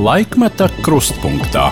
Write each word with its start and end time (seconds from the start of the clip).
Laikmeta 0.00 0.64
krustpunktā. 0.80 1.66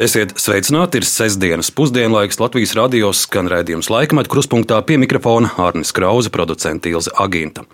Esiet 0.00 0.30
sveicināti! 0.40 1.02
Ir 1.02 1.04
sestdienas 1.04 1.68
pusdienlaiks 1.76 2.38
Latvijas 2.40 2.70
radio 2.78 3.10
skan 3.12 3.50
raidījums 3.52 3.90
laikmetā 3.92 4.30
krustpunktā 4.32 4.78
pie 4.88 4.96
mikrofona 5.02 5.50
Hārnis 5.58 5.92
Krauza, 5.92 6.30
producents 6.32 6.88
Ilze 6.88 7.12
Aginta. 7.20 7.66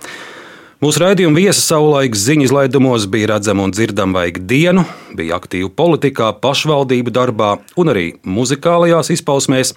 Mūsu 0.83 1.05
raidījuma 1.05 1.39
viesi 1.39 1.63
savulaik 1.63 2.19
ziņu 2.19 2.49
izlaidumos 2.49 3.07
bija 3.13 3.29
redzama 3.37 3.69
un 3.69 3.75
dzirdama 3.77 4.19
vajag 4.19 4.41
dienu, 4.51 4.83
bija 5.15 5.39
aktīva 5.39 5.71
politikā, 5.71 6.33
pašvaldību 6.43 7.15
darbā 7.15 7.53
un 7.79 7.93
arī 7.95 8.09
muzikālajās 8.27 9.13
izpausmēs. 9.15 9.77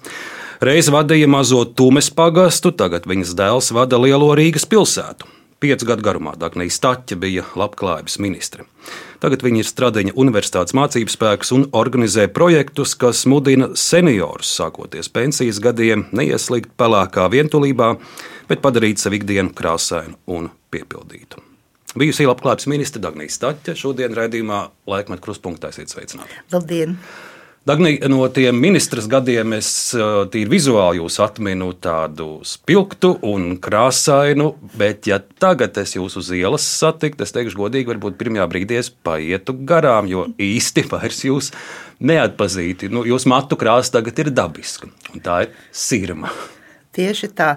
Reiz 0.58 0.90
vadīja 0.90 1.30
mazo 1.30 1.62
Tumes 1.70 2.10
pagastu, 2.10 2.74
tagad 2.74 3.06
viņas 3.06 3.36
dēls 3.38 3.70
vada 3.78 4.02
lielo 4.02 4.32
Rīgas 4.34 4.66
pilsētu. 4.66 5.30
Piecu 5.62 5.86
gadu 5.86 6.02
garumā 6.02 6.32
Dāngnija 6.34 6.74
Staķa 6.74 7.14
bija 7.22 7.44
labklājības 7.54 8.16
ministre. 8.24 8.64
Tagad 9.22 9.44
viņa 9.46 9.60
ir 9.62 9.68
Stradiņa 9.68 10.14
Universitātes 10.18 10.74
mācības 10.74 11.14
spēks 11.14 11.52
un 11.54 11.68
organizē 11.78 12.24
projektus, 12.34 12.96
kas 12.98 13.20
mudina 13.30 13.68
seniorus, 13.78 14.50
sākoties 14.58 15.12
pensijas 15.14 15.62
gadiem, 15.62 16.08
neieslīgt 16.10 16.74
pelēkā 16.82 17.28
vientulībā, 17.30 17.92
bet 18.50 18.64
padarīt 18.64 18.98
savu 18.98 19.20
ikdienu 19.20 19.54
krāsainu 19.54 20.18
un 20.34 20.50
piepildītu. 20.74 21.38
Bijusī 21.94 22.26
labklājības 22.26 22.66
ministra 22.72 23.04
Dāngnija 23.06 23.30
Staķa 23.30 23.76
šodien 23.78 24.18
raidījumā 24.18 24.64
Laikmetā 24.90 25.22
krustpunktā 25.22 25.70
esiet 25.70 25.94
sveicināti. 25.94 26.42
Labdien! 26.50 26.98
Dagni, 27.62 28.00
no 28.10 28.24
tiem 28.26 28.56
ministras 28.58 29.04
gadiem 29.06 29.52
es 29.54 29.68
tīri 30.34 30.50
vizuāli 30.50 30.98
jūs 30.98 31.20
atminu 31.22 31.68
tādu 31.78 32.40
spilgtu 32.42 33.12
un 33.30 33.52
krāsainu, 33.62 34.48
bet, 34.74 35.06
ja 35.06 35.20
tagad 35.22 35.78
es 35.78 35.94
jūs 35.94 36.18
uz 36.18 36.32
ielas 36.34 36.66
satiktu, 36.66 37.22
es 37.22 37.30
teikšu, 37.36 37.60
godīgi, 37.60 37.86
varbūt 37.92 38.18
pirmajā 38.18 38.48
brīdī 38.50 38.80
es 38.80 38.90
paietu 38.90 39.54
garām, 39.62 40.10
jo 40.10 40.26
īsti 40.42 40.88
vairs 40.90 41.22
jūs 41.28 41.52
neatpazīti. 42.02 42.90
Nu, 42.90 43.04
jūs 43.06 43.28
matu 43.30 43.54
krāsa 43.60 44.00
tagad 44.00 44.18
ir 44.24 44.32
dabiska, 44.34 44.90
un 45.14 45.22
tā 45.22 45.44
ir 45.46 45.54
sirma. 45.70 46.34
Tieši 46.98 47.30
tā. 47.30 47.52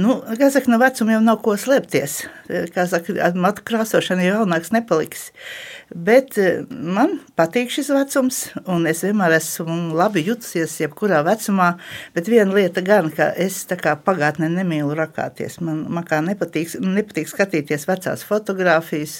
Nu, 0.00 0.14
kā 0.38 0.48
saka, 0.52 0.70
no 0.70 0.78
vecuma 0.80 1.16
jau 1.16 1.20
nav 1.24 1.40
ko 1.44 1.56
slēpties. 1.58 2.20
Kā 2.72 2.86
saka, 2.88 3.30
matu 3.36 3.64
krāsošana 3.66 4.24
jau 4.24 4.38
jaunāks 4.38 4.72
nepaliks. 4.72 5.26
Bet 5.90 6.36
eh, 6.38 6.60
man 6.70 7.16
patīk 7.38 7.72
šis 7.74 7.90
vecums, 7.92 8.38
un 8.70 8.86
es 8.88 9.02
vienmēr 9.04 9.34
esmu 9.40 9.96
labi 9.98 10.22
jutusies, 10.28 10.76
jebkurā 10.80 11.24
vecumā. 11.26 11.72
Bet 12.14 12.30
viena 12.30 12.54
lieta 12.54 12.84
gan, 12.86 13.10
ka 13.14 13.32
es 13.34 13.58
kā 13.82 13.96
pagātnē 14.06 14.48
nemīlu 14.54 14.94
rakāties. 14.98 15.58
Man, 15.66 15.82
man 15.90 16.06
kā 16.06 16.22
nepatīk, 16.24 16.76
nepatīk 16.80 17.28
skatīties 17.32 17.88
vecās 17.90 18.24
fotogrāfijas, 18.28 19.18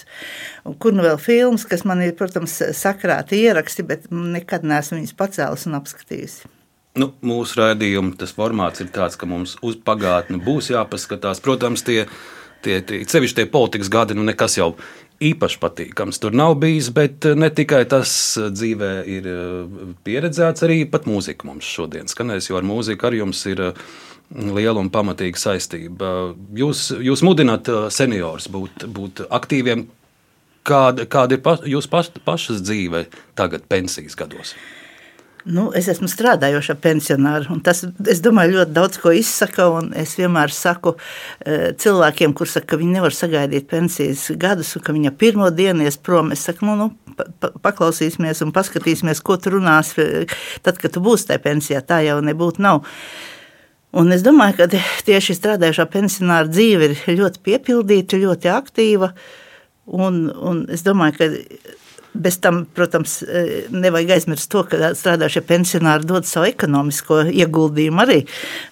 kur 0.81 0.95
nu 0.95 1.05
vēl 1.05 1.19
filmas, 1.21 1.67
kas 1.67 1.85
man 1.85 2.01
ir, 2.07 2.15
protams, 2.17 2.57
sakrāti 2.79 3.43
ieraksti, 3.43 3.85
bet 3.91 4.09
nekad 4.09 4.65
neesmu 4.65 5.01
viņus 5.01 5.19
pacēlus 5.19 5.67
un 5.69 5.77
apskatījusi. 5.81 6.60
Nu, 6.99 7.07
mūsu 7.23 7.55
raidījuma 7.61 8.27
formāts 8.35 8.83
ir 8.83 8.89
tāds, 8.91 9.15
ka 9.15 9.27
mums 9.29 9.55
uz 9.63 9.77
pagātni 9.79 10.41
būs 10.43 10.73
jāpaskatās. 10.73 11.39
Protams, 11.43 11.85
tie, 11.87 12.03
tie, 12.65 12.81
tie 12.83 13.05
sevišķi 13.07 13.37
tie 13.37 13.45
politikas 13.51 13.91
gadi, 13.91 14.17
nu 14.17 14.25
nekas 14.27 14.57
jau 14.59 14.73
īpaši 15.21 15.59
patīkams 15.61 16.19
tur 16.19 16.35
nav 16.35 16.57
bijis, 16.59 16.89
bet 16.91 17.27
ne 17.37 17.47
tikai 17.53 17.83
tas 17.89 18.11
dzīvē 18.41 18.91
ir 19.07 19.29
pieredzēts, 20.03 20.65
arī 20.67 20.81
pat 20.89 21.07
mūzika 21.07 21.47
mums 21.47 21.69
šodien 21.69 22.11
skanēs, 22.11 22.49
jo 22.49 22.59
ar 22.59 22.67
mūziku 22.67 23.07
arī 23.07 23.21
jums 23.21 23.45
ir 23.47 23.63
liela 24.31 24.81
un 24.81 24.91
pamatīga 24.91 25.39
saistība. 25.39 26.11
Jūs, 26.57 26.89
jūs 26.99 27.23
mudināt 27.27 27.71
seniorus 27.93 28.49
būt, 28.51 28.87
būt 28.91 29.25
aktīviem. 29.29 29.87
Kāda, 30.67 31.07
kāda 31.09 31.39
ir 31.39 31.41
pa, 31.41 31.55
jūsu 31.65 31.89
paš, 31.89 32.11
pašas 32.25 32.59
dzīve 32.61 33.07
tagad, 33.39 33.63
pensijas 33.71 34.13
gados? 34.19 34.53
Nu, 35.49 35.71
es 35.73 35.87
esmu 35.89 36.05
strādājoša 36.11 36.75
pensionāra. 36.81 37.55
Tas, 37.65 37.81
es 38.11 38.21
domāju, 38.21 38.59
ļoti 38.59 38.75
daudz 38.75 38.99
ko 39.01 39.13
izsaka. 39.15 39.65
Es 39.97 40.13
vienmēr 40.19 40.53
saku 40.53 40.93
e, 40.93 41.71
cilvēkiem, 41.81 42.35
kuriem 42.37 42.53
saka, 42.53 42.67
ka 42.73 42.79
viņi 42.81 42.97
nevar 42.99 43.15
sagaidīt 43.15 43.65
pensijas 43.71 44.27
gadus, 44.41 44.75
un 44.77 44.85
ka 44.85 44.93
viņa 44.93 45.13
pirmo 45.17 45.49
dienu 45.49 45.87
ies 45.87 45.97
prom. 45.97 46.29
Es 46.35 46.45
saku, 46.45 46.67
nu, 46.69 46.75
nu, 46.77 47.17
pa, 47.17 47.49
paklausīsimies 47.65 48.43
un 48.45 48.53
paskatīsimies, 48.53 49.23
ko 49.25 49.39
tu 49.41 49.55
runās, 49.55 49.95
e, 49.97 50.27
tad, 50.61 50.77
kad 50.81 50.93
tu 50.93 51.01
būsi 51.01 51.31
tajā 51.31 51.41
pensijā. 51.47 51.81
Tā 51.81 52.03
jau 52.05 52.21
nebūtu. 52.25 52.61
Nav. 52.61 52.85
Un 53.97 54.13
es 54.13 54.21
domāju, 54.23 54.61
ka 54.61 54.83
tieši 55.09 55.35
strādājošā 55.35 55.89
pensionāra 55.91 56.47
dzīve 56.51 56.91
ir 56.91 56.99
ļoti 57.17 57.41
piepildīta, 57.49 58.21
ļoti 58.21 58.53
aktīva. 58.53 59.11
Un, 59.91 60.27
un 60.29 60.67
es 60.71 60.85
domāju, 60.85 61.17
ka 61.17 61.79
Bez 62.13 62.41
tam, 62.43 62.65
protams, 62.75 63.21
e, 63.23 63.43
nevajag 63.71 64.09
aizmirst 64.17 64.49
to, 64.51 64.65
ka 64.67 64.91
strādājušie 64.97 65.45
pensionāri 65.47 66.07
dod 66.07 66.27
savu 66.27 66.49
ekonomisko 66.49 67.21
ieguldījumu, 67.31 68.01
arī 68.03 68.17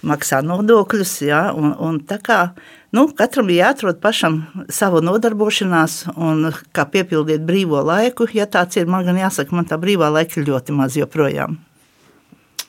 maksā 0.03 0.41
nodokļus. 0.43 1.13
Ja, 1.23 1.45
un, 1.55 1.71
un 1.79 2.01
kā, 2.03 2.39
nu, 2.91 3.05
katram 3.15 3.47
ir 3.53 3.61
jāatrod 3.61 4.01
pašam 4.03 4.41
savu 4.67 4.99
nodarbošanās 5.05 6.01
un 6.17 6.51
kā 6.75 6.85
piepildīt 6.91 7.47
brīvo 7.47 7.79
laiku. 7.87 8.27
Ja 8.35 8.49
tāds 8.51 8.81
ir, 8.81 8.91
man 8.91 9.07
gan 9.07 9.21
jāsaka, 9.21 9.55
man 9.55 9.71
tā 9.71 9.79
brīvā 9.79 10.11
laika 10.11 10.41
ir 10.41 10.51
ļoti 10.51 10.75
maz 10.75 10.99
joprojām. 10.99 11.61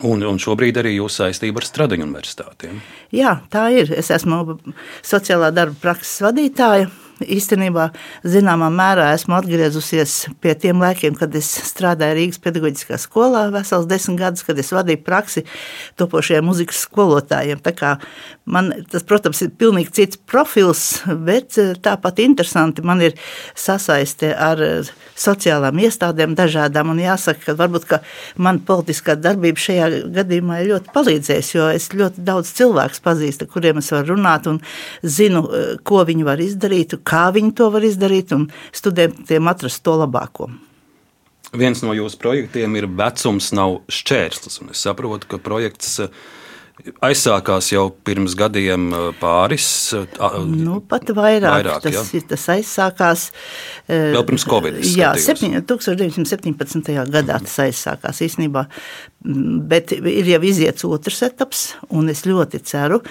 Un, 0.01 0.23
un 0.25 0.39
šobrīd 0.41 0.79
arī 0.81 0.95
jūsu 0.97 1.27
saistība 1.27 1.61
ar 1.61 1.67
Stradiņu 1.69 2.07
universitātiem. 2.07 2.81
Jā, 3.13 3.35
tā 3.53 3.67
ir. 3.75 3.91
Es 3.93 4.09
esmu 4.15 4.57
sociālā 5.05 5.51
darba 5.53 5.77
prakses 5.83 6.23
vadītāja 6.25 6.89
īstenībā 7.21 7.91
zināmā 8.25 8.71
mērā 8.73 9.11
esmu 9.17 9.37
atgriezusies 9.39 10.17
pie 10.41 10.55
tiem 10.59 10.81
laikiem, 10.83 11.17
kad 11.19 11.35
es 11.39 11.49
strādāju 11.71 12.17
Rīgas 12.19 12.41
pedagoģiskā 12.43 12.99
skolā, 13.01 13.47
vesels 13.55 13.89
desmit 13.91 14.21
gadus, 14.21 14.45
kad 14.47 14.59
es 14.61 14.73
vadīju 14.75 15.03
praksi 15.07 15.45
topošajiem 16.01 16.49
muzikas 16.51 16.85
skolotājiem. 16.87 17.61
Tā 17.65 17.75
kā 17.77 17.95
man 18.51 18.71
tas, 18.91 19.05
protams, 19.07 19.41
ir 19.45 19.53
pilnīgi 19.61 19.93
cits 20.01 20.21
profils, 20.31 20.85
bet 21.29 21.59
eh, 21.61 21.73
tāpat 21.81 22.21
interesanti 22.25 22.85
man 22.87 23.03
ir 23.05 23.17
sasaiste 23.59 24.33
ar 24.35 24.63
eh, 24.65 24.91
sociālām 25.21 25.81
iestādēm 25.85 26.35
dažādām, 26.39 26.93
un 26.95 27.03
jāsaka, 27.03 27.51
ka 27.51 27.57
varbūt, 27.59 27.87
ka 27.91 28.01
man 28.43 28.61
politiskā 28.67 29.17
darbība 29.21 29.63
šajā 29.63 29.91
gadījumā 30.17 30.61
ir 30.63 30.73
ļoti 30.75 30.95
palīdzējusi, 30.95 31.55
jo 31.59 31.69
es 31.75 31.91
ļoti 31.95 32.25
daudz 32.27 32.55
cilvēku 32.59 33.05
pazīstu, 33.05 33.49
kuriem 33.51 33.83
es 33.83 33.93
varu 33.95 34.17
runāt 34.17 34.49
un 34.51 34.63
zinu, 35.03 35.45
eh, 35.47 35.77
ko 35.87 36.03
viņi 36.09 36.27
var 36.27 36.43
izdarīt, 36.43 36.99
kā 37.07 37.29
viņi 37.35 37.55
to 37.57 37.71
var 37.71 37.87
izdarīt, 37.87 38.35
un 38.37 38.51
studentiem 38.73 39.49
atrast 39.51 39.85
to 39.87 39.97
labāko. 40.01 40.51
Viens 41.51 41.81
no 41.83 41.91
jūsu 41.97 42.19
projektiem 42.23 42.77
ir 42.79 42.87
Vecums 42.87 43.49
nav 43.57 43.81
šķērslis. 43.91 44.61
Es 44.71 44.85
saprotu, 44.87 45.27
ka 45.27 45.41
projekts 45.43 45.97
uh, 46.05 46.13
aizsākās 47.05 47.71
jau 47.73 47.85
pirms 48.07 48.35
gadiem 48.39 48.89
uh, 48.93 49.11
pāris. 49.21 49.69
Uh, 49.97 50.41
nu, 50.49 50.81
pat 50.81 51.13
vairāk, 51.17 51.61
vairāk 51.61 51.87
tas, 51.87 52.13
ja? 52.15 52.25
tas 52.33 52.49
aizsākās. 52.57 53.29
Vēl 53.91 54.27
pirms 54.29 54.47
Covid. 54.51 54.81
Jā, 54.97 55.13
7, 55.19 55.63
1917. 55.69 56.93
gadā 57.13 57.39
tas 57.45 57.57
aizsākās 57.67 58.21
īstenībā, 58.27 58.67
bet 59.71 59.95
ir 59.97 60.35
jau 60.35 60.43
iziets 60.51 60.87
otrs 60.89 61.25
etaps, 61.31 61.65
un 61.95 62.13
es 62.13 62.27
ļoti 62.29 62.63
ceru, 62.67 63.03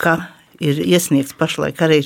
ka 0.00 0.18
ir 0.60 0.80
iesniegts 0.84 1.36
pašlaik 1.40 1.80
arī 1.84 2.02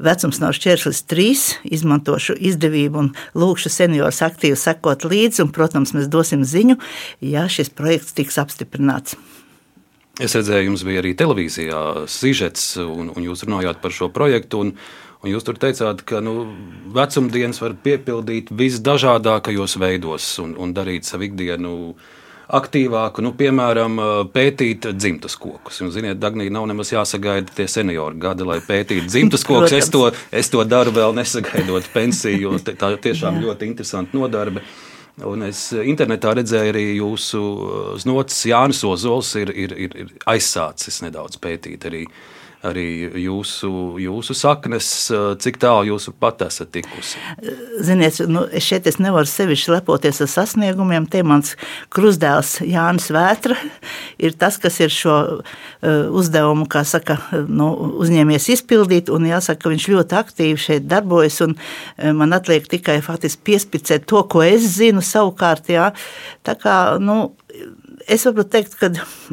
Vecums 0.00 0.38
nav 0.40 0.54
šķērslis 0.56 1.02
trīs. 1.10 1.42
Izmantošu 1.68 2.36
izdevību 2.50 3.02
un 3.02 3.10
lūkšu 3.36 3.72
seniorus 3.72 4.22
aktīvi 4.24 4.56
sekot 4.56 5.04
līdzi. 5.04 5.44
Un, 5.44 5.52
protams, 5.52 5.92
mēs 5.96 6.08
dosim 6.12 6.46
ziņu, 6.48 6.78
ja 7.20 7.44
šis 7.52 7.72
projekts 7.76 8.16
tiks 8.16 8.40
apstiprināts. 8.40 9.18
Es 10.20 10.36
redzēju, 10.36 10.68
jums 10.68 10.84
bija 10.84 11.00
arī 11.00 11.14
televīzijā 11.16 12.06
sižets, 12.10 12.74
un, 12.82 13.08
un 13.14 13.24
jūs 13.24 13.46
runājāt 13.46 13.80
par 13.80 13.94
šo 13.96 14.10
projektu. 14.12 14.60
Un, 14.66 14.72
un 15.24 15.32
jūs 15.32 15.46
tur 15.46 15.56
teicāt, 15.60 16.04
ka 16.04 16.20
nu, 16.24 16.44
vecumdienas 16.92 17.60
var 17.62 17.76
piepildīt 17.84 18.52
visdažādākajos 18.52 19.78
veidos 19.80 20.32
un, 20.44 20.56
un 20.60 20.74
darīt 20.76 21.08
savu 21.08 21.28
ikdienu 21.30 21.94
aktīvāku, 22.50 23.22
nu, 23.22 23.30
piemēram, 23.38 23.98
pētīt 24.34 24.90
dzimtas 24.98 25.36
kokus. 25.40 25.80
Un, 25.84 25.92
ziniet, 25.94 26.18
Dagnija 26.20 26.52
nav 26.52 26.66
nemaz 26.68 26.90
jāsagaida 26.92 27.54
tie 27.54 27.68
seniori 27.70 28.18
gadi, 28.20 28.44
lai 28.44 28.58
pētītu 28.66 29.06
dzimtas 29.06 29.46
kokus. 29.48 29.76
es, 29.78 29.90
to, 29.94 30.08
es 30.34 30.50
to 30.52 30.64
daru 30.68 30.92
vēl 30.96 31.14
nesagaidot 31.16 31.88
pensiju, 31.94 32.58
tā 32.66 32.96
tiešām 33.08 33.40
ļoti 33.44 33.70
interesanta 33.70 34.18
nodarbe. 34.18 34.64
Un 35.28 35.44
es 35.44 35.66
internetā 35.76 36.32
redzēju 36.38 36.72
arī 36.72 36.84
jūsu 36.96 37.40
znots, 38.00 38.38
Jānis 38.48 38.82
Ozols 38.88 39.34
ir, 39.40 39.52
ir, 39.52 39.74
ir, 39.76 40.12
aizsācis 40.30 41.02
nedaudz 41.04 41.40
pētīt 41.42 41.84
arī 41.90 42.04
arī 42.66 43.08
jūsu, 43.22 43.70
jūsu 44.02 44.34
saknes, 44.36 44.88
cik 45.40 45.58
tālu 45.62 45.88
jūs 45.92 46.10
pat 46.20 46.42
esat 46.44 46.72
tikusi? 46.74 47.20
Ziniet, 47.86 48.18
nu, 48.28 48.44
šeit 48.60 48.88
es 48.90 48.98
nevaru 49.00 49.28
sevišķi 49.28 49.72
lepoties 49.74 50.20
ar 50.24 50.30
sasniegumiem. 50.30 51.08
Te 51.10 51.22
mans 51.26 51.54
krustdēls 51.94 52.58
Jānis 52.68 53.08
Vētra 53.14 53.56
ir 54.20 54.36
tas, 54.40 54.60
kas 54.60 54.76
ir 54.84 54.92
šo 54.92 55.16
uzdevumu, 55.80 56.68
kā 56.70 56.84
saka, 56.88 57.16
nu, 57.48 57.70
uzņēmies 58.04 58.50
izpildīt, 58.56 59.08
jāsaka, 59.30 59.64
ka 59.64 59.72
viņš 59.72 59.88
ļoti 59.94 60.18
aktīvi 60.20 60.60
šeit 60.60 60.88
darbojas, 60.90 61.40
un 61.46 61.56
man 62.18 62.36
atliek 62.36 62.68
tikai 62.68 63.00
faktiski 63.04 63.46
piespicēt 63.52 64.08
to, 64.10 64.24
ko 64.28 64.44
es 64.44 64.68
zinu 64.76 65.04
savukārt, 65.04 65.72
jā. 65.72 65.90
Tā 66.46 66.56
kā, 66.60 66.76
nu, 67.00 67.30
es 68.10 68.26
varu 68.26 68.44
teikt, 68.48 68.76
ka 68.80 68.90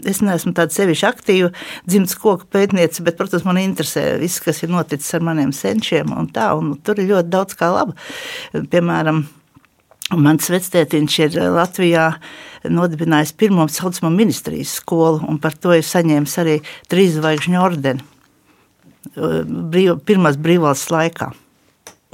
es 0.07 0.21
neesmu 0.25 0.53
tāda 0.57 0.75
sevišķi 0.75 1.07
aktīva 1.09 1.51
dzimtas 1.87 2.17
koku 2.21 2.47
pētniece, 2.53 3.03
bet, 3.05 3.17
protams, 3.19 3.45
man 3.47 3.61
interesē 3.61 4.05
viss, 4.21 4.43
kas 4.43 4.63
ir 4.63 4.73
noticis 4.73 5.17
ar 5.17 5.25
maniem 5.27 5.53
senčiem. 5.55 6.13
Un 6.15 6.29
tā, 6.33 6.51
un 6.57 6.75
tur 6.83 7.01
ir 7.01 7.11
ļoti 7.13 7.33
daudz 7.33 7.57
kā 7.59 7.71
laba. 7.73 7.97
Piemēram, 8.53 9.25
Mans 10.07 10.45
vectētiņš 10.47 11.15
ir 11.19 11.33
Latvijā 11.51 12.05
nodibinājis 12.71 13.33
pirmo 13.35 13.65
saucamo 13.67 14.07
ministrijas 14.13 14.77
skolu, 14.79 15.19
un 15.27 15.35
par 15.43 15.57
to 15.59 15.73
ir 15.75 15.83
saņēmis 15.83 16.35
arī 16.39 16.53
trīs 16.87 17.17
zvaigžņu 17.17 17.59
ordeni 17.59 18.05
brīv, 19.15 19.97
pirmās 20.07 20.39
brīvvalsts 20.39 20.91
laikā. 20.93 21.31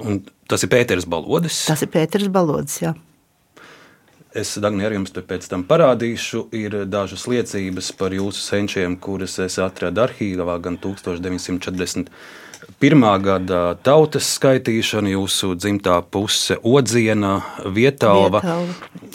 Un 0.03 0.23
tas 0.49 0.65
ir 0.65 0.71
Pēters 0.73 1.05
Balodis? 1.09 1.65
Tas 1.69 1.85
ir 1.85 1.91
Pēters 1.93 2.29
Balodis, 2.33 2.79
jā. 2.81 2.93
Es 4.33 4.55
Dagni, 4.57 4.81
ar 4.81 4.95
jums 4.95 5.11
pēc 5.13 5.45
tam 5.45 5.61
parādīšu. 5.69 6.47
Ir 6.57 6.89
dažas 6.89 7.27
liecības 7.29 7.91
par 7.99 8.15
jūsu 8.17 8.41
senčiem, 8.41 8.97
kuras 8.97 9.37
es 9.43 9.59
atradu 9.61 10.01
arhīvā 10.07 10.55
gan 10.63 10.77
1941. 10.81 12.17
gada 13.27 13.59
tautas 13.85 14.25
skaitīšana, 14.39 15.13
jūsu 15.13 15.53
dzimtā 15.53 16.01
puse 16.09 16.57
Odziena, 16.65 17.45
Vietālva. 17.77 18.41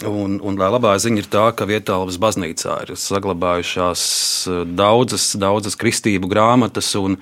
Un, 0.07 0.39
un 0.39 0.53
labā 0.55 0.95
ziņa 0.95 1.19
ir 1.19 1.27
tā, 1.27 1.51
ka 1.51 1.67
Vietālvas 1.67 2.15
baznīcā 2.15 2.87
ir 2.87 2.95
saglabājušās 2.95 4.01
daudzas, 4.71 5.35
daudzas 5.35 5.75
kristību 5.83 6.31
grāmatas 6.31 6.95
un, 6.95 7.19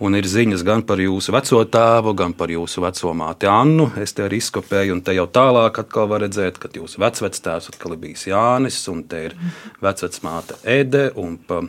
Un 0.00 0.16
ir 0.16 0.24
ziņas 0.24 0.62
gan 0.64 0.80
par 0.88 0.96
jūsu 1.02 1.34
veco 1.34 1.58
tēvu, 1.68 2.14
gan 2.16 2.32
par 2.32 2.48
jūsu 2.48 2.80
veco 2.80 3.10
māti 3.12 3.48
Annu. 3.52 3.90
Es 4.00 4.14
te 4.16 4.24
arī 4.24 4.38
izkopēju, 4.40 4.94
un 4.96 5.02
te 5.04 5.12
jau 5.12 5.26
tālāk 5.28 5.82
atkal 5.82 6.08
var 6.08 6.24
redzēt, 6.24 6.56
ka 6.56 6.70
jūsu 6.72 7.02
vecvectēvs 7.02 7.68
atkal 7.74 7.92
ir 7.92 8.00
bijis 8.06 8.24
Jānis, 8.30 8.78
un 8.88 9.02
te 9.10 9.26
ir 9.28 9.36
vecvecmāte 9.84 10.56
Ede, 10.64 11.10
un 11.20 11.36
pa 11.36 11.60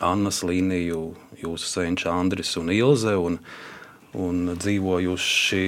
Annas 0.00 0.40
līniju 0.48 1.02
jūsu 1.42 1.68
senča 1.68 2.14
Andris 2.16 2.54
un 2.56 2.72
Ilze, 2.72 3.18
un, 3.20 3.36
un 4.16 4.54
dzīvojuši 4.56 5.66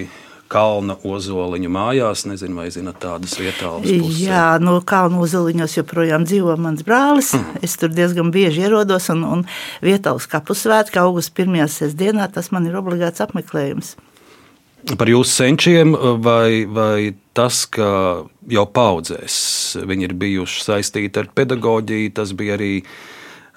kalna 0.53 0.97
ozoliņu 1.07 1.71
mājās. 1.73 2.25
Nezinu, 2.31 2.59
vai 2.61 2.69
zinat 2.75 3.01
tādas 3.03 3.37
vietālas. 3.41 3.89
Jā, 4.21 4.57
no 4.63 4.79
kalna 4.87 5.21
ozoliņos 5.25 5.79
joprojām 5.79 6.27
dzīvo 6.29 6.57
mans 6.61 6.85
brālis. 6.87 7.35
Mm. 7.37 7.63
Es 7.67 7.77
tur 7.81 7.93
diezgan 7.95 8.33
bieži 8.35 8.67
ierodos, 8.67 9.11
un, 9.15 9.25
un 9.27 9.47
vietālas 9.85 10.29
kapusvētki 10.31 11.01
augusta 11.03 11.37
pirmajā 11.41 11.69
sestdienā 11.81 12.29
tas 12.33 12.53
man 12.55 12.69
ir 12.69 12.79
obligāts 12.79 13.25
apmeklējums. 13.25 13.97
Par 14.95 15.11
jūsu 15.11 15.33
senčiem, 15.41 15.97
vai, 16.23 16.63
vai 16.71 17.17
tas, 17.35 17.65
ka 17.67 17.89
jau 18.47 18.67
paudzēs 18.71 19.39
viņi 19.83 20.07
ir 20.07 20.15
bijuši 20.21 20.63
saistīti 20.63 21.25
ar 21.25 21.33
pedagoģiju, 21.35 22.13
tas 22.15 22.31
bija 22.39 22.55
arī, 22.55 22.85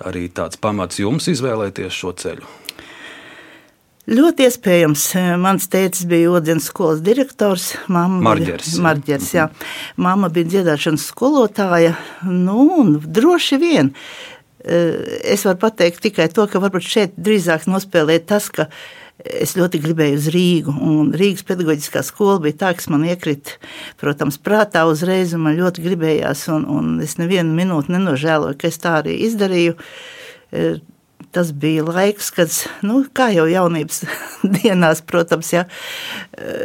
arī 0.09 0.25
tāds 0.33 0.57
pamats 0.57 0.97
jums 1.03 1.30
izvēlēties 1.30 1.94
šo 2.01 2.15
ceļu? 2.18 2.50
Ļoti 4.09 4.47
iespējams, 4.47 5.03
mans 5.38 5.67
tēvs 5.69 6.07
bija 6.09 6.31
Odienas 6.33 6.71
skolas 6.71 7.03
direktors. 7.06 7.75
Marģers. 7.94 8.71
Bija, 8.71 8.81
Marģers 8.88 9.27
jā. 9.35 9.45
Mamma 10.01 10.31
bija 10.33 10.50
dziedāšanas 10.56 11.06
skolotāja. 11.11 11.94
Nu, 12.25 12.88
droši 13.06 13.59
vien. 13.61 13.94
Eh, 14.65 15.19
es 15.35 15.45
varu 15.45 15.61
pateikt 15.61 16.01
tikai 16.07 16.25
to, 16.33 16.47
ka 16.50 16.61
varbūt 16.63 16.89
šeit 16.89 17.21
drīzāk 17.21 17.69
nospēlē 17.69 18.17
tas, 18.25 18.50
ka 18.50 18.65
es 19.21 19.53
ļoti 19.59 19.83
gribēju 19.83 20.17
uz 20.17 20.29
Rīgu. 20.33 20.73
Rīgas 21.13 21.45
pedagoģiskā 21.45 22.01
skola 22.07 22.41
bija 22.41 22.63
tā, 22.65 22.73
kas 22.79 22.89
man 22.89 23.06
iekrita, 23.06 23.59
protams, 24.01 24.41
prātā 24.41 24.88
uzreiz, 24.89 25.35
un 25.38 25.45
man 25.45 25.59
ļoti 25.59 25.85
gribējās, 25.85 26.47
un, 26.56 26.65
un 26.65 26.94
es 27.06 27.19
nevienu 27.21 27.53
minūti 27.53 27.94
nenožēloju, 27.94 28.57
ka 28.57 28.73
es 28.73 28.81
tā 28.81 28.97
arī 29.03 29.19
izdarīju 29.29 29.77
eh, 29.77 30.79
tas 31.36 31.52
bija 31.56 31.86
laiks, 31.88 32.31
kad, 32.36 32.54
nu, 32.86 33.04
kā 33.16 33.30
jau 33.36 33.46
jaunības 33.50 34.04
dienās, 34.58 35.04
protams, 35.06 35.52
ja, 35.54 35.66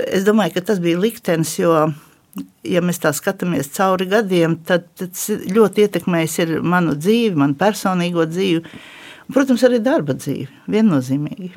es 0.09 0.27
domāju, 0.27 0.57
ka 0.57 0.65
tas 0.73 0.83
bija 0.83 1.01
liktenis, 1.01 1.57
jo, 1.59 1.75
ja 2.67 2.83
mēs 2.85 3.03
tā 3.03 3.13
skatāmies 3.17 3.73
cauri 3.77 4.09
gadiem, 4.11 4.59
tad 4.67 4.89
tas 4.99 5.29
ļoti 5.31 5.87
ietekmējis 5.87 6.39
ir 6.47 6.57
manu 6.63 6.97
dzīvi, 6.99 7.37
manu 7.41 7.59
personīgo 7.61 8.27
dzīvi, 8.31 8.65
un, 8.65 9.37
protams, 9.37 9.67
arī 9.69 9.83
darba 9.85 10.17
dzīvi, 10.19 10.49
viennozīmīgi. 10.75 11.55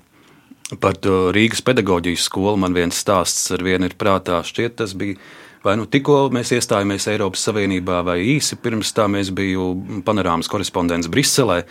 Par 0.84 0.98
Rīgas 1.32 1.62
pedagoģijas 1.64 2.26
skolu 2.28 2.58
man 2.60 2.74
viens 2.76 2.98
stāsts 3.00 3.54
ar 3.56 3.62
vienu 3.64 3.88
ir 3.88 3.94
prātā. 3.96 4.42
Šķiet, 4.44 4.74
tas 4.82 4.92
bija 5.00 5.16
vai 5.68 5.76
nu 5.80 5.88
tikko 5.90 6.28
mēs 6.34 6.54
iestājāmies 6.56 7.10
Eiropas 7.12 7.44
Savienībā, 7.48 8.02
vai 8.08 8.20
īsi 8.36 8.58
pirms 8.62 8.94
tam 8.96 9.18
es 9.20 9.32
biju 9.36 9.74
panorāmas 10.08 10.50
korespondents 10.52 11.10
Briselē. 11.12 11.64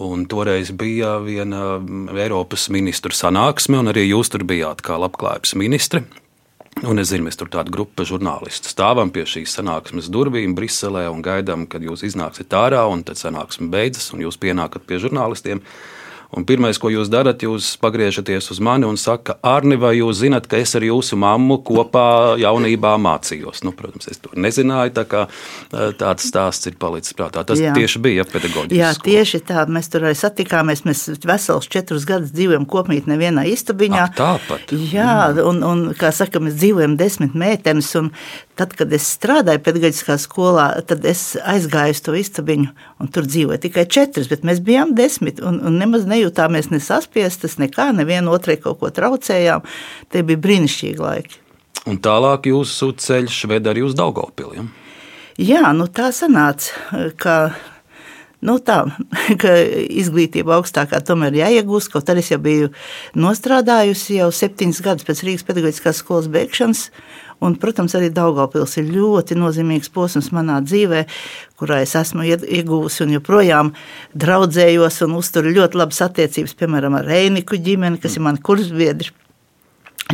Un 0.00 0.22
toreiz 0.24 0.70
bija 0.72 1.18
viena 1.20 1.76
Eiropas 2.16 2.70
ministru 2.72 3.12
sanāksme, 3.12 3.82
un 3.82 3.92
arī 3.92 4.06
jūs 4.06 4.30
tur 4.32 4.46
bijāt 4.48 4.80
kā 4.86 4.96
labklājības 4.96 5.52
ministre. 5.60 6.00
Un 6.88 7.02
es 7.02 7.10
zinu, 7.10 7.26
mēs 7.26 7.36
tur 7.36 7.50
tādu 7.52 7.74
grupu 7.74 8.06
žurnālistu 8.08 8.70
stāvam 8.70 9.10
pie 9.12 9.26
šīs 9.28 9.58
sanāksmes 9.58 10.08
durvīm 10.08 10.54
Briselē 10.56 11.02
un 11.12 11.20
gaidām, 11.20 11.66
kad 11.68 11.84
jūs 11.84 12.06
iznāksiet 12.08 12.56
ārā, 12.56 12.86
un 12.88 13.02
tad 13.04 13.20
sanāksme 13.20 13.68
beidzas, 13.68 14.06
un 14.14 14.22
jūs 14.24 14.40
pienākat 14.40 14.86
pie 14.88 15.02
žurnālistiem. 15.02 15.60
Un 16.30 16.44
pirmais, 16.46 16.78
ko 16.78 16.86
jūs 16.92 17.08
darat, 17.10 17.42
jūs 17.42 17.72
pagriežaties 17.82 18.52
uz 18.54 18.60
mani 18.62 18.86
un 18.86 18.94
saka, 19.00 19.34
Arni, 19.42 19.74
vai 19.80 19.96
jūs 19.96 20.20
zinat, 20.20 20.44
ka 20.46 20.60
es 20.62 20.76
ar 20.78 20.84
jūsu 20.86 21.16
mammu 21.18 21.56
kopā 21.66 22.36
jaunībā 22.38 22.92
mācījos? 23.02 23.64
Nu, 23.66 23.72
protams, 23.74 24.06
es 24.12 24.22
to 24.22 24.30
nezināju, 24.38 24.92
tā 24.94 25.04
kā 25.10 25.24
eh, 25.26 25.90
tāds 25.98 26.28
stāsts 26.30 26.70
ir 26.70 26.76
palicis 26.78 27.16
prātā. 27.18 27.42
Tas 27.46 27.58
Jā. 27.58 27.72
tieši 27.74 28.02
bija 28.04 28.26
pedagoģiski. 28.30 28.78
Jā, 28.78 28.92
skola. 28.94 29.08
tieši 29.08 29.40
tā, 29.48 29.64
mēs 29.66 29.90
tur 29.90 30.06
arī 30.06 30.18
satikāmies, 30.20 30.84
mēs 30.86 31.02
vesels 31.26 31.66
četrus 31.72 32.06
gadus 32.06 32.30
dzīvojam 32.36 32.68
kopmīt 32.70 33.10
nevienā 33.10 33.48
istabiņā. 33.50 34.04
Ak, 34.06 34.14
tāpat. 34.20 34.76
Jā, 34.94 35.16
un, 35.42 35.64
un 35.66 35.82
kā 35.98 36.12
saka, 36.14 36.38
mēs 36.44 36.60
dzīvojam 36.62 36.94
desmit 37.00 37.34
meitenes, 37.34 37.90
tad, 38.60 38.76
kad 38.78 38.94
es 38.94 39.08
strādāju 39.16 39.64
pedagoģiskā 39.66 40.14
skolā, 40.20 40.70
tad 40.86 41.02
es 41.10 41.32
aizgāju 41.42 41.96
uz 41.96 42.04
to 42.06 42.14
istabiņu, 42.22 42.70
un 43.02 43.10
tur 43.10 43.26
dzīvoja 43.26 43.64
tikai 43.66 43.88
četras, 43.90 44.30
bet 44.30 44.46
mēs 44.46 44.62
bijām 44.62 44.94
desmit, 44.94 45.42
un, 45.42 45.58
un 45.64 45.78
nemaz 45.80 46.06
ne 46.06 46.19
nejūtāmies 46.20 46.70
ne 46.70 46.80
saspiestas, 46.84 47.58
nekā, 47.60 47.90
nevienu 47.96 48.34
otrai 48.36 48.60
kaut 48.60 48.80
ko 48.82 48.92
traucējām. 48.94 49.64
Tie 50.12 50.22
bija 50.26 50.44
brīnišķīgi 50.44 51.02
laiki. 51.02 51.40
Un 51.88 51.98
tālāk 52.04 52.50
jūsu 52.50 52.92
ceļš 53.00 53.42
ved 53.50 53.68
arī 53.70 53.82
uz 53.86 53.96
Daugavpili. 53.96 54.60
Ja? 54.60 54.68
Jā, 55.40 55.70
nu 55.72 55.88
tā 55.88 56.10
sanāca, 56.12 57.10
ka 57.16 57.36
Nu, 58.40 58.56
tā 58.56 58.86
ka 59.42 59.50
izglītība 60.00 60.54
augstākā 60.56 61.02
tomēr 61.04 61.36
jāiegūst, 61.42 61.90
kaut 61.92 62.08
arī 62.08 62.22
es 62.24 62.30
jau 62.32 62.40
biju 62.40 62.70
nostrādājusi 63.12 64.16
jau 64.16 64.30
septiņus 64.32 64.80
gadus 64.86 65.08
pēc 65.08 65.20
Rīgas 65.26 65.44
pedagoģiskās 65.48 66.00
skolas 66.00 66.30
beigšanas. 66.32 66.86
Un, 67.40 67.54
protams, 67.56 67.94
arī 67.96 68.10
Daugopils 68.12 68.76
ir 68.80 68.90
ļoti 68.92 69.36
nozīmīgs 69.40 69.88
posms 69.94 70.28
manā 70.36 70.58
dzīvē, 70.60 71.06
kurā 71.60 71.80
es 71.84 71.94
esmu 71.96 72.26
iegūsi 72.28 73.06
un 73.06 73.14
joprojām 73.16 73.72
draudzējos 74.12 75.00
un 75.06 75.16
uzturu 75.16 75.54
ļoti 75.56 75.80
labas 75.80 76.02
attiecības, 76.04 76.52
piemēram, 76.60 76.98
ar 77.00 77.08
Reiniku 77.08 77.56
ģimeni, 77.56 78.00
kas 78.02 78.18
ir 78.18 78.26
mani 78.28 78.44
kursbiedri. 78.44 79.14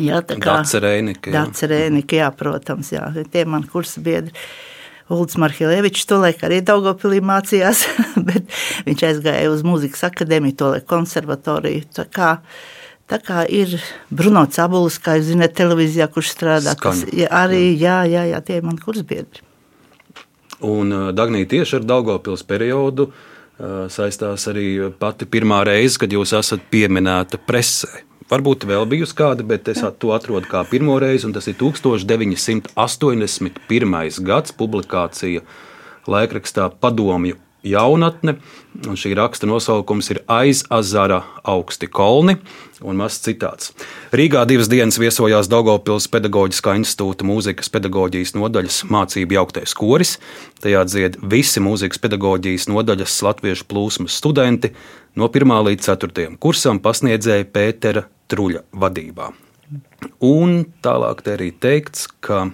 Jā, 0.02 0.20
tā 0.22 0.36
kā 0.38 0.60
Dacerēnika. 0.60 1.32
Jā. 1.32 1.42
Dacerēnika, 1.42 2.20
jā, 2.20 2.30
protams, 2.36 2.92
jā, 2.94 3.10
tie 3.32 3.44
mani 3.48 3.68
kursbiedri. 3.72 4.46
Ulrichs 5.06 5.38
Markelevičs 5.38 6.06
tolaik 6.10 6.40
arī 6.46 6.60
Daugopilī 6.66 7.20
mācījās, 7.22 7.84
bet 8.28 8.46
viņš 8.86 9.04
aizgāja 9.10 9.50
uz 9.50 9.62
mūzikas 9.66 10.06
akadēmiju, 10.10 10.58
tolaik 10.62 10.86
konservatoriju. 10.90 11.86
Tā 11.94 12.06
kā 12.10 12.32
Tā 13.06 13.20
kā 13.22 13.44
ir 13.46 13.76
Bruno 14.10 14.42
Cabulis, 14.50 14.98
kā 14.98 15.14
jūs 15.20 15.28
zināt, 15.30 15.54
televīzijā, 15.54 16.08
kurš 16.10 16.32
strādā. 16.34 16.74
Kas, 16.80 17.04
ja, 17.14 17.28
arī, 17.44 17.70
jā, 17.78 18.02
jā, 18.10 18.24
jā, 18.32 18.40
tie 18.42 18.58
ir 18.58 18.66
mani 18.66 18.82
kursbiedri. 18.82 19.44
Un 20.66 20.90
Dagnija 21.14 21.46
tieši 21.52 21.76
ar 21.78 21.84
Daugopils 21.86 22.42
periodu 22.48 23.12
saistās 23.92 24.48
arī 24.50 24.90
pati 24.98 25.24
pirmā 25.28 25.62
reize, 25.68 25.98
kad 26.02 26.12
jūs 26.12 26.32
esat 26.36 26.60
pieminēta 26.72 27.38
presē. 27.46 27.88
Varbūt 28.26 28.66
vēl 28.66 28.82
bijusi 28.90 29.14
kāda, 29.14 29.46
bet 29.46 29.68
es 29.70 29.84
to 30.02 30.10
atrodu 30.10 30.46
kā 30.50 30.64
pirmo 30.66 30.98
reizi, 30.98 31.26
un 31.28 31.32
tas 31.36 31.46
ir 31.46 31.54
1981. 31.60 32.74
gads 34.26 34.50
publikācija 34.58 35.40
laikrakstā 36.10 36.70
Padomju 36.82 37.36
jaunatne. 37.70 38.36
Un 38.86 38.98
šī 38.98 39.14
raksta 39.16 39.48
nosaukums 39.48 40.10
ir 40.12 40.20
Aiz 40.28 40.62
azara 40.70 41.22
augsti 41.44 41.88
kolni 41.88 42.36
un 42.84 42.98
mazs 43.00 43.22
citāts. 43.24 43.72
Rīgā 44.12 44.42
divas 44.48 44.68
dienas 44.68 44.98
viesojās 45.00 45.48
Daugopils 45.48 46.08
pedagoģiskā 46.12 46.76
institūta 46.80 47.24
mūzikas 47.26 47.72
pedagoģijas 47.72 48.34
nodaļas 48.36 48.82
mācību 48.92 49.38
jauktais 49.38 49.74
koris. 49.78 50.16
Tajā 50.60 50.84
dzied 50.90 51.16
visi 51.24 51.62
mūzikas 51.64 52.02
pedagoģijas 52.04 52.68
nodaļas 52.72 53.16
latviešu 53.26 53.68
plūsmas 53.70 54.20
studenti 54.20 54.74
no 55.16 55.30
1 55.32 55.56
līdz 55.70 55.90
4 55.94 56.36
kursam 56.42 56.82
pasniedzēja 56.84 57.48
Pētera 57.48 58.06
Truļa 58.28 58.66
vadībā. 58.76 59.32
Un 60.26 60.60
tālāk 60.84 61.24
te 61.24 61.34
arī 61.34 61.50
teikts, 61.50 62.06
ka 62.20 62.46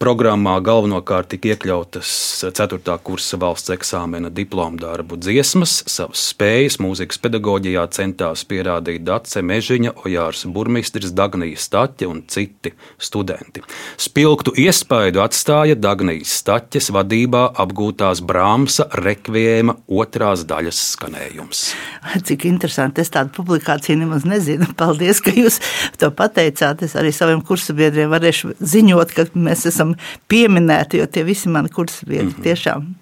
Programmā 0.00 0.54
galvenokārt 0.64 1.28
tika 1.34 1.50
iekļautas 1.50 2.10
4. 2.56 2.78
kursa 3.04 3.36
valsts 3.36 3.68
eksāmena 3.74 4.30
diplomu 4.32 4.78
darbu 4.80 5.18
dziesmas, 5.20 5.74
savas 5.92 6.22
spējas 6.30 6.78
mūzikas 6.80 7.18
pedagoģijā 7.20 7.82
centās 7.92 8.46
pierādīt 8.48 9.04
Dace 9.04 9.42
Mežiņa, 9.44 9.92
Ojārs 10.00 10.46
Burmistris, 10.48 11.12
Dagnijas 11.12 11.66
Staķe 11.68 12.08
un 12.08 12.22
citi 12.32 12.72
studenti. 12.96 13.60
Spilgtu 14.00 14.54
iespaidu 14.64 15.20
atstāja 15.20 15.76
Dagnijas 15.76 16.32
Staķes 16.38 16.88
vadībā 16.96 17.44
apgūtās 17.60 18.24
Brāmsa 18.24 18.88
rekviēma 19.04 19.76
otrās 19.84 20.46
daļas 20.48 20.80
skanējums. 20.94 21.62
Cik 22.24 22.48
interesanti, 22.48 23.04
es 23.04 23.12
tādu 23.12 23.36
publikāciju 23.36 24.00
nemaz 24.06 24.24
nezinu. 24.24 24.72
Paldies, 24.80 25.20
ka 25.20 25.36
jūs 25.36 25.60
to 26.00 26.08
pateicāt. 26.08 26.88
Es 26.88 26.96
arī 26.96 27.12
saviem 27.12 27.44
kursabiedriem 27.44 28.08
varēšu 28.16 28.56
ziņot, 28.64 29.16
ka 29.20 29.28
mēs 29.36 29.68
esam 29.68 29.89
esam 29.90 30.26
pieminēti, 30.28 31.00
jo 31.00 31.06
tie 31.06 31.24
visi 31.24 31.48
mani 31.48 31.68
kursabiedri 31.68 32.26
mm 32.26 32.34
-hmm. 32.34 32.42
tiešām. 32.42 32.94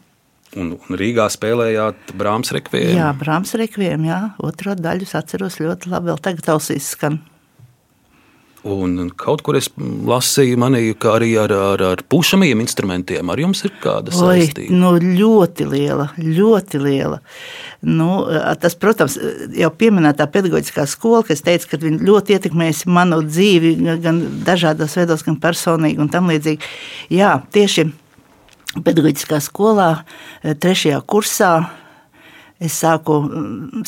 Un, 0.56 0.72
un 0.72 0.96
Rīgā 0.96 1.28
spēlējāt 1.28 2.14
Brāmas 2.16 2.52
rekvijiem. 2.52 2.96
Jā, 2.96 3.12
Brāmas 3.18 3.54
rekvijiem, 3.54 4.04
jā. 4.04 4.34
Otro 4.38 4.74
daļu 4.74 5.02
es 5.02 5.14
atceros 5.14 5.60
ļoti 5.60 5.90
labi, 5.90 6.08
vēl 6.08 6.20
tagad 6.20 6.48
ausīs 6.48 6.88
skan. 6.94 7.18
Un 8.68 9.10
kaut 9.16 9.40
kur 9.46 9.56
es 9.58 9.70
lasīju, 9.78 10.58
manīju, 10.60 10.96
ka 11.00 11.14
arī 11.16 11.30
ar, 11.40 11.52
ar, 11.52 11.82
ar 11.94 12.02
pušamiem 12.10 12.60
instrumentiem 12.64 13.30
ar 13.32 13.40
jums 13.40 13.64
ir 13.64 13.72
kāda 13.82 14.12
saistība. 14.14 14.74
Nu, 14.76 14.92
ļoti 15.00 15.66
liela, 15.68 16.10
ļoti 16.18 16.80
liela. 16.82 17.20
Nu, 17.86 18.10
tas, 18.60 18.76
protams, 18.78 19.16
jau 19.56 19.70
pieminētā 19.80 20.26
pedagoģiskā 20.34 20.84
skola, 20.90 21.22
kas 21.26 21.44
teica, 21.46 21.72
ka 21.72 21.80
viņi 21.82 22.04
ļoti 22.08 22.36
ietekmējusi 22.36 22.92
manu 22.92 23.22
dzīvi, 23.26 23.74
gan 24.04 24.20
dažādos 24.46 24.98
veidos, 24.98 25.24
gan 25.26 25.40
personīgi 25.42 26.02
un 26.02 26.12
tam 26.12 26.30
līdzīgi. 26.32 26.72
Jā, 27.14 27.38
tieši 27.54 27.88
pedagoģiskā 28.84 29.40
skolā, 29.42 29.90
trešajā 30.44 31.00
kursā, 31.08 31.52
es 32.60 32.76
sāku 32.82 33.22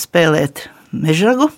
spēlēt 0.01 0.69
mežragu. 0.91 1.51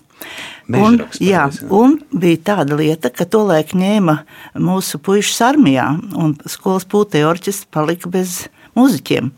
Un, 0.72 1.00
jā, 1.20 1.46
un 1.74 1.98
bija 2.14 2.40
tāda 2.52 2.76
lieta, 2.78 3.10
ka 3.12 3.26
tolaik 3.28 3.74
ņēma 3.76 4.16
mūsu 4.62 5.00
puikas 5.02 5.40
armijā, 5.44 5.88
un 6.16 6.36
skolas 6.48 6.86
pūtē 6.88 7.24
orķestris 7.28 7.68
palika 7.74 8.10
bez 8.12 8.44
muzeķiem. 8.78 9.32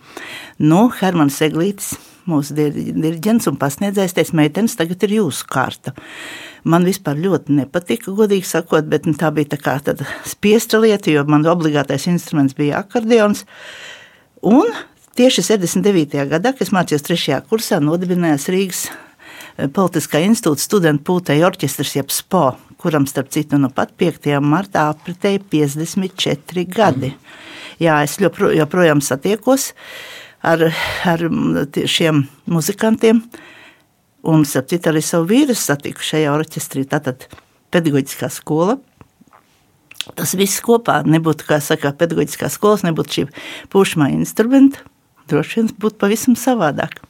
Nu, 0.63 0.87
Hermans 1.01 1.41
Eglītis, 1.45 1.95
mūsu 2.31 2.55
diriģents 2.57 3.49
un 3.51 3.59
pasniedzējs, 3.61 4.17
teica, 4.17 4.37
meitenes, 4.39 4.77
tagad 4.79 5.03
ir 5.07 5.19
jūsu 5.19 5.49
kārta. 5.51 5.95
Man 6.65 6.87
vispār 6.89 7.19
ļoti 7.21 7.59
nepatika, 7.59 8.15
godīgi 8.17 8.49
sakot, 8.49 8.87
bet 8.89 9.09
nu, 9.09 9.17
tā 9.21 9.33
bija 9.35 9.53
tā 9.57 9.61
kā 9.61 9.77
spiesta 10.29 10.81
lieta, 10.81 11.13
jo 11.13 11.25
man 11.29 11.45
obligātais 11.51 12.07
instruments 12.09 12.57
bija 12.57 12.81
akordeons. 12.85 13.45
Un 14.45 14.71
tieši 15.19 15.45
79. 15.51 16.25
gadā, 16.31 16.55
kad 16.55 16.65
es 16.65 16.73
mācījos 16.75 17.05
trešajā 17.05 17.43
kursā, 17.51 17.81
nodibinājās 17.85 18.49
Rīgas 18.53 18.87
Politiskā 19.55 20.19
institūta 20.25 20.63
studentu 20.63 21.07
pūtēja 21.13 21.47
orķestris, 21.47 21.97
jeb 22.01 22.11
SPO, 22.11 22.47
kuram 22.83 23.07
starp 23.07 23.31
citu 23.35 23.61
nu 23.61 23.71
pat 23.71 23.93
5. 24.01 24.33
martā 24.43 24.89
apritēja 24.91 25.43
54 25.53 26.65
gadi. 26.67 27.13
Mm. 27.15 27.43
Jā, 27.83 27.99
es 28.07 28.15
jopro, 28.23 28.51
joprojām 28.55 29.03
satiekos 29.03 29.73
ar, 30.45 30.69
ar 31.07 31.23
šiem 31.91 32.25
muzikantiem, 32.51 33.23
un 34.31 34.45
starp 34.49 34.71
citu 34.71 34.93
arī 34.93 35.03
savu 35.05 35.29
vīru 35.33 35.57
satiku 35.59 36.05
šajā 36.05 36.35
orķestrī. 36.35 36.85
Tātad 36.91 37.27
pedagoģiskā 37.75 38.31
skola. 38.33 38.79
Tas 40.15 40.35
viss 40.37 40.63
kopā 40.63 41.01
nebūtu, 41.09 41.47
kā 41.49 41.59
saka, 41.65 41.95
pedagoģiskā 41.97 42.51
skolas, 42.53 42.85
nebūtu 42.85 43.17
šī 43.17 43.27
pušmā 43.73 44.11
instrumenta, 44.13 44.85
droši 45.33 45.63
vien 45.63 45.71
būtu 45.81 45.99
pavisam 46.03 46.37
savādāk. 46.39 47.01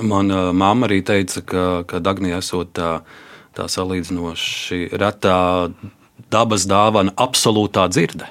Mana 0.00 0.50
mamma 0.56 0.88
arī 0.88 1.02
teica, 1.04 1.42
ka, 1.44 1.64
ka 1.88 2.00
Dagnija 2.00 2.40
esot 2.40 2.72
tā, 2.76 2.90
tā 3.56 3.68
salīdzinoši 3.68 4.90
retā 4.96 5.38
dabas 6.32 6.66
dāvana, 6.70 7.12
absolūtā 7.20 7.88
dzirde. 7.92 8.28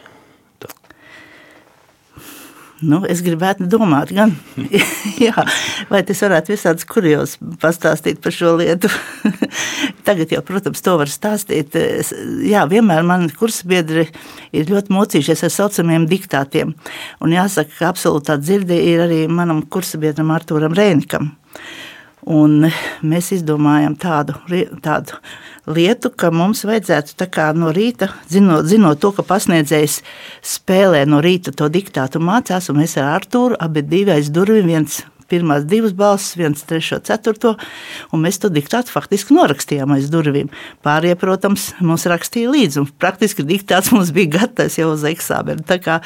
Nu, 2.80 3.02
es 3.12 3.20
gribētu 3.20 3.66
domāt, 3.68 4.14
gan, 4.16 4.32
jā, 5.26 5.44
vai 5.90 6.00
tas 6.08 6.22
varētu 6.24 6.54
visādas 6.54 6.88
kurjos 6.88 7.36
pastāstīt 7.60 8.22
par 8.24 8.32
šo 8.32 8.54
lietu. 8.62 8.88
Tagad 10.08 10.32
jau, 10.32 10.40
protams, 10.48 10.80
to 10.86 10.94
var 11.02 11.12
stāstīt. 11.12 11.76
Jā, 12.48 12.64
vienmēr 12.72 13.04
mani 13.08 13.28
kursabiedri 13.36 14.08
ir 14.56 14.72
ļoti 14.72 14.96
mocījušies 14.96 15.44
ar 15.50 15.54
saucamiem 15.58 16.08
diktātiem. 16.10 16.72
Un 17.20 17.36
jāsaka, 17.36 17.76
ka 17.82 17.92
absolūtā 17.92 18.40
dzirde 18.40 18.80
ir 18.80 19.04
arī 19.10 19.20
manam 19.28 19.60
kursabiedram 19.68 20.32
Artūram 20.38 20.78
Rēnikam. 20.78 21.34
Un 22.30 22.68
mēs 23.02 23.30
izdomājām 23.32 23.96
tādu, 23.98 24.36
tādu 24.84 25.16
lietu, 25.72 26.12
ka 26.12 26.30
mums 26.36 26.66
vajadzētu 26.68 27.30
no 27.56 27.72
rīta, 27.72 28.10
zinot, 28.28 28.68
zinot 28.68 29.00
to, 29.00 29.14
ka 29.16 29.24
pasniedzējs 29.24 30.02
spēlē 30.44 31.06
no 31.08 31.22
rīta 31.24 31.56
to 31.56 31.70
diktātu 31.72 32.20
mācās, 32.20 32.70
un 32.70 32.82
mēs 32.84 32.98
ar 32.98 33.22
Artūru 33.22 33.56
abi 33.60 33.82
divi 33.82 34.12
aiz 34.12 34.30
durvīm 34.30 34.68
viens 34.68 35.04
pirmās 35.30 35.66
divas 35.70 35.94
balsis, 35.98 36.38
viens 36.40 36.64
trešo, 36.68 37.00
ceturto, 37.06 37.56
un 38.14 38.24
mēs 38.24 38.42
to 38.42 38.52
diktātu 38.54 38.94
faktiski 38.94 39.36
norakstījām 39.38 39.94
aiz 39.96 40.10
durvīm. 40.14 40.50
Pārējie, 40.86 41.18
protams, 41.20 41.70
mums 41.84 42.08
rakstīja 42.10 42.52
līdzi, 42.54 42.82
un 42.84 42.90
praktiski 43.02 43.46
diktāts 43.48 43.94
mums 43.96 44.14
bija 44.16 44.40
gatavs 44.40 44.80
jau 44.80 44.92
uz 44.94 45.06
eksāmenu. 45.10 45.66
Tā 45.70 45.80
kā 45.84 46.00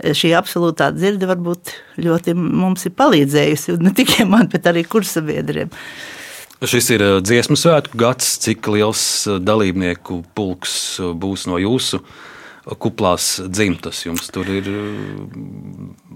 šī 0.00 0.32
absolūtā 0.38 0.92
dzirde 0.96 1.28
varbūt 1.30 1.74
ļoti 2.00 2.36
mums 2.38 2.86
ir 2.88 2.96
palīdzējusi, 2.98 3.76
ne 3.82 3.94
tikai 3.96 4.28
man, 4.30 4.48
bet 4.52 4.70
arī 4.70 4.86
kursabiedriem. 4.88 5.72
Šis 6.60 6.90
ir 6.92 7.02
dziesmu 7.24 7.56
svētku 7.56 7.96
gads, 8.00 8.34
cik 8.42 8.66
liels 8.68 9.02
dalībnieku 9.40 10.18
pulks 10.36 10.74
būs 11.00 11.46
no 11.48 11.56
jūsu 11.56 12.02
kuplās 12.80 13.38
dzimtas. 13.48 14.02
Jums 14.04 14.28
tur 14.32 14.48
ir, 14.52 14.68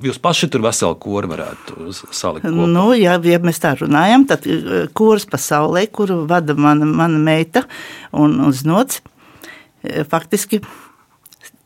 jūs 0.04 0.20
paši 0.22 0.50
tur 0.52 0.64
veselu 0.66 0.96
koru 1.00 1.30
varētu 1.32 1.88
salikt. 1.94 2.46
Kopā. 2.46 2.68
Nu, 2.70 2.86
ja, 2.98 3.16
ja 3.16 3.40
mēs 3.42 3.62
tā 3.62 3.74
runājam, 3.80 4.26
tad 4.28 4.48
eh, 4.48 4.86
kurs 4.96 5.26
pasaulē, 5.30 5.86
kuru 5.92 6.24
vada 6.30 6.56
mana, 6.56 6.88
mana 6.88 7.20
meita 7.20 7.64
un, 8.12 8.36
un 8.44 8.54
znots, 8.54 9.00
eh, 9.82 10.02
faktiski 10.08 10.62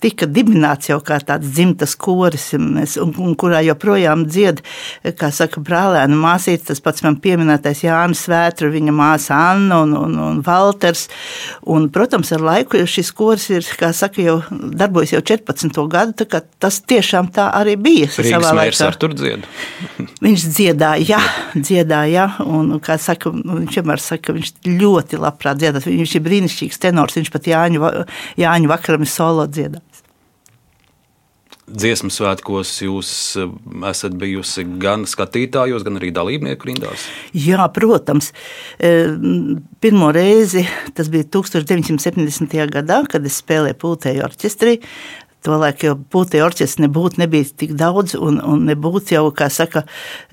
tika 0.03 0.29
dibināts 0.31 0.91
jau 0.91 0.99
kā 1.05 1.19
tāds 1.25 1.49
dzimtas 1.55 1.95
koris, 1.99 2.53
un, 2.57 2.79
un 3.19 3.35
kurā 3.39 3.61
joprojām 3.67 4.25
dzied, 4.31 4.63
kā 5.19 5.31
saka, 5.35 5.63
brālēna 5.65 6.19
māsīca, 6.19 6.71
tas 6.71 6.83
pats 6.85 7.05
man 7.07 7.19
pieminētais 7.23 7.83
Jānis 7.87 8.25
Vētra, 8.31 8.71
viņa 8.73 8.95
māsa 8.95 9.39
Anna 9.53 9.83
un, 9.85 9.97
un, 9.99 10.17
un 10.29 10.41
Valters. 10.47 11.07
Un, 11.69 11.89
protams, 11.95 12.31
ar 12.35 12.45
laiku 12.45 12.85
šis 12.89 13.11
koris 13.17 13.49
ir, 13.53 13.67
kā 13.79 13.91
saka, 13.97 14.23
jau 14.23 14.39
darbojas 14.51 15.17
jau 15.17 15.23
14. 15.33 15.83
gadu, 15.91 16.15
tā 16.23 16.29
kā 16.31 16.43
tas 16.63 16.81
tiešām 16.89 17.33
tā 17.35 17.49
arī 17.59 17.75
bija. 17.81 18.11
Rīgas 18.19 18.55
mērs 18.59 18.85
ar 18.87 18.99
tur 19.01 19.17
dzied. 19.19 19.47
viņš 20.27 20.47
dziedāja, 20.55 21.19
jā, 21.19 21.21
dziedāja, 21.57 22.29
un, 22.47 22.77
kā 22.85 22.99
saka, 23.03 23.33
viņš 23.35 23.81
vienmēr 23.81 24.03
saka, 24.03 24.37
viņš 24.37 24.55
ļoti 24.69 25.23
labprāt 25.23 25.59
dziedās. 25.59 25.91
Viņš 25.91 26.17
ir 26.19 26.27
brīnišķīgs 26.29 26.83
tenors, 26.87 27.19
viņš 27.19 27.35
pat 27.35 27.51
Jāņu, 27.51 27.93
Jāņu 28.39 28.71
vakaram 28.71 29.07
solo 29.09 29.47
dziedā 29.51 29.83
dziesmu 31.69 32.11
svētkos 32.13 32.73
jūs 32.85 33.11
eh, 33.41 33.53
esat 33.91 34.17
bijusi 34.19 34.65
gan 34.81 35.07
skatītājos, 35.09 35.85
gan 35.87 36.01
arī 36.01 36.11
dalībnieku 36.15 36.71
rindās? 36.71 37.07
Jā, 37.37 37.67
protams. 37.75 38.33
Eh, 38.79 39.13
pirmo 39.83 40.11
reizi 40.15 40.65
tas 40.97 41.11
bija 41.13 41.29
1970. 41.39 42.59
gadā, 42.73 43.03
kad 43.11 43.27
es 43.29 43.41
spēlēju 43.43 43.79
pultēju 43.83 44.27
orķestrī. 44.29 44.79
Tolēk 45.49 45.85
jau 45.87 45.95
pūtē 46.13 46.43
orķestri 46.45 46.85
nebūtu 46.85 47.23
nebija 47.23 47.47
tik 47.63 47.73
daudz 47.79 48.13
un, 48.19 48.37
un 48.45 48.67
nebūtu 48.69 49.15
jau, 49.15 49.25
kā 49.33 49.49
saka, 49.53 49.85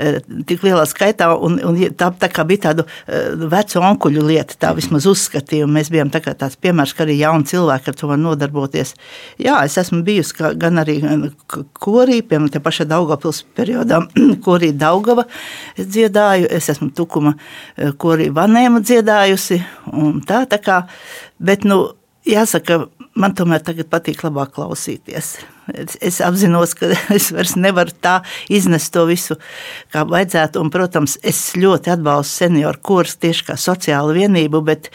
eh, 0.02 0.18
tik 0.50 0.66
lielā 0.66 0.84
skaitā. 0.90 1.30
Un, 1.40 1.56
un 1.64 1.78
tā, 1.96 2.10
tā 2.20 2.30
kā 2.34 2.44
bija 2.48 2.66
tāda 2.68 2.86
eh, 3.08 3.32
vecu 3.56 3.80
onkuļu 3.80 4.26
lieta, 4.28 4.58
tā 4.60 4.74
vismaz 4.76 5.08
uzskatīja. 5.08 5.70
Mēs 5.72 5.92
bijām 5.94 6.12
tā 6.12 6.20
tāds 6.26 6.60
piemērs, 6.60 6.96
ka 6.98 7.06
arī 7.06 7.16
jauni 7.22 7.48
cilvēki 7.48 7.92
ar 7.92 8.00
to 8.02 8.12
var 8.12 8.20
nodarboties. 8.20 8.96
Jā, 9.40 9.62
es 9.64 9.80
esmu 9.80 10.02
bijusi 10.06 10.36
kā, 10.42 10.52
gan 10.60 10.84
arī 10.84 11.00
korī, 11.80 12.20
piemēram, 12.20 12.52
te 12.52 12.64
pašā 12.64 12.88
Daugavpils 12.92 13.46
periodā, 13.56 14.04
korī 14.46 14.74
Daugava 14.76 15.30
es 15.80 15.88
dziedāju, 15.96 16.50
es 16.52 16.72
esmu 16.76 16.92
Tukuma 16.96 17.38
eh, 17.38 17.94
korī 17.96 18.32
Vanēmu 18.36 18.84
dziedājusi 18.84 19.62
un 19.96 20.20
tā, 20.28 20.44
tā 20.50 20.60
kā, 20.60 20.84
bet, 21.40 21.64
nu, 21.64 21.86
jāsaka, 22.26 22.86
man 23.20 23.36
tomēr 23.36 23.64
tagad 23.66 23.90
patīk 23.92 24.24
labāk 24.26 24.54
klausīties. 24.56 25.36
Es, 25.74 25.98
es 26.04 26.22
apzinos, 26.26 26.76
ka 26.78 26.92
es 27.18 27.32
vairs 27.36 27.56
nevaru 27.60 27.96
tā 28.04 28.20
iznest 28.54 28.94
to 28.96 29.06
visu, 29.10 29.40
kā 29.94 30.06
vajadzētu. 30.10 30.62
Un, 30.62 30.72
protams, 30.74 31.18
es 31.24 31.48
ļoti 31.58 31.96
atbalstu 31.96 32.46
senioru 32.46 32.84
kursus 32.86 33.22
tieši 33.24 33.50
kā 33.52 33.60
sociālu 33.60 34.18
vienību, 34.18 34.62
bet 34.66 34.92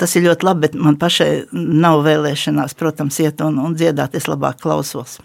tas 0.00 0.16
ir 0.18 0.26
ļoti 0.26 0.46
labi, 0.48 0.66
bet 0.66 0.78
man 0.78 0.96
pašai 0.98 1.30
nav 1.52 2.02
vēlēšanās, 2.06 2.74
protams, 2.78 3.20
iet 3.22 3.44
un, 3.44 3.60
un 3.62 3.76
dziedāt. 3.78 4.16
Es 4.18 4.26
labāk 4.30 4.62
klausos. 4.64 5.20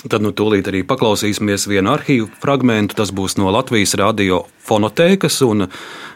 Tad 0.00 0.22
nu 0.24 0.30
tūlīt 0.32 0.64
arī 0.70 0.80
paklausīsimies 0.88 1.66
vienu 1.68 1.92
arhīvu 1.92 2.30
fragment. 2.40 2.94
Tas 2.96 3.12
būs 3.12 3.36
no 3.36 3.50
Latvijas 3.52 3.92
radio 4.00 4.46
fonotēkas. 4.64 5.42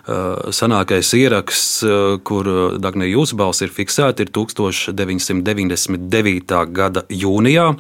Uh, 0.05 0.53
senākais 0.53 1.15
ieraksts, 1.17 1.81
uh, 1.87 2.19
kur 2.21 2.45
Dāngnē 2.77 3.07
jūsu 3.09 3.39
balss 3.41 3.65
ir 3.65 3.73
fiksēta, 3.73 4.21
ir 4.21 4.29
1999. 4.37 6.61
gada 6.77 7.09
jūnijā. 7.09 7.73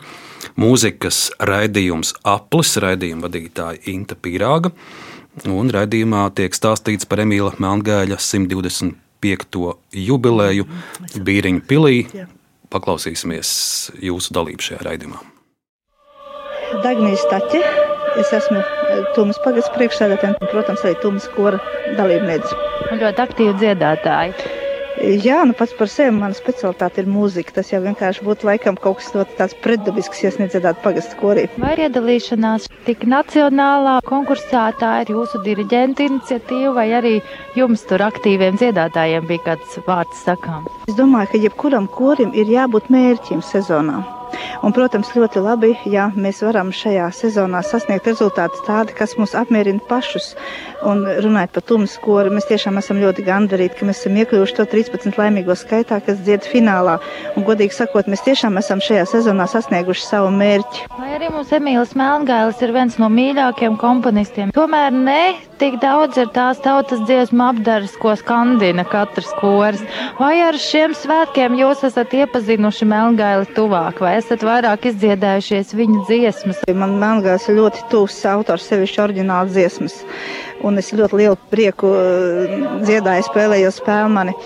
Mūzikas 0.56 1.36
raidījums 1.36 2.16
Aplis, 2.24 2.80
raidījuma 2.80 3.28
vadītāja 3.28 3.76
Inta 3.92 4.16
Pīrāga. 4.16 4.72
Un 5.50 5.68
raidījumā 5.74 6.30
tiek 6.38 6.54
stāstīts 6.56 7.04
par 7.10 7.20
Emīla 7.26 7.52
Melngāļa 7.60 8.16
125. 8.16 8.96
jubileju 9.92 10.64
Bīriņu 11.28 11.60
pilī. 11.68 12.08
Paklausīsimies 12.72 13.48
jūsu 14.00 14.32
dalību 14.32 14.64
šajā 14.70 14.80
raidījumā. 14.88 15.20
Dagnijas 16.80 17.20
Taķe. 17.28 17.93
Es 18.20 18.30
esmu 18.36 18.60
eh, 18.60 19.06
Tūmas 19.16 19.40
pagasts 19.44 19.72
priekšsēdētājs 19.74 20.36
un, 20.38 20.50
protams, 20.52 20.84
arī 20.86 20.98
Tūmas 21.02 21.30
kora 21.34 21.58
dalībniece. 21.98 22.60
Ļoti 23.00 23.26
aktīvi 23.28 23.56
dziedātāji. 23.62 24.60
Jā, 25.02 25.40
nu 25.42 25.52
pats 25.58 25.74
par 25.74 25.90
sevi 25.90 26.12
mana 26.14 26.36
specialitāte 26.38 27.02
ir 27.02 27.08
mūzika. 27.10 27.56
Tas 27.56 27.72
jau 27.72 27.80
vienkārši 27.82 28.22
būtu 28.24 28.46
laikam 28.46 28.78
kaut 28.78 29.00
kas 29.00 29.10
tāds 29.36 29.56
pretdabisks, 29.64 30.22
ja 30.22 30.30
nedziedātu 30.38 30.84
pagastu 30.84 31.18
korī. 31.18 31.48
Vai 31.58 31.74
iedalīšanās 31.82 32.70
tik 32.86 33.02
nacionālā 33.10 33.98
konkursā 34.06 34.68
tā 34.78 34.94
ir 35.02 35.10
jūsu 35.16 35.42
diriģenta 35.44 36.06
iniciatīva, 36.06 36.72
vai 36.78 36.88
arī 37.00 37.14
jums 37.58 37.82
tur 37.90 38.06
aktīviem 38.06 38.60
dziedātājiem 38.62 39.26
bija 39.28 39.48
kāds 39.50 39.78
vārds 39.88 40.22
sakām? 40.24 40.68
Es 40.86 40.94
domāju, 40.96 41.34
ka 41.34 41.42
jebkuram 41.48 41.90
korim 41.90 42.30
ir 42.38 42.54
jābūt 42.54 42.92
mērķim 42.94 43.42
sezonā. 43.42 44.04
Un, 44.64 44.74
protams, 44.76 45.12
ļoti 45.16 45.42
labi, 45.44 45.72
ja 45.90 46.08
mēs 46.16 46.42
varam 46.44 46.72
šajā 46.74 47.10
sezonā 47.14 47.62
sasniegt 47.66 48.08
rezultātus 48.08 48.64
tādi, 48.66 48.94
kas 48.96 49.16
mūs 49.20 49.34
apmierina 49.38 49.82
pašus. 49.88 50.32
Un 50.84 51.04
runājot 51.04 51.54
par 51.54 51.64
tumsu 51.68 52.00
koru, 52.04 52.32
mēs 52.34 52.48
tiešām 52.50 52.78
esam 52.80 53.00
ļoti 53.02 53.24
gandarīti, 53.26 53.78
ka 53.78 53.88
mēs 53.88 54.02
esam 54.02 54.18
iekļuvuši 54.20 54.56
to 54.58 54.66
13 54.74 55.18
laimīgo 55.20 55.56
skaitā, 55.58 56.00
kas 56.04 56.20
dzied 56.24 56.46
finālā. 56.48 56.98
Un, 57.34 57.46
godīgi 57.46 57.76
sakot, 57.76 58.10
mēs 58.10 58.24
tiešām 58.26 58.60
esam 58.60 58.82
šajā 58.84 59.06
sezonā 59.14 59.48
sasnieguši 59.50 60.06
savu 60.06 60.32
mērķi. 60.34 60.88
Vai 60.98 61.14
arī 61.16 61.30
mums 61.32 61.52
Emīls 61.56 61.96
Melngailis 61.98 62.60
ir 62.64 62.74
viens 62.76 63.00
no 63.00 63.08
mīļākajiem 63.12 63.78
komponistiem? 63.80 64.52
Tomēr 64.54 64.92
ne 64.94 65.22
tik 65.60 65.78
daudz 65.82 66.18
ir 66.20 66.30
tās 66.34 66.58
tautas 66.62 67.02
dziesmu 67.06 67.44
apdares, 67.46 67.94
ko 68.00 68.14
skandina 68.18 68.84
katrs 68.88 69.30
kors. 69.38 69.82
Vai 70.18 70.36
ar 70.44 70.58
šiem 70.60 70.94
svētkiem 70.98 71.56
jūs 71.58 71.84
esat 71.88 72.12
iepazinuši 72.18 72.88
Melngaili 72.90 73.48
tuvāk, 73.56 74.02
vai 74.04 74.16
esat 74.24 74.42
vairāk 74.46 74.86
izdziedājušies 74.88 75.74
viņa 75.76 76.02
dziesmas? 76.08 76.60
Man 76.74 76.96
ir 77.50 77.58
ļoti 77.58 77.82
tūs 77.92 78.16
autors, 78.30 78.64
sevišķi 78.70 79.02
oriģināls 79.04 79.52
dziesmas. 79.52 79.98
Un 80.64 80.80
es 80.80 80.88
ļoti 80.96 81.18
lielu 81.20 81.36
prieku 81.52 81.90
eh, 81.98 82.54
dziedāju, 82.86 83.26
spēlēju 83.28 83.72
spēli 83.76 84.12
mani. 84.16 84.36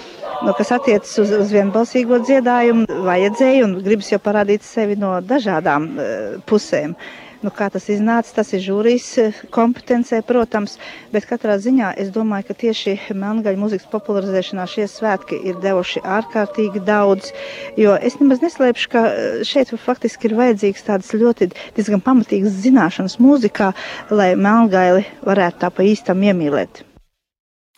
Nu, 0.42 0.52
kas 0.54 0.70
attiecas 0.74 1.14
uz, 1.18 1.30
uz 1.34 1.48
vienbalsīgo 1.54 2.20
dziedājumu, 2.22 2.84
vajadzēja 3.06 3.64
un 3.66 3.72
gribas 3.82 4.10
jau 4.12 4.20
parādīt 4.22 4.62
sevi 4.66 4.94
no 4.98 5.16
dažādām 5.26 5.88
uh, 5.98 6.36
pusēm. 6.46 6.92
Nu, 7.38 7.52
kā 7.54 7.68
tas 7.70 7.84
iznāca, 7.92 8.32
tas 8.40 8.48
ir 8.56 8.62
žūrijas 8.64 9.04
eh, 9.22 9.36
kompetencē, 9.54 10.18
protams, 10.26 10.74
bet 11.12 11.28
katrā 11.30 11.54
ziņā 11.62 11.92
es 12.02 12.10
domāju, 12.14 12.48
ka 12.48 12.56
tieši 12.64 12.96
melngaļu 13.14 13.60
mūzikas 13.62 13.86
popularizēšanā 13.92 14.64
šie 14.66 14.88
svētki 14.90 15.38
ir 15.46 15.60
devuši 15.62 16.02
ārkārtīgi 16.02 16.82
daudz, 16.88 17.30
jo 17.78 17.94
es 17.94 18.18
nemaz 18.18 18.42
neslēpšu, 18.42 18.90
ka 18.90 19.04
eh, 19.12 19.30
šeit 19.46 19.70
faktiski 19.84 20.32
ir 20.32 20.34
vajadzīgs 20.40 20.88
tādas 20.90 21.14
ļoti 21.14 21.52
diezgan 21.78 22.02
pamatīgas 22.02 22.58
zināšanas 22.66 23.20
mūzikā, 23.22 23.70
lai 24.10 24.32
melngaili 24.34 25.06
varētu 25.22 25.62
tā 25.62 25.70
pa 25.70 25.86
īstam 25.86 26.26
iemīlēt. 26.26 26.87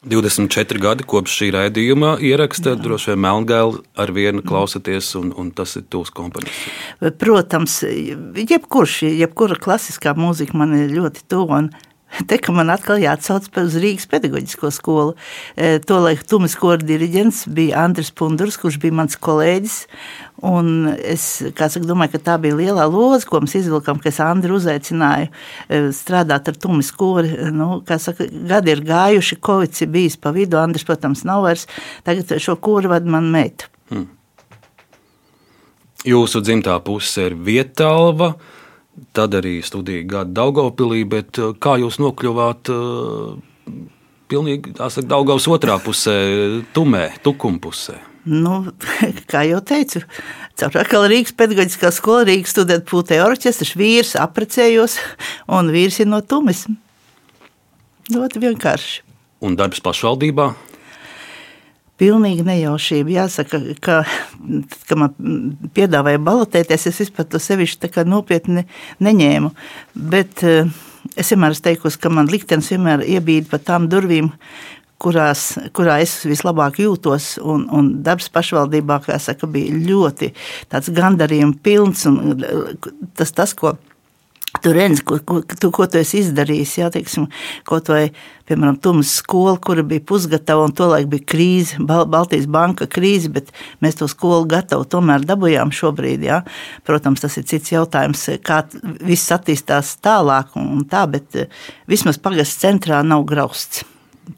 24 0.01 0.81
gadi 0.81 1.05
kopš 1.05 1.35
šī 1.43 1.47
raidījuma 1.53 2.15
ieraksta, 2.25 2.73
Jā. 2.73 2.81
droši 2.81 3.11
vien 3.11 3.21
Melngāli 3.21 3.83
ar 4.01 4.13
vienu 4.17 4.41
klausaties, 4.41 5.11
un, 5.21 5.35
un 5.37 5.51
tas 5.53 5.77
ir 5.77 5.85
tūs 5.93 6.09
komponists. 6.17 6.71
Protams, 7.21 7.75
jebkurš, 7.85 9.03
jebkura 9.21 9.59
klasiskā 9.61 10.15
mūzika 10.17 10.57
man 10.57 10.73
ir 10.79 10.95
ļoti 10.97 11.27
tuva. 11.29 11.67
Te, 12.11 12.37
ka 12.43 12.53
man 12.53 12.73
atkal 12.73 12.99
jāatsauc 13.01 13.47
uz 13.63 13.77
Rīgas 13.81 14.09
pedagoģisko 14.11 14.71
skolu. 14.75 15.15
E, 15.55 15.79
Tolaik 15.87 16.25
Tumas 16.29 16.57
kora 16.59 16.83
diriģents 16.83 17.45
bija 17.55 17.85
Andris 17.85 18.11
Pundurs, 18.11 18.59
kurš 18.61 18.81
bija 18.83 18.97
mans 18.99 19.17
kolēģis. 19.23 19.77
Un 20.51 20.91
es 20.91 21.25
saka, 21.47 21.85
domāju, 21.87 22.17
ka 22.17 22.23
tā 22.31 22.37
bija 22.43 22.59
lielā 22.59 22.87
loza, 22.91 23.29
ko 23.29 23.43
mēs 23.45 23.55
izvilkām, 23.61 24.01
kas 24.03 24.21
Andri 24.25 24.55
uzaicināja 24.57 25.29
e, 25.31 25.83
strādāt 25.97 26.51
ar 26.51 26.61
Tumas 26.61 26.91
kori. 26.91 27.33
Nu, 27.55 27.81
saka, 27.87 28.27
gadi 28.27 28.75
ir 28.75 28.85
gājuši, 28.91 29.41
Covid 29.47 29.83
ir 29.87 29.93
bijis 29.95 30.19
pa 30.21 30.35
vidu, 30.35 30.59
Andris, 30.61 30.87
protams, 30.89 31.23
nav 31.29 31.47
vairs. 31.47 31.69
Tagad 32.07 32.35
šo 32.43 32.59
kori 32.61 32.91
vada 32.91 33.11
man 33.11 33.31
meita. 33.31 33.71
Hmm. 33.93 34.09
Jūsu 36.07 36.41
dzimtā 36.43 36.81
puse 36.83 37.29
ir 37.29 37.37
Vietalva. 37.37 38.35
Tad 39.17 39.35
arī 39.39 39.59
studija 39.65 40.05
gada 40.07 40.35
Daugavpilī, 40.43 41.05
bet 41.09 41.41
uh, 41.41 41.55
kā 41.57 41.79
jūs 41.81 41.99
nokļuvāt 42.03 42.71
uh, 42.75 43.33
pilnīgi, 44.31 44.75
tā 44.79 44.91
saka, 44.93 45.09
Daugavas 45.15 45.49
otrā 45.51 45.79
pusē, 45.83 46.15
tumē, 46.77 47.09
tukuma 47.25 47.61
pusē? 47.63 47.99
Nu, 48.29 48.63
kā 49.33 49.43
jau 49.49 49.63
teicu, 49.65 50.03
caur 50.61 50.81
atkal 50.83 51.09
Rīgas 51.11 51.35
pedagoģiskā 51.39 51.93
skola, 51.95 52.27
Rīgas 52.29 52.53
studentu 52.55 52.91
pūtē 52.93 53.23
orķestrs, 53.25 53.77
vīrs 53.81 54.17
aprecējos, 54.21 54.99
un 55.49 55.73
vīrs 55.73 56.03
ir 56.03 56.11
no 56.11 56.21
tumis. 56.21 56.67
Ļoti 58.11 58.43
vienkārši. 58.43 59.01
Un 59.47 59.57
darbs 59.57 59.81
pašvaldībā? 59.81 60.51
Pilnīgi 62.01 62.45
nejaušība. 62.47 63.15
Jāsaka, 63.19 63.61
ka, 63.85 64.01
ka 64.89 64.99
man 64.99 65.15
piedāvāja 65.77 66.23
balotēties, 66.25 66.89
es 66.91 67.01
vispār 67.05 67.29
to 67.29 67.41
sevišķi 67.43 68.07
nopietni 68.09 68.65
neņēmu. 69.05 69.53
Bet 70.11 70.45
eh, 70.49 70.69
es 71.17 71.33
vienmēr 71.33 71.57
esmu 71.57 71.69
teikusi, 71.69 72.01
ka 72.01 72.13
man 72.13 72.31
liktenis 72.33 72.73
vienmēr 72.73 73.05
iebīd 73.19 73.51
pa 73.51 73.61
tām 73.63 73.91
durvīm, 73.93 74.33
kurās, 75.01 75.55
kurā 75.77 75.99
es 76.05 76.19
vislabāk 76.29 76.81
jūtos. 76.83 77.35
Un, 77.41 77.67
un 77.73 77.93
darbs 78.05 78.31
pašvaldībā, 78.33 79.01
saka, 79.21 79.49
bija 79.51 79.77
ļoti 79.77 80.33
gandarījums 80.97 81.61
pilns. 81.65 82.09
Tas, 83.17 83.33
tas, 83.37 83.57
ko 83.57 83.77
Tu 84.59 84.73
redzi, 84.75 85.05
ko, 85.07 85.19
ko, 85.23 85.37
tu, 85.47 85.69
ko 85.71 85.87
tu 85.87 86.01
esi 86.01 86.25
izdarījis. 86.25 86.73
Jā, 86.81 86.89
teiksim, 86.91 87.29
kaut 87.69 87.87
vai, 87.93 88.09
piemēram, 88.51 88.81
Tumas 88.83 89.13
skola, 89.21 89.55
kura 89.63 89.85
bija 89.87 90.03
pusgatava, 90.03 90.65
un 90.67 90.75
tolaik 90.75 91.07
bija 91.13 91.27
krīze, 91.33 91.79
Bal 91.87 92.03
Baltijas 92.11 92.49
banka 92.51 92.89
krīze, 92.91 93.31
bet 93.31 93.53
mēs 93.85 94.01
to 94.01 94.09
skolu 94.11 94.49
gatavu 94.51 94.89
tomēr 94.91 95.23
dabūjām 95.29 95.71
šobrīd. 95.71 96.27
Jā. 96.27 96.41
Protams, 96.89 97.23
tas 97.23 97.39
ir 97.39 97.47
cits 97.47 97.71
jautājums, 97.77 98.27
kā 98.43 98.65
viss 98.99 99.31
attīstās 99.37 99.95
tālāk 100.03 100.59
un 100.59 100.83
tā, 100.91 101.07
bet 101.15 101.45
vismaz 101.91 102.19
pagasts 102.19 102.59
centrā 102.65 103.05
nav 103.07 103.23
grausts. 103.31 103.87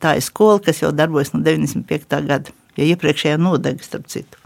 Tā 0.02 0.18
ir 0.20 0.28
skola, 0.28 0.60
kas 0.60 0.84
jau 0.84 0.92
darbojas 0.92 1.32
no 1.32 1.40
95. 1.40 2.22
gada, 2.28 2.52
ja 2.76 2.92
iepriekšējā 2.92 3.40
nodega, 3.40 3.88
starp 3.88 4.12
citu 4.12 4.41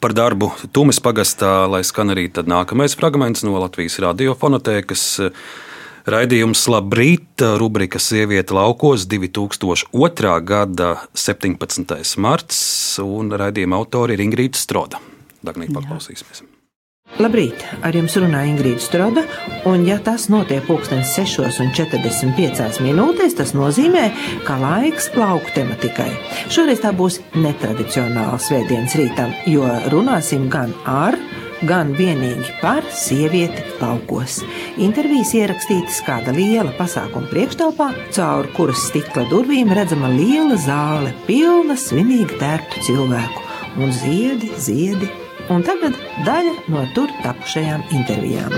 par 0.00 0.14
darbu 0.16 0.50
Tumis 0.72 1.00
pagastā, 1.02 1.68
lai 1.70 1.82
skan 1.86 2.14
arī 2.14 2.28
nākamais 2.32 2.96
fragments 2.98 3.44
no 3.46 3.58
Latvijas 3.60 4.00
radiofonotēkas. 4.02 5.04
Raidījums 6.10 6.62
Labrīt, 6.72 7.44
rubrika 7.60 8.00
Sieviete 8.00 8.56
laukos 8.56 9.04
2002. 9.06 10.32
gada 10.48 10.94
17. 11.12 12.16
marts, 12.16 12.62
un 13.04 13.28
raidījuma 13.36 13.76
autori 13.76 14.16
ir 14.16 14.24
Ingrīda 14.24 14.58
Stroda. 14.58 15.02
Dagnīgi 15.44 15.76
paklausīsimies. 15.76 16.49
Labrīt! 17.20 17.60
Ar 17.84 17.92
jums 17.92 18.14
runā 18.16 18.46
Ingrīda 18.48 18.80
Stroda. 18.80 19.26
Un, 19.68 19.82
ja 19.84 19.98
tas 20.00 20.30
notiek 20.32 20.64
pulkstenis 20.64 21.10
6,45 21.18 22.80
minūtēs, 22.80 23.36
tas 23.36 23.52
nozīmē, 23.52 24.06
ka 24.46 24.56
laiks 24.60 25.10
lauku 25.18 25.52
tematikai. 25.52 26.08
Šoreiz 26.48 26.80
tā 26.80 26.94
būs 26.96 27.20
netradicionāla 27.36 28.40
svētdienas 28.40 28.96
rītam, 28.96 29.36
jo 29.52 29.68
runāsim 29.92 30.48
gan 30.52 30.72
ar, 30.88 31.18
gan 31.68 31.92
vienīgi 31.98 32.56
par 32.62 32.88
sievieti 32.88 33.66
laukos. 33.82 34.40
Intervijas 34.80 35.36
ierakstītas 35.36 36.00
kāda 36.08 36.32
liela 36.32 36.72
pasākuma 36.80 37.28
priekštelpā, 37.34 37.92
caur 38.16 38.48
kuras 38.56 38.88
stikla 38.88 39.28
durvīm 39.28 39.76
redzama 39.76 40.08
liela 40.14 40.56
zāle, 40.56 41.12
pilna 41.28 41.76
svinīgi 41.76 42.40
tērptu 42.40 42.88
cilvēku 42.88 43.50
un 43.84 43.92
ziedi, 43.92 44.54
ziedi 44.56 45.10
Un 45.50 45.64
tagad 45.66 45.96
daļa 46.26 46.52
no 46.70 46.84
tur 46.94 47.10
tapušajām 47.24 47.88
intervijām. 47.96 48.52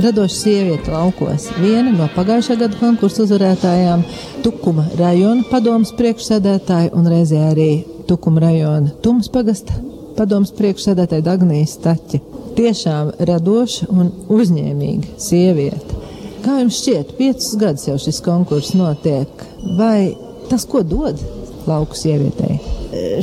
Radoša 0.00 0.34
sieviete 0.34 0.90
laukos, 0.90 1.50
viena 1.60 1.92
no 1.92 2.06
pagājušā 2.14 2.56
gada 2.62 2.78
konkursu 2.80 3.26
uzvarētājām, 3.26 4.04
Tukuma 4.44 4.86
rajona 4.98 5.44
padomas 5.50 5.92
priekšsēdētāja 5.98 6.94
un 6.96 7.10
reizē 7.12 7.42
arī 7.50 7.68
Tukuma 8.08 8.42
rajona 8.46 8.94
Tums 9.04 9.28
pagasta 9.32 9.76
padomas 10.16 10.54
priekšsēdētāja 10.56 11.26
Dagnijas 11.28 11.76
Taķa. 11.84 12.22
Tiešām 12.56 13.12
radoša 13.28 13.90
un 13.92 14.12
uzņēmīga 14.32 15.18
sieviete. 15.20 16.02
Kā 16.44 16.60
jums 16.62 16.80
šķiet, 16.80 17.16
piecus 17.18 17.54
gadus 17.60 17.88
jau 17.90 17.98
šis 18.00 18.22
konkurss 18.24 18.76
notiek, 18.78 19.44
vai 19.76 20.14
tas 20.48 20.64
ko 20.68 20.84
dod 20.86 21.20
lauku 21.68 21.98
sievietei? 21.98 22.53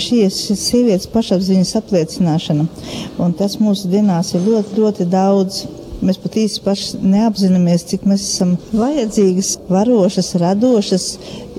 Šīs, 0.02 0.40
sievietes 0.60 1.10
pašapziņas 1.12 1.76
apliecināšana. 1.82 2.66
Un 3.22 3.38
tas 3.38 3.60
mūsu 3.62 3.92
dienās 3.92 4.34
ir 4.36 4.48
ļoti, 4.48 4.82
ļoti 4.82 5.08
daudz. 5.12 5.64
Mēs 6.02 6.18
pat 6.18 6.34
īsti 6.42 6.64
paši 6.66 7.00
neapzināmies, 7.06 7.84
cik 7.92 8.08
mēs 8.10 8.24
esam 8.26 8.56
vajadzīgas, 8.74 9.52
varošas, 9.70 10.32
radošas, 10.42 11.04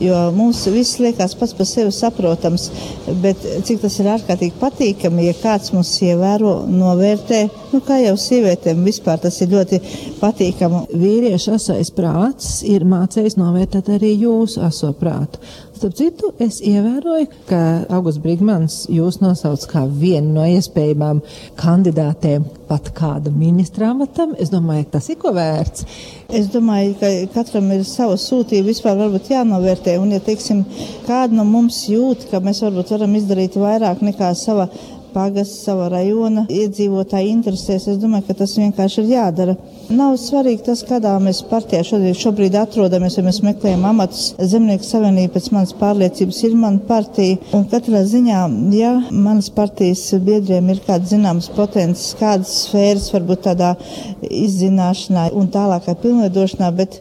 jo 0.02 0.18
mums 0.34 0.64
viss 0.74 0.98
liekas 0.98 1.36
pats 1.38 1.54
par 1.54 1.68
sevi 1.70 1.92
saprotams, 1.94 2.64
bet 3.22 3.38
cik 3.68 3.84
tas 3.84 4.00
ir 4.02 4.10
ārkārtīgi 4.16 4.58
patīkami, 4.58 5.28
ja 5.28 5.36
kāds 5.38 5.70
mūs 5.70 5.92
ievēro, 6.08 6.56
novērtē, 6.66 7.42
nu 7.70 7.82
kā 7.86 8.00
jau 8.02 8.16
sievietēm 8.18 8.82
vispār 8.82 9.22
tas 9.22 9.38
ir 9.44 9.54
ļoti 9.54 9.78
patīkami. 10.18 10.88
Vīriešu 10.90 11.54
asais 11.60 11.94
prāts 11.94 12.64
ir 12.66 12.82
mācējis 12.82 13.38
novērtēt 13.38 13.94
arī 13.94 14.16
jūsu 14.24 14.66
aso 14.66 14.90
prātu. 14.98 15.38
Starp 15.82 15.96
citu, 15.98 16.28
es 16.38 16.60
ievēroju, 16.62 17.26
ka 17.48 17.58
Augusts 17.90 18.22
Brigmans 18.22 18.74
jūs 18.86 19.16
nosauc 19.18 19.64
kā 19.66 19.80
vienu 19.90 20.36
no 20.36 20.44
iespējamām 20.46 21.18
kandidātēm 21.58 22.44
pat 22.68 22.92
kāda 22.94 23.32
ministra 23.34 23.88
amatam. 23.90 24.36
Es 24.38 24.52
domāju, 24.52 24.84
ka 24.86 25.00
tas 25.00 25.10
ir 25.10 25.18
ko 25.18 25.32
vērts. 25.34 25.88
Es 26.38 26.46
domāju, 26.54 26.94
ka 27.00 27.10
katram 27.34 27.66
ir 27.74 27.82
sava 27.88 28.14
sūtība, 28.14 28.68
vispār 28.70 28.94
varbūt 29.00 29.32
jānovērtē. 29.34 29.96
Un, 29.98 30.14
ja 30.14 30.22
teiksim, 30.22 30.62
kāda 31.08 31.34
no 31.34 31.48
mums 31.50 31.80
jūt, 31.90 32.28
ka 32.30 32.38
mēs 32.46 32.62
varbūt 32.62 32.94
varam 32.94 33.18
izdarīt 33.18 33.58
vairāk 33.58 34.06
nekā 34.06 34.30
sava 34.38 34.68
pagasts, 35.14 35.62
sava 35.66 35.88
rajona 35.92 36.46
iedzīvotāji 36.52 37.30
interesēs. 37.32 37.88
Es 37.92 38.00
domāju, 38.02 38.26
ka 38.28 38.36
tas 38.42 38.56
vienkārši 38.58 39.02
ir 39.02 39.12
jādara. 39.12 39.56
Nav 39.92 40.16
svarīgi 40.20 40.64
tas, 40.66 40.82
kādā 40.88 41.14
mēs 41.22 41.42
partijā 41.50 41.82
šodien, 41.86 42.16
šobrīd 42.16 42.56
atrodamies, 42.58 43.18
ja 43.18 43.24
mēs 43.26 43.42
meklējam 43.44 43.86
amatus. 43.88 44.32
Zemnieku 44.52 44.86
savienība 44.88 45.36
pēc 45.36 45.50
manas 45.54 45.74
pārliecības 45.80 46.42
ir 46.48 46.58
mana 46.58 46.82
partija. 46.88 47.40
Un 47.56 47.66
katrā 47.72 48.04
ziņā, 48.08 48.42
ja 48.76 48.92
manas 49.10 49.50
partijas 49.52 50.04
biedriem 50.24 50.72
ir 50.72 50.82
kāds 50.86 51.12
zināms 51.12 51.50
potenciāls, 51.56 52.12
kādas 52.20 52.52
sfēras 52.66 53.10
varbūt 53.14 53.46
tādā 53.48 53.74
izzināšanā 54.28 55.30
un 55.38 55.50
tālākā 55.52 55.96
pilnveidošanā, 56.02 56.70
bet 56.78 57.00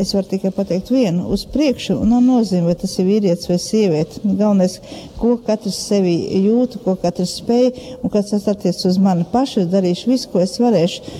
Es 0.00 0.14
varu 0.16 0.28
tikai 0.30 0.50
pateikt 0.56 0.88
vienu 0.92 1.26
uz 1.34 1.44
priekšu, 1.52 1.98
un 2.00 2.14
nav 2.14 2.22
nozīme, 2.24 2.70
vai 2.70 2.76
tas 2.80 2.94
ir 2.96 3.08
vīrietis 3.10 3.50
vai 3.50 3.58
sieviete. 3.60 4.22
Galvenais, 4.24 4.78
ko 5.20 5.34
katrs 5.46 5.80
sevi 5.88 6.14
jūta, 6.46 6.80
ko 6.84 6.94
katrs 7.00 7.36
spēj, 7.42 7.66
un 8.00 8.12
kas 8.12 8.32
tas 8.32 8.46
attiec 8.52 8.80
uz 8.88 8.96
mani 9.02 9.26
pašu, 9.32 9.64
es 9.64 9.72
darīšu 9.74 10.12
visu, 10.12 10.30
ko 10.32 10.40
es 10.44 10.56
varēšu. 10.62 11.18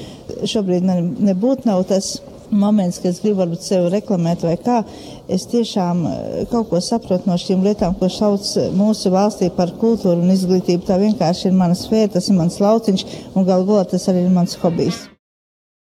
Šobrīd 0.49 0.89
man 0.89 1.13
nebūtu 1.29 1.69
nav 1.69 1.85
tas 1.91 2.17
moments, 2.51 3.01
kad 3.03 3.11
es 3.11 3.21
gribu 3.23 3.43
varbūt 3.43 3.65
sevi 3.67 3.91
reklamēt 3.93 4.45
vai 4.47 4.55
kā. 4.61 4.83
Es 5.33 5.49
tiešām 5.51 6.05
eh, 6.07 6.39
kaut 6.53 6.71
ko 6.71 6.81
saprotu 6.85 7.31
no 7.31 7.37
šīm 7.41 7.65
lietām, 7.67 7.97
ko 7.99 8.09
sauc 8.13 8.47
mūsu 8.77 9.13
valstī 9.15 9.51
par 9.57 9.75
kultūru 9.81 10.23
un 10.23 10.33
izglītību. 10.35 10.87
Tā 10.87 11.01
vienkārši 11.03 11.51
ir 11.51 11.59
mana 11.59 11.77
sfēra, 11.79 12.15
tas 12.17 12.31
ir 12.31 12.39
mans 12.39 12.61
lauciņš, 12.63 13.07
un 13.35 13.49
galu 13.49 13.69
galā 13.69 13.85
tas 13.93 14.09
arī 14.13 14.27
ir 14.27 14.35
mans 14.35 14.57
hobijs. 14.63 15.05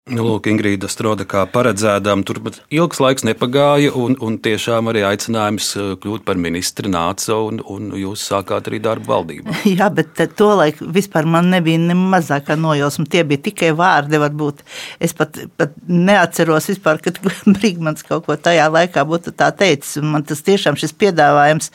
Nu, 0.10 0.24
lūk, 0.26 0.48
Ingrīda 0.50 0.90
Strode, 0.90 1.26
kā 1.30 1.44
paredzētām, 1.54 2.24
tur 2.26 2.40
pat 2.42 2.60
ilgs 2.74 3.00
laiks 3.04 3.26
nepagāja, 3.28 3.92
un, 3.98 4.16
un 4.26 4.38
tiešām 4.42 4.90
arī 4.90 5.04
aicinājums 5.06 5.68
uh, 5.78 5.92
kļūt 6.02 6.26
par 6.26 6.40
ministri 6.42 6.90
nāca, 6.90 7.38
un, 7.46 7.62
un 7.62 7.92
jūs 8.00 8.24
sākāt 8.32 8.72
arī 8.72 8.82
darbu 8.86 9.10
valdībā. 9.12 9.60
Jā, 9.78 9.92
bet 9.94 10.18
to 10.40 10.50
laiku 10.58 10.90
vispār 10.96 11.30
man 11.30 11.52
nebija 11.54 11.82
ne 11.84 11.98
mazākā 12.00 12.58
nojausma. 12.58 13.06
Tie 13.10 13.24
bija 13.28 13.46
tikai 13.50 13.72
vārdi, 13.78 14.22
varbūt. 14.22 14.64
Es 15.04 15.14
pat, 15.18 15.38
pat 15.60 15.78
neatceros 15.86 16.72
vispār, 16.72 17.02
kad 17.06 17.22
Brigmans 17.56 18.06
kaut 18.08 18.26
ko 18.26 18.38
tajā 18.38 18.70
laikā 18.74 19.06
būtu 19.10 19.36
tā 19.38 19.52
teicis. 19.54 20.02
Man 20.02 20.26
tas 20.26 20.42
tiešām 20.46 20.80
šis 20.80 20.96
piedāvājums 20.98 21.70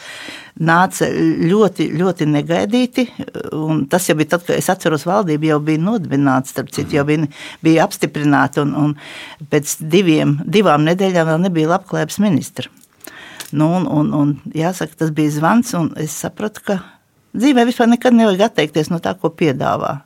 nāca 0.61 1.09
ļoti, 1.11 1.89
ļoti 1.99 2.29
negaidīti. 2.31 3.07
Tas 3.91 4.09
jau 4.09 4.17
bija 4.19 4.35
tad, 4.35 4.45
kad 4.47 4.57
es 4.57 4.71
atceros, 4.71 5.07
valdība 5.09 5.51
jau 5.51 5.59
bija 5.65 5.83
nodibināta, 5.83 6.51
starp 6.51 6.71
citu, 6.75 6.99
jau 6.99 7.05
bija, 7.09 7.27
bija 7.65 7.89
apstiprināta, 7.89 8.63
un, 8.63 8.75
un 8.79 9.49
pēc 9.51 9.77
diviem, 9.81 10.39
divām 10.47 10.87
nedēļām 10.87 11.31
vēl 11.33 11.45
nebija 11.49 11.75
labklājības 11.75 12.21
ministra. 12.23 12.71
Nu, 13.55 13.69
un, 13.79 13.87
un, 13.87 14.11
un, 14.19 14.35
jāsaka, 14.55 14.99
tas 15.05 15.13
bija 15.15 15.35
zvans, 15.37 15.75
un 15.79 15.93
es 16.01 16.15
sapratu, 16.25 16.63
ka 16.67 16.81
dzīvē 17.35 17.67
vispār 17.69 17.91
nekad 17.91 18.17
nevajag 18.17 18.49
atteikties 18.49 18.91
no 18.91 18.99
tā, 19.03 19.15
ko 19.19 19.31
piedāvā. 19.35 20.01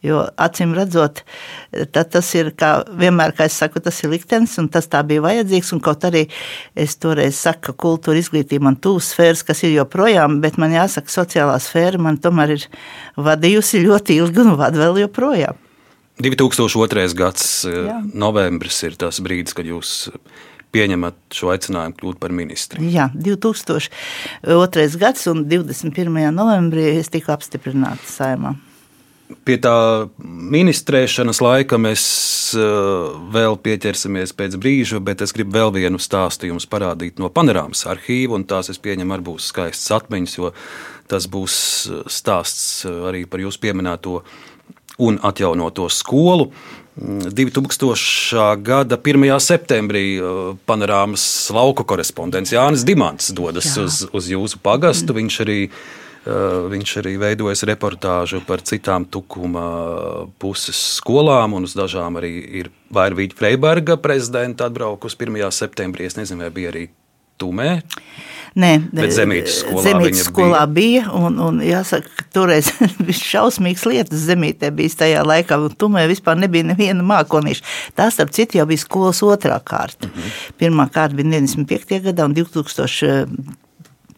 Jo 0.00 0.22
acīm 0.40 0.70
redzot, 0.72 1.20
tas 1.92 2.28
ir 2.32 2.54
kā 2.56 2.70
vienmēr, 2.88 3.34
kā 3.36 3.44
es 3.50 3.58
saku, 3.60 3.82
tas 3.84 3.98
ir 4.00 4.14
liktenis, 4.14 4.56
un 4.62 4.70
tas 4.72 4.88
tā 4.88 5.02
bija 5.04 5.20
vajadzīgs. 5.26 5.74
Kaut 5.84 6.06
arī 6.08 6.22
es 6.72 6.96
toreiz 6.96 7.36
saku, 7.36 7.68
ka 7.68 7.76
kultūra 7.84 8.20
izglītība 8.22 8.70
man 8.70 8.78
tūs 8.80 9.10
sfēras, 9.12 9.44
kas 9.44 9.60
ir 9.68 9.74
joprojām, 9.74 10.38
bet 10.40 10.56
man 10.60 10.72
jāsaka, 10.72 11.12
sociālā 11.12 11.58
sfēra 11.60 12.00
man 12.00 12.16
tomēr 12.16 12.54
ir 12.56 12.64
vadījusi 13.20 13.84
ļoti 13.84 14.16
ilgi 14.22 14.46
un 14.46 14.56
vada 14.60 14.80
vēl 14.80 15.02
joprojām. 15.04 15.60
2002. 16.20 17.14
gads, 17.16 17.44
Jā. 17.68 18.00
novembris 18.12 18.80
ir 18.84 18.96
tas 19.00 19.20
brīdis, 19.24 19.56
kad 19.56 19.68
jūs 19.68 20.10
pieņemat 20.74 21.34
šo 21.34 21.52
aicinājumu 21.54 21.96
kļūt 21.98 22.20
par 22.22 22.32
ministru. 22.36 22.84
Jā, 22.84 23.08
2002. 23.14 24.88
gads 25.00 25.28
un 25.32 25.44
21. 25.50 26.30
novembrī 26.36 26.90
es 27.00 27.12
tiku 27.12 27.34
apstiprināta 27.34 28.06
saimā. 28.08 28.56
Pie 29.46 29.56
tā 29.62 29.74
ministrēšanas 30.26 31.38
laika 31.44 31.78
mēs 31.78 32.02
uh, 32.58 33.12
vēl 33.30 33.56
pieķersimies 33.62 34.34
pēc 34.36 34.56
brīža, 34.60 34.98
bet 35.04 35.22
es 35.22 35.34
gribu 35.36 35.54
vēl 35.54 35.70
vienu 35.76 36.00
stāstu 36.02 36.48
jums 36.50 36.66
parādīt 36.70 37.20
no 37.22 37.30
panorāmas 37.30 37.84
arhīva, 37.90 38.34
un 38.38 38.46
tās, 38.48 38.72
es 38.72 38.80
pieņemu, 38.82 39.14
arī 39.14 39.26
būs 39.30 39.52
skaistas 39.52 39.94
atmiņas, 40.00 40.36
jo 40.40 40.50
tas 41.10 41.28
būs 41.30 41.54
uh, 41.86 42.02
stāsts 42.10 42.84
uh, 42.88 43.06
arī 43.12 43.22
par 43.30 43.44
jūsu 43.44 43.62
pieminēto 43.62 44.20
un 45.00 45.22
atjaunoto 45.22 45.88
skolu. 45.92 46.50
2000. 47.00 47.86
Mm, 47.86 48.62
gada 48.66 48.98
1. 48.98 49.22
septembrī 49.40 50.04
panorāmas 50.68 51.22
lauku 51.54 51.86
korespondents 51.88 52.52
Jānis 52.52 52.82
Dimants 52.84 53.30
dodas 53.32 53.70
Jā. 53.70 53.86
uz, 53.86 54.02
uz 54.12 54.28
jūsu 54.28 54.60
pagastu. 54.60 55.16
Viņš 55.16 55.38
arī 55.46 55.60
Eh, 55.70 55.78
viņš 56.24 56.96
arī 57.00 57.14
veidojas 57.20 57.64
reportāžu 57.64 58.42
par 58.44 58.60
citām 58.60 59.06
tukuma 59.08 59.64
puses 60.38 60.76
skolām, 60.98 61.54
un 61.56 61.64
uz 61.64 61.72
dažām 61.78 62.20
arī 62.20 62.32
ir 62.60 62.70
Vairvīģa 62.92 63.38
Freiberga 63.38 63.96
prezidenta 63.96 64.68
atbraukus 64.68 65.16
1. 65.16 65.40
septembrī. 65.54 66.04
Es 66.10 66.18
nezinu, 66.20 66.44
vai 66.44 66.50
bija 66.50 66.72
arī 66.74 66.88
Tumē. 67.40 67.80
Nē, 68.60 68.70
bet 68.92 69.14
Zemītas 69.14 69.60
skolā, 69.62 69.84
Zemītas 69.86 70.26
skolā 70.26 70.64
bija. 70.66 71.06
bija 71.06 71.12
un, 71.14 71.38
un 71.40 71.60
jāsaka, 71.64 72.10
ka 72.18 72.26
toreiz 72.34 72.68
bija 73.06 73.16
šausmīgas 73.16 73.86
lietas 73.86 74.26
Zemītē 74.26 74.72
bijis 74.76 74.98
tajā 75.00 75.22
laikā, 75.24 75.56
un 75.56 75.76
tumē 75.78 76.04
vispār 76.10 76.36
nebija 76.42 76.66
neviena 76.72 77.06
mākonīša. 77.06 77.64
Tā, 77.96 78.10
starp 78.12 78.34
citu, 78.36 78.58
jau 78.58 78.66
bija 78.68 78.82
skolas 78.82 79.22
otrā 79.24 79.56
kārta. 79.64 80.10
Mm 80.10 80.12
-hmm. 80.12 80.54
Pirmā 80.60 80.88
kārta 80.90 81.16
bija 81.16 81.30
95. 81.38 82.02
gadā 82.10 82.28
un 82.28 82.34
2000. 82.34 83.69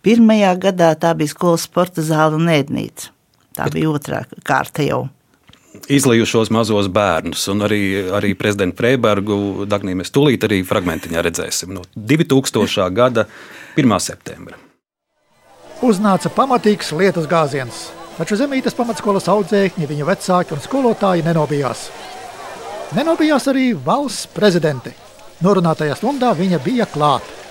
Pirmajā 0.03 0.53
gadā 0.59 0.93
tā 0.99 1.13
bija 1.15 1.31
skolas 1.31 1.67
sporta 1.69 2.03
zāle 2.03 2.35
un 2.35 2.49
ēdnīca. 2.51 3.13
Tā 3.55 3.69
bija 3.71 3.91
otrā 3.93 4.25
kārta 4.47 4.83
jau. 4.83 5.05
Izlījušos 5.93 6.51
mazos 6.53 6.89
bērnus, 6.93 7.47
un 7.49 7.65
arī, 7.65 7.81
arī 8.13 8.35
prezidentu 8.37 8.83
Freibergu, 8.83 9.65
Dagnī, 9.71 9.95
mēs 9.97 10.13
tūlīt 10.13 10.45
arī 10.45 10.61
fragmentiņā 10.69 11.23
redzēsim 11.25 11.73
no 11.73 11.85
2000. 11.97 12.89
gada 12.93 13.25
1. 13.79 13.95
septembra. 14.05 14.59
Uznāca 15.83 16.31
pamatīgs 16.35 16.93
lietus 16.99 17.29
gāziens. 17.31 17.87
Taču 18.19 18.37
Zemītes 18.37 18.77
pamatskolas 18.77 19.31
audzēkņi, 19.33 19.89
viņa 19.89 20.09
vecāki 20.11 20.53
un 20.55 20.61
skolotāji 20.63 21.25
nenobijās. 21.27 21.87
Nenobijās 22.93 23.49
arī 23.49 23.71
valsts 23.73 24.29
prezidente. 24.35 24.93
Norunātajā 25.43 25.97
stundā 25.97 26.35
viņa 26.37 26.61
bija 26.63 26.87
klāta. 26.91 27.42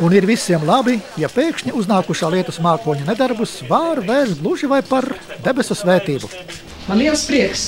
Un 0.00 0.14
ir 0.16 0.24
visiem 0.24 0.62
labi, 0.64 0.96
ja 1.20 1.28
pēkšņi 1.28 1.74
uznākušā 1.76 2.30
lietus 2.32 2.58
mākoņa 2.64 3.04
nedarbus 3.10 3.58
var 3.68 4.00
vērst 4.06 4.40
gluži 4.40 4.70
vai 4.70 4.80
par 4.86 5.04
debesu 5.44 5.76
svētību. 5.76 6.30
Man 6.88 7.02
liels 7.02 7.26
prieks 7.28 7.66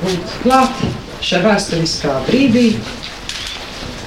būt 0.00 0.32
klāt 0.42 0.80
šajā 1.20 1.42
vēsturiskā 1.44 2.14
brīdī, 2.30 2.64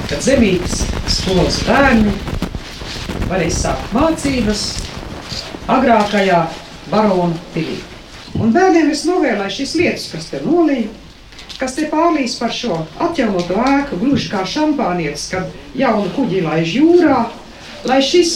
kad 0.10 0.26
zemītes 0.26 0.82
skolas 1.14 1.62
bērni 1.68 2.16
varēs 3.30 3.62
sākt 3.68 3.94
mācības 3.94 4.64
agrākajā 5.78 6.42
barona 6.90 7.38
pilī. 7.54 7.78
Un 8.38 8.54
bērniem 8.56 8.90
es 8.94 9.06
novēlēju 9.08 9.60
šīs 9.60 9.76
lietas, 9.78 10.10
kas 10.14 10.32
te 10.32 10.42
nolīja, 10.46 10.90
kas 11.60 11.76
te 11.78 11.88
pārlīs 11.92 12.38
par 12.40 12.54
šo 12.54 12.84
atjaunoto 13.02 13.58
ēku, 13.64 14.00
gluži 14.02 14.30
kā 14.32 14.44
šampānietis, 14.48 15.28
kad 15.34 15.78
jaunu 15.78 16.10
kuģi 16.16 16.44
laiž 16.46 16.76
jūrā, 16.78 17.20
lai 17.90 18.00
šis 18.06 18.34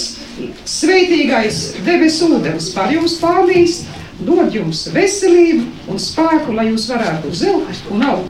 sveitīgais 0.66 1.62
debesu 1.86 2.32
ūdens 2.38 2.72
par 2.76 2.92
jums 2.94 3.18
pārlīs, 3.22 3.84
dod 4.22 4.54
jums 4.54 4.88
veselību 4.94 5.92
un 5.92 6.02
spēku, 6.02 6.56
lai 6.58 6.70
jūs 6.72 6.90
varētu 6.92 7.34
zelt 7.36 7.88
un 7.94 8.06
augt. 8.10 8.28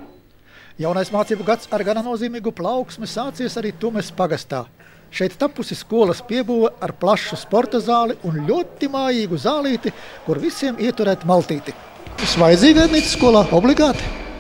Jaunais 0.82 1.12
mācību 1.14 1.46
gads 1.46 1.68
ar 1.72 1.84
gana 1.86 2.02
nozīmīgu 2.02 2.54
plauksmi 2.58 3.08
sācies 3.08 3.58
arī 3.60 3.74
Tumes 3.78 4.10
pagastā. 4.18 4.64
Šeit 5.12 5.36
tapusi 5.38 5.76
skolas 5.76 6.22
piebūve 6.24 6.72
ar 6.82 6.94
plašu 6.96 7.36
sporta 7.38 7.82
zāli 7.84 8.16
un 8.24 8.40
ļoti 8.48 8.88
mājīgu 8.90 9.38
zālīti, 9.44 9.92
kur 10.26 10.40
visiem 10.40 10.80
ieturēt 10.80 11.28
maltīti. 11.28 11.76
Tas 12.16 12.38
vajadzīga 12.40 12.88
ienīca 12.88 13.12
skolā 13.12 13.44
obligāti. 13.52 14.31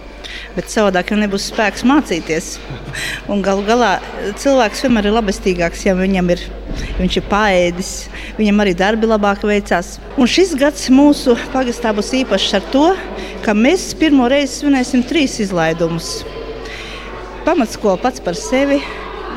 Bet 0.55 0.71
savādāk 0.71 1.13
jau 1.13 1.17
nebūs 1.19 1.45
spēks 1.51 1.85
mācīties. 1.87 2.47
Un 3.31 3.43
galu 3.45 3.63
galā 3.67 3.91
cilvēks 4.41 4.83
vienmēr 4.83 5.07
ir 5.07 5.15
labestīgāks, 5.15 5.85
ja 5.87 5.95
viņam 5.95 6.33
ir, 6.35 6.43
ja 6.81 6.97
viņš 6.99 7.19
ir 7.21 7.27
paēdis, 7.31 7.91
viņam 8.39 8.63
arī 8.63 8.75
darbi 8.75 9.07
labāk 9.07 9.45
veicās. 9.47 9.95
Un 10.19 10.27
šis 10.27 10.51
gads 10.59 10.89
mūsu 10.91 11.37
pagastā 11.55 11.93
būs 11.95 12.11
īpašs 12.23 12.57
ar 12.59 12.67
to, 12.73 12.87
ka 13.45 13.55
mēs 13.55 13.93
pirmo 13.99 14.27
reizi 14.31 14.59
svinēsim 14.59 15.05
trīs 15.07 15.39
izlaidumus. 15.45 16.17
Pamatskola 17.47 17.97
pats 18.03 18.21
par 18.21 18.35
sevi, 18.37 18.81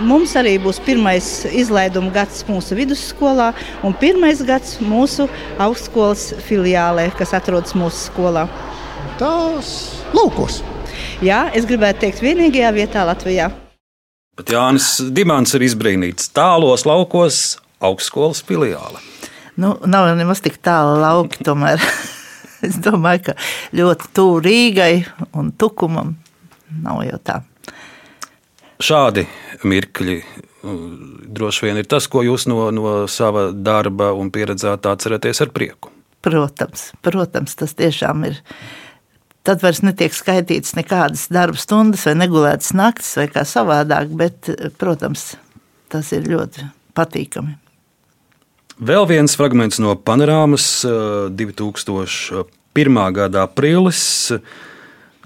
Mums 0.02 0.32
arī 0.34 0.56
būs 0.58 0.80
pirmais 0.82 1.26
izlaiduma 1.54 2.10
gads 2.10 2.42
mūsu 2.48 2.74
vidusskolā 2.74 3.52
un 3.86 3.94
pirmais 3.94 4.42
gads 4.42 4.80
mūsu 4.82 5.28
augstskolas 5.62 6.32
filiālē, 6.48 7.12
kas 7.14 7.36
atrodas 7.38 7.78
mūsu 7.78 8.08
skolā. 8.08 8.48
Tās 9.22 9.76
laukos. 10.16 10.64
Jā, 11.24 11.46
es 11.54 11.68
gribētu 11.68 12.04
teikt, 12.04 12.22
vienīgajā 12.24 12.72
vietā 12.76 13.04
Latvijā. 13.08 13.50
Pat 14.34 14.50
Jānis 14.50 14.96
Dimants 15.14 15.54
ir 15.54 15.62
izbrīnīts 15.66 16.32
tālos 16.34 16.86
laukos 16.88 17.60
augstskolas 17.84 18.42
filiāle. 18.46 19.02
Nu, 19.60 19.76
nav 19.86 20.10
nemaz 20.18 20.42
tik 20.42 20.58
tālu 20.64 20.96
lauki, 20.98 21.44
tomēr 21.46 21.82
es 22.66 22.80
domāju, 22.82 23.28
ka 23.30 23.36
ļoti 23.78 24.10
tuvu 24.16 24.40
Rīgai 24.42 24.94
un 25.38 25.52
Tukumam 25.54 26.16
nav 26.82 27.04
jau 27.06 27.20
tā. 27.22 27.40
Šādi 28.82 29.22
mirkļi 29.64 30.18
droši 31.34 31.66
vien 31.66 31.78
ir 31.80 31.88
tas, 31.88 32.06
ko 32.10 32.24
jūs 32.24 32.48
no, 32.50 32.68
no 32.74 32.94
sava 33.10 33.50
darba 33.52 34.12
un 34.16 34.32
pieredzētā 34.34 34.94
atceraties 34.96 35.42
ar 35.44 35.52
prieku. 35.54 35.92
Protams, 36.24 36.88
protams, 37.04 37.56
tas 37.60 37.76
tiešām 37.76 38.24
ir. 38.30 38.40
Tad 39.44 39.60
vairs 39.60 39.82
netiek 39.84 40.14
skaitīts 40.16 40.72
nekādas 40.72 41.26
darba 41.32 41.60
stundas, 41.60 42.06
vai 42.08 42.14
negulētas 42.16 42.72
naktis, 42.72 43.10
vai 43.20 43.26
kā 43.28 43.42
savādāk, 43.44 44.08
bet, 44.16 44.48
protams, 44.80 45.34
tas 45.92 46.08
ir 46.16 46.24
ļoti 46.32 46.64
patīkami. 46.96 47.58
Vēl 48.74 49.04
viens 49.06 49.36
fragments 49.36 49.78
no 49.78 49.92
panorāmas 50.00 50.64
2001. 51.36 53.02
gada 53.14 53.44
aprīlis. 53.44 54.32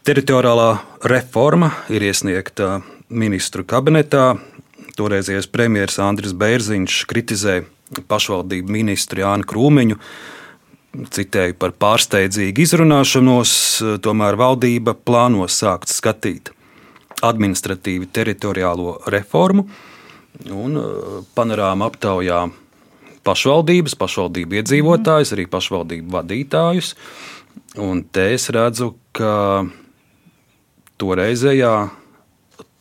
Teritoriālā 0.04 0.68
reforma 1.08 1.70
ir 1.88 2.04
iesniegta 2.10 2.82
ministru 3.08 3.64
kabinetā. 3.64 4.34
Toreizējais 4.98 5.46
premjerministrs 5.52 6.02
Andris 6.02 6.34
Bērziņš 6.34 6.98
kritizē 7.08 7.60
pašvaldību 8.10 8.74
ministru 8.74 9.22
Jānu 9.22 9.46
Krūmiņu. 9.48 9.96
Citēju 10.88 11.54
par 11.60 11.74
pārsteidzīgu 11.76 12.64
izrunāšanos, 12.64 13.50
tomēr 14.02 14.38
valdība 14.40 14.94
plāno 14.96 15.44
sākt 15.52 15.92
skatīt 15.92 16.50
administratīvi 17.22 18.08
teritoriālo 18.14 18.96
reformu 19.12 19.66
un 20.54 20.78
uh, 20.78 21.20
panorāma 21.34 21.88
aptaujā 21.90 22.44
pašvaldības, 23.26 23.96
pašvaldību 23.98 24.60
iedzīvotājus, 24.60 25.34
arī 25.34 25.46
pašvaldību 25.50 26.14
vadītājus. 26.14 26.94
Un 27.82 28.04
te 28.14 28.30
es 28.36 28.48
redzu, 28.54 28.94
ka 29.12 29.66
toreizējā 31.00 31.72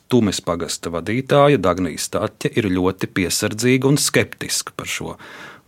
Tumes 0.07 0.39
pagasta 0.39 0.87
vadītāja 0.93 1.59
Dagnija 1.59 1.99
Stāķa 1.99 2.53
ir 2.55 2.69
ļoti 2.71 3.09
piesardzīga 3.11 3.89
un 3.89 3.97
skeptiska 3.99 4.71
par 4.79 4.87
šo 4.87 5.17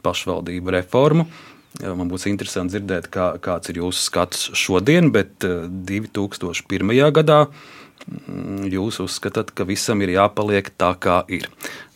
pašvaldību 0.05 0.71
reformu. 0.77 1.25
Man 1.77 2.09
būs 2.09 2.25
interesanti 2.27 2.75
dzirdēt, 2.75 3.07
kā, 3.13 3.31
kāds 3.43 3.69
ir 3.71 3.79
jūsu 3.79 4.01
skats 4.07 4.47
šodien, 4.57 5.11
bet 5.13 5.45
2001. 5.45 6.89
Eh, 6.97 7.11
gadā 7.15 7.43
mm, 7.45 8.65
jūs 8.73 8.99
uzskatāt, 9.05 9.53
ka 9.55 9.67
visam 9.69 10.01
ir 10.01 10.15
jāpaliek 10.17 10.73
tā, 10.81 10.95
kā 10.99 11.21
ir. 11.29 11.47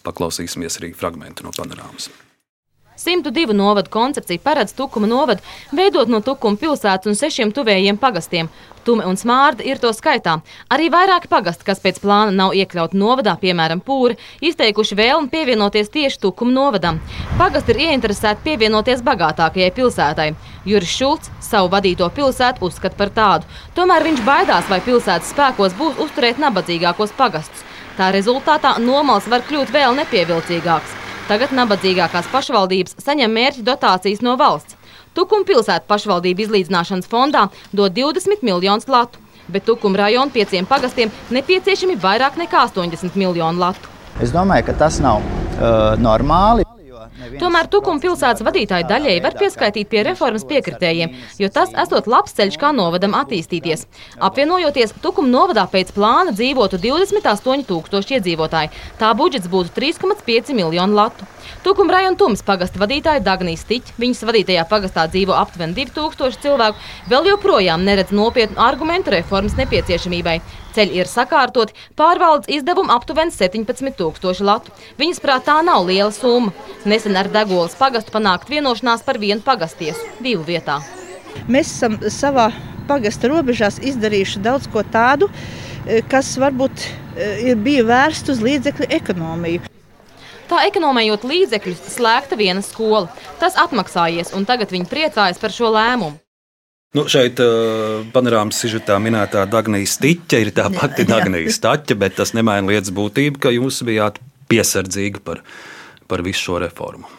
Paklausīsimies 0.05 0.77
arī 0.81 0.93
fragment 0.95 1.41
no 1.43 1.51
panorāmas. 1.55 2.11
102 3.03 3.53
novadu 3.53 3.91
koncepcija 3.93 4.39
paredz 4.43 4.73
Tukuma 4.77 5.07
novadu 5.07 5.43
veidot 5.75 6.11
no 6.11 6.21
Tukuma 6.23 6.59
pilsētas 6.59 7.11
un 7.11 7.19
sešiem 7.19 7.51
tuvējiem 7.55 7.99
pagastiem. 7.99 8.49
Tume 8.83 9.05
un 9.07 9.15
Smārda 9.15 9.63
ir 9.63 9.79
to 9.79 9.91
skaitā. 9.95 10.37
Arī 10.71 10.89
vairāki 10.91 11.29
pagasti, 11.31 11.63
kas 11.67 11.79
pēc 11.83 12.01
plāna 12.03 12.33
nav 12.35 12.55
iekļauti 12.57 12.99
novadā, 12.99 13.35
piemēram, 13.39 13.79
Pūri, 13.83 14.17
izteikuši 14.43 14.97
vēlmi 14.99 15.31
pievienoties 15.31 15.91
tieši 15.93 16.19
Tukuma 16.23 16.51
novadam. 16.51 16.99
Pagasti 17.39 17.71
ir 17.71 17.83
ieinteresēti 17.85 18.43
pievienoties 18.43 19.03
bagātākajai 19.07 19.71
pilsētai. 19.77 20.29
Juris 20.67 20.95
Šulcs 20.97 21.31
savu 21.43 21.71
vadīto 21.71 22.09
pilsētu 22.11 22.67
uzskata 22.67 22.99
par 22.99 23.13
tādu. 23.15 23.47
Tomēr 23.77 24.03
viņš 24.09 24.25
baidās, 24.27 24.67
vai 24.71 24.81
pilsētas 24.83 25.31
spēkos 25.31 25.77
būs 25.79 26.03
uzturēt 26.03 26.43
nabadzīgākos 26.43 27.15
pagastus. 27.15 27.63
Tā 27.97 28.11
rezultātā 28.11 28.75
nomals 28.81 29.29
var 29.29 29.45
kļūt 29.47 29.71
vēl 29.71 29.95
nepievilcīgāks. 30.01 31.02
Tagad 31.23 31.53
nabadzīgākās 31.55 32.27
pašvaldības 32.33 32.97
saņem 32.99 33.31
mērķa 33.31 33.61
dotācijas 33.63 34.19
no 34.25 34.33
valsts. 34.35 34.75
Tukuma 35.15 35.47
pilsēta 35.47 35.87
pašvaldību 35.87 36.43
izlīdzināšanas 36.43 37.07
fondā 37.07 37.45
dod 37.71 37.95
20 37.95 38.43
miljonus 38.43 38.89
latu, 38.91 39.21
bet 39.47 39.63
Tukuma 39.63 40.01
rajona 40.03 40.35
pieciem 40.35 40.67
pagastiem 40.67 41.13
nepieciešami 41.31 41.95
vairāk 42.03 42.35
nekā 42.41 42.65
80 42.67 43.15
miljonu 43.15 43.63
latu. 43.63 43.93
Es 44.19 44.35
domāju, 44.35 44.67
ka 44.67 44.75
tas 44.83 44.99
nav 44.99 45.23
uh, 45.23 45.95
normāli. 46.01 46.67
Tomēr 47.39 47.67
Tukuma 47.71 48.01
pilsētas 48.03 48.43
vadītāji 48.45 48.87
daļēji 48.89 49.21
var 49.23 49.35
pieskaitīt 49.39 49.89
pie 49.91 50.03
reformas 50.07 50.45
piekritējiem, 50.49 51.13
jo 51.41 51.49
tas 51.53 51.73
esot 51.83 52.07
labs 52.11 52.35
ceļš, 52.37 52.57
kā 52.61 52.71
novadam 52.75 53.15
attīstīties. 53.19 53.85
Apvienojoties, 54.23 54.95
Tukuma 55.03 55.31
novadā 55.31 55.65
pēc 55.71 55.93
plāna 55.95 56.33
dzīvotu 56.35 56.79
28 56.83 57.67
tūkstoši 57.69 58.17
iedzīvotāji. 58.17 58.73
Tā 58.99 59.13
budžets 59.17 59.51
būtu 59.51 59.73
3,5 59.77 60.53
miljonu 60.57 60.99
latu. 60.99 61.29
Tukuma 61.63 61.97
rajona 61.97 62.19
Tumas 62.19 62.43
pagasta 62.45 62.81
vadītāja 62.81 63.23
Dagnija 63.23 63.59
Stiķa, 63.59 63.95
viņas 63.99 64.25
vadītajā 64.27 64.65
pagastā 64.69 65.05
dzīvo 65.11 65.35
aptuveni 65.37 65.75
2000 65.79 66.43
cilvēku, 66.43 66.83
vēl 67.11 67.31
joprojām 67.33 67.83
neredz 67.87 68.11
nopietnu 68.15 68.59
argumentu 68.63 69.15
reformas 69.15 69.57
nepieciešamībai. 69.59 70.39
Ceļi 70.73 70.97
ir 71.03 71.09
sakārtoti, 71.09 71.75
pārvaldes 71.99 72.49
izdevumu 72.49 72.93
aptuveni 72.95 73.33
17,000 73.33 74.41
latu. 74.45 74.73
Viņas 74.97 75.21
prāt, 75.21 75.45
tā 75.45 75.59
nav 75.65 75.85
liela 75.85 76.11
summa. 76.13 76.53
Nesen 76.89 77.17
ar 77.19 77.29
Degolas 77.33 77.77
pagastu 77.77 78.13
panākt 78.15 78.49
vienošanās 78.49 79.05
par 79.05 79.21
vienu 79.21 79.43
pagastiesu 79.45 80.07
divu 80.23 80.45
vietā. 80.47 80.79
Mēs 81.47 81.69
esam 81.75 81.99
savā 82.13 82.49
pagasta 82.87 83.29
robežās 83.31 83.79
izdarījuši 83.83 84.41
daudz 84.43 84.67
ko 84.71 84.83
tādu, 84.83 85.29
eh, 85.85 86.01
kas 86.09 86.33
varbūt 86.41 86.87
eh, 87.17 87.51
ir 87.51 87.61
bija 87.61 87.85
vērsts 87.87 88.33
uz 88.33 88.41
līdzekļu 88.43 88.89
ekonomiju. 88.97 89.69
Tā 90.49 90.65
ekonomējot 90.67 91.23
līdzekļus, 91.25 91.85
slēgta 91.95 92.37
viena 92.37 92.61
skola. 92.61 93.07
Tas 93.39 93.55
atmaksājies, 93.57 94.33
un 94.35 94.45
tagad 94.45 94.73
viņi 94.73 94.89
priecājas 94.89 95.39
par 95.41 95.53
šo 95.55 95.71
lēmumu. 95.73 96.19
Nu, 96.93 97.07
šeit 97.09 97.39
uh, 97.41 98.03
panorāmas 98.13 98.59
sižetā 98.61 98.99
minētā 99.01 99.47
Dagnija 99.49 99.89
Stiķa 99.89 100.41
ir 100.43 100.51
tā 100.53 100.67
pati 100.75 101.07
Dagnija 101.09 101.49
Staķa, 101.49 101.97
bet 101.97 102.19
tas 102.19 102.35
nemaina 102.37 102.69
lietas 102.69 102.93
būtību, 102.93 103.41
ka 103.41 103.53
jūs 103.55 103.81
bijāt 103.87 104.19
piesardzīgi 104.51 105.23
par, 105.25 105.41
par 106.05 106.21
visu 106.21 106.51
šo 106.51 106.59
reformu. 106.61 107.09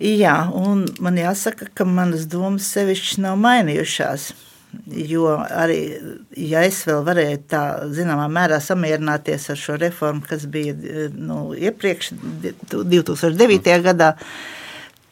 Jā, 0.00 0.36
un 0.54 0.86
man 1.02 1.18
jāsaka, 1.18 1.66
ka 1.74 1.84
manas 1.84 2.28
domas 2.30 2.70
sevišķi 2.70 3.24
nav 3.26 3.34
mainījušās. 3.42 4.30
Jo 5.10 5.34
arī, 5.34 5.80
ja 6.38 6.62
es 6.62 6.78
vēl 6.86 7.02
varēju 7.04 7.42
tā 7.50 7.64
zināmā 7.90 8.28
mērā 8.30 8.60
samierināties 8.62 9.48
ar 9.50 9.58
šo 9.58 9.74
reformu, 9.82 10.22
kas 10.30 10.46
bija 10.46 10.76
nu, 11.10 11.50
iepriekš, 11.58 12.12
2009. 12.70 13.74
gadā, 13.90 14.14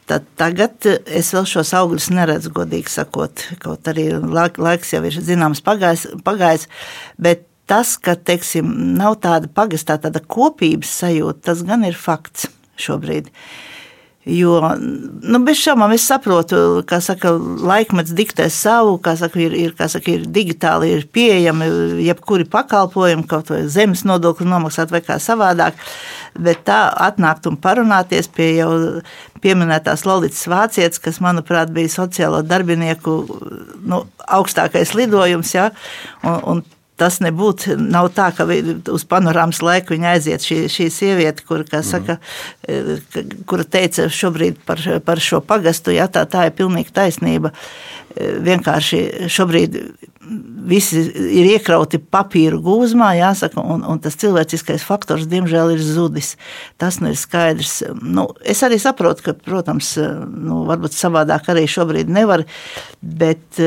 tad 0.09 0.25
tagad 0.39 0.87
es 0.89 1.31
vēl 1.35 1.47
šos 1.49 1.73
augļus 1.77 2.09
neredzu, 2.15 2.51
godīgi 2.55 2.91
sakot. 2.93 3.45
Kaut 3.63 3.87
arī 3.91 4.09
laiks 4.17 4.93
jau 4.95 5.03
ir 5.07 5.21
zināms 5.21 5.63
pagājis, 5.65 6.07
pagājis 6.25 6.67
bet 7.21 7.45
tas, 7.69 7.95
ka 8.01 8.17
teiksim, 8.17 8.69
nav 8.97 9.19
tāda 9.23 9.49
pagastā, 9.53 9.99
tāda 10.01 10.23
kopības 10.25 10.91
sajūta, 11.03 11.51
tas 11.51 11.65
gan 11.67 11.85
ir 11.85 11.97
fakts 11.97 12.49
šobrīd. 12.81 13.29
Uh, 13.29 13.68
Jo, 14.29 14.59
nu, 15.25 15.39
bez 15.45 15.57
šaubām, 15.63 15.93
es 15.95 16.03
saprotu, 16.05 16.57
ka 16.87 16.99
laikmets 17.65 18.13
diktē 18.13 18.45
savu, 18.53 18.97
kā 19.01 19.15
saka, 19.17 19.39
ir, 19.41 19.55
ir, 19.57 19.73
kā 19.77 19.87
saka, 19.89 20.11
ir 20.13 20.27
digitāli, 20.29 20.91
ir 20.93 21.07
pieejami 21.13 21.69
jebkuri 22.05 22.45
pakalpojumi, 22.51 23.25
kaut 23.29 23.49
vai 23.49 23.63
zemes 23.71 24.05
nodokļu 24.05 24.47
nomaksāt 24.49 24.93
vai 24.93 25.01
kā 25.05 25.17
savādāk. 25.23 25.79
Bet 26.37 26.61
tā 26.69 26.81
atnākt 27.07 27.49
un 27.49 27.57
parunāties 27.57 28.29
pie 28.35 28.51
jau 28.59 28.71
pieminētās 29.41 30.05
Lorijas 30.05 30.45
Vācietes, 30.51 31.01
kas, 31.01 31.21
manuprāt, 31.23 31.71
bija 31.73 31.91
sociālo 31.93 32.43
darbinieku 32.45 33.15
nu, 33.87 34.03
augstākais 34.27 34.93
lidojums. 34.99 35.55
Ja? 35.55 35.71
Un, 36.21 36.43
un 36.53 36.67
tas 36.99 37.19
nebūtu 37.23 37.77
nav 37.79 38.11
tā, 38.15 38.29
ka 38.35 38.47
uz 38.93 39.05
panorāmas 39.09 39.61
laiku 39.65 39.95
viņa 39.95 40.13
aiziet 40.15 40.45
šī, 40.45 40.59
šī 40.71 40.89
sieviete, 40.93 41.45
kur, 41.47 41.63
saka, 41.85 42.19
mm. 42.67 43.39
kura 43.49 43.65
teica 43.65 44.09
šobrīd 44.11 44.61
par, 44.67 44.83
par 45.05 45.23
šo 45.23 45.41
pagastu, 45.45 45.95
ja 45.95 46.09
tā, 46.11 46.25
tā 46.29 46.49
ir 46.49 46.57
pilnīgi 46.59 46.95
taisnība. 46.95 47.53
Vienkārši 48.19 49.29
šobrīd 49.31 49.75
visi 50.69 51.01
ir 51.39 51.47
iekrauti 51.55 51.99
papīra 52.01 52.59
gūzmā, 52.61 53.13
jāsaka, 53.17 53.61
un, 53.61 53.83
un 53.87 54.01
tas 54.03 54.17
cilvēciskais 54.19 54.83
faktors, 54.85 55.27
diemžēl, 55.29 55.73
ir 55.75 55.83
zudis. 55.83 56.33
Tas 56.81 56.99
nu 57.01 57.13
ir 57.13 57.19
skaidrs. 57.19 57.79
Nu, 58.01 58.29
es 58.43 58.61
arī 58.65 58.79
saprotu, 58.81 59.29
ka, 59.29 59.35
protams, 59.45 59.95
nu, 59.97 60.63
varbūt 60.69 60.97
savādāk 60.97 61.49
arī 61.53 61.65
šobrīd 61.69 62.11
nevar, 62.13 62.45
bet 63.01 63.61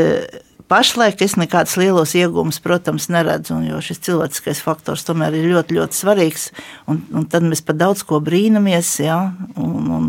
Pašlaik 0.73 1.21
es 1.21 1.35
nekādus 1.37 1.75
lielos 1.77 2.15
iegūmus, 2.17 2.57
protams, 2.65 3.11
neredzu, 3.13 3.59
jo 3.67 3.81
šis 3.85 3.99
cilvēciskais 4.07 4.63
faktors 4.65 5.03
tomēr 5.05 5.35
ir 5.37 5.51
ļoti, 5.51 5.77
ļoti 5.77 5.99
svarīgs. 5.99 6.47
Un, 6.89 7.03
un 7.13 7.27
tad 7.29 7.45
mēs 7.45 7.61
par 7.67 7.77
daudz 7.77 8.01
ko 8.09 8.23
brīnamies, 8.25 8.95
ja, 9.05 9.19
un, 9.61 9.91
un, 9.93 10.07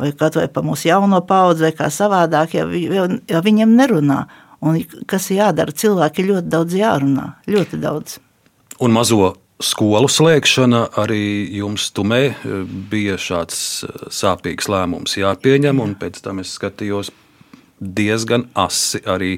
vai 0.00 0.14
kaut 0.16 0.38
vai 0.40 0.46
par 0.48 0.64
mūsu 0.64 0.88
jauno 0.88 1.20
paudzi, 1.28 1.66
vai 1.66 1.72
kā 1.76 1.90
savādāk, 1.92 2.56
ja, 2.56 2.64
ja, 2.80 3.04
ja 3.28 3.42
viņiem 3.44 3.76
nerunā. 3.76 4.22
Un 4.64 4.80
kas 5.08 5.28
jādara? 5.34 5.76
Cilvēki 5.76 6.24
ļoti 6.30 6.48
daudz 6.48 6.80
jārunā, 6.80 7.26
ļoti 7.52 7.80
daudz. 7.84 8.16
Un 8.80 8.96
mazo 8.96 9.34
skolu 9.60 10.08
slēgšana 10.08 10.86
arī 11.00 11.22
jums 11.58 11.90
tumē 11.92 12.22
bija 12.88 13.20
šāds 13.20 13.60
eh, 13.84 14.08
sāpīgs 14.08 14.72
lēmums 14.72 15.20
jāpieņem, 15.20 15.84
un 15.84 15.92
pēc 16.00 16.22
tam 16.24 16.40
es 16.40 16.56
skatījos 16.56 17.12
diezgan 17.80 18.48
asi 18.56 19.00
arī 19.08 19.36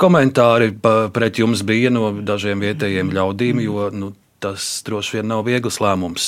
komentāri 0.00 0.72
pret 1.14 1.40
jums 1.40 1.64
bija 1.66 1.92
no 1.92 2.10
dažiem 2.24 2.62
vietējiem 2.64 3.12
ļaudīm, 3.14 3.62
jo 3.66 3.88
nu, 3.92 4.12
tas 4.40 4.80
droši 4.86 5.18
vien 5.18 5.30
nav 5.30 5.44
viegls 5.48 5.80
lēmums. 5.82 6.26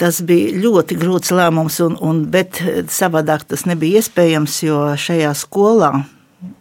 Tas 0.00 0.22
bija 0.24 0.54
ļoti 0.56 0.96
grūts 0.98 1.34
lēmums, 1.34 1.78
un, 1.84 1.98
un, 2.00 2.24
bet 2.32 2.62
savādāk 2.90 3.44
tas 3.50 3.66
nebija 3.68 4.00
iespējams, 4.00 4.62
jo 4.64 4.78
šajā 4.98 5.34
skolā 5.36 5.92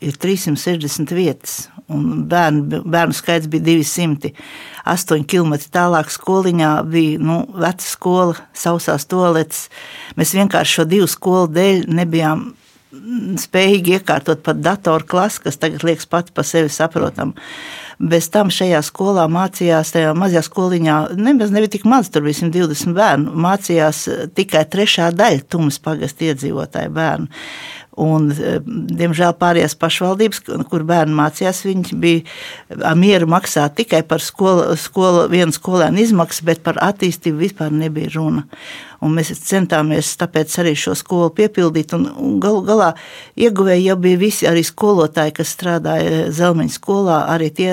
ir 0.04 0.18
360 0.20 1.14
vietas, 1.16 1.56
un 1.92 2.26
bērnu, 2.30 2.84
bērnu 2.92 3.16
skaits 3.16 3.50
bija 3.52 3.66
200. 3.72 4.34
8 4.92 5.26
km 5.30 5.56
tālāk 5.74 6.12
skoliņā 6.14 6.72
bija 6.92 7.22
nu, 7.22 7.42
veca 7.56 7.86
skola, 7.86 8.38
sausās 8.58 9.08
toaletes. 9.10 9.68
Mēs 10.20 10.36
vienkārši 10.38 10.80
šo 10.80 10.88
divu 10.90 11.10
skolu 11.10 11.50
dēļ 11.56 11.86
nebijām 11.94 12.52
spējīgi 12.92 13.96
iekārtot 13.98 14.42
pat 14.44 14.60
datoru 14.60 15.06
klasi, 15.08 15.42
kas 15.46 15.60
tagad 15.62 15.86
liekas 15.88 16.10
pats 16.12 16.34
par 16.36 16.48
sevi 16.48 16.72
saprotam. 16.74 17.34
Bez 18.02 18.28
tam 18.34 18.50
šajā 18.52 18.82
skolā 18.84 19.28
mācījās, 19.32 19.94
tajā 19.94 20.14
mazajā 20.18 20.42
skoliņā, 20.48 20.96
nemaz 21.16 21.54
nebija 21.54 21.76
tik 21.78 21.86
maz, 21.88 22.10
tur 22.12 22.26
bija 22.26 22.42
120 22.42 22.98
bērnu, 22.98 23.36
mācījās 23.46 24.04
tikai 24.36 24.66
trešā 24.74 25.12
daļa 25.16 25.46
Tumas 25.52 25.78
pagasta 25.84 26.32
iedzīvotāju 26.32 26.96
bērnu. 26.98 27.30
Un, 28.00 28.30
diemžēl 28.32 29.34
pārējās 29.36 29.76
pašvaldības, 29.76 30.46
kur 30.72 30.86
bērni 30.88 31.18
mācījās, 31.18 31.66
viņi 31.68 31.98
bija 32.00 32.94
mieru 32.96 33.28
maksāt 33.32 33.76
tikai 33.82 34.00
par 34.08 34.24
skolu, 34.24 34.78
skolu, 34.80 35.26
vienu 35.32 35.52
skolēnu 35.52 36.00
izmaksas, 36.00 36.46
bet 36.48 36.64
par 36.64 36.80
attīstību 36.80 37.44
vispār 37.44 37.76
nebija 37.76 38.14
runa 38.16 38.46
un 39.02 39.16
mēs 39.18 39.32
centāmies 39.48 40.14
tāpēc 40.20 40.54
arī 40.62 40.74
šo 40.78 40.94
skolu 40.98 41.32
piepildīt. 41.38 41.96
Un, 41.98 42.08
un 42.22 42.38
galu 42.42 42.62
galā 42.66 42.92
ieguvēji 43.40 43.88
jau 43.88 43.98
bija 44.02 44.20
visi 44.22 44.48
arī 44.50 44.64
skolotāji, 44.66 45.34
kas 45.40 45.54
strādāja 45.56 46.28
Zelmeņa 46.36 46.76
skolā, 46.76 47.18
arī 47.34 47.50
tie 47.58 47.72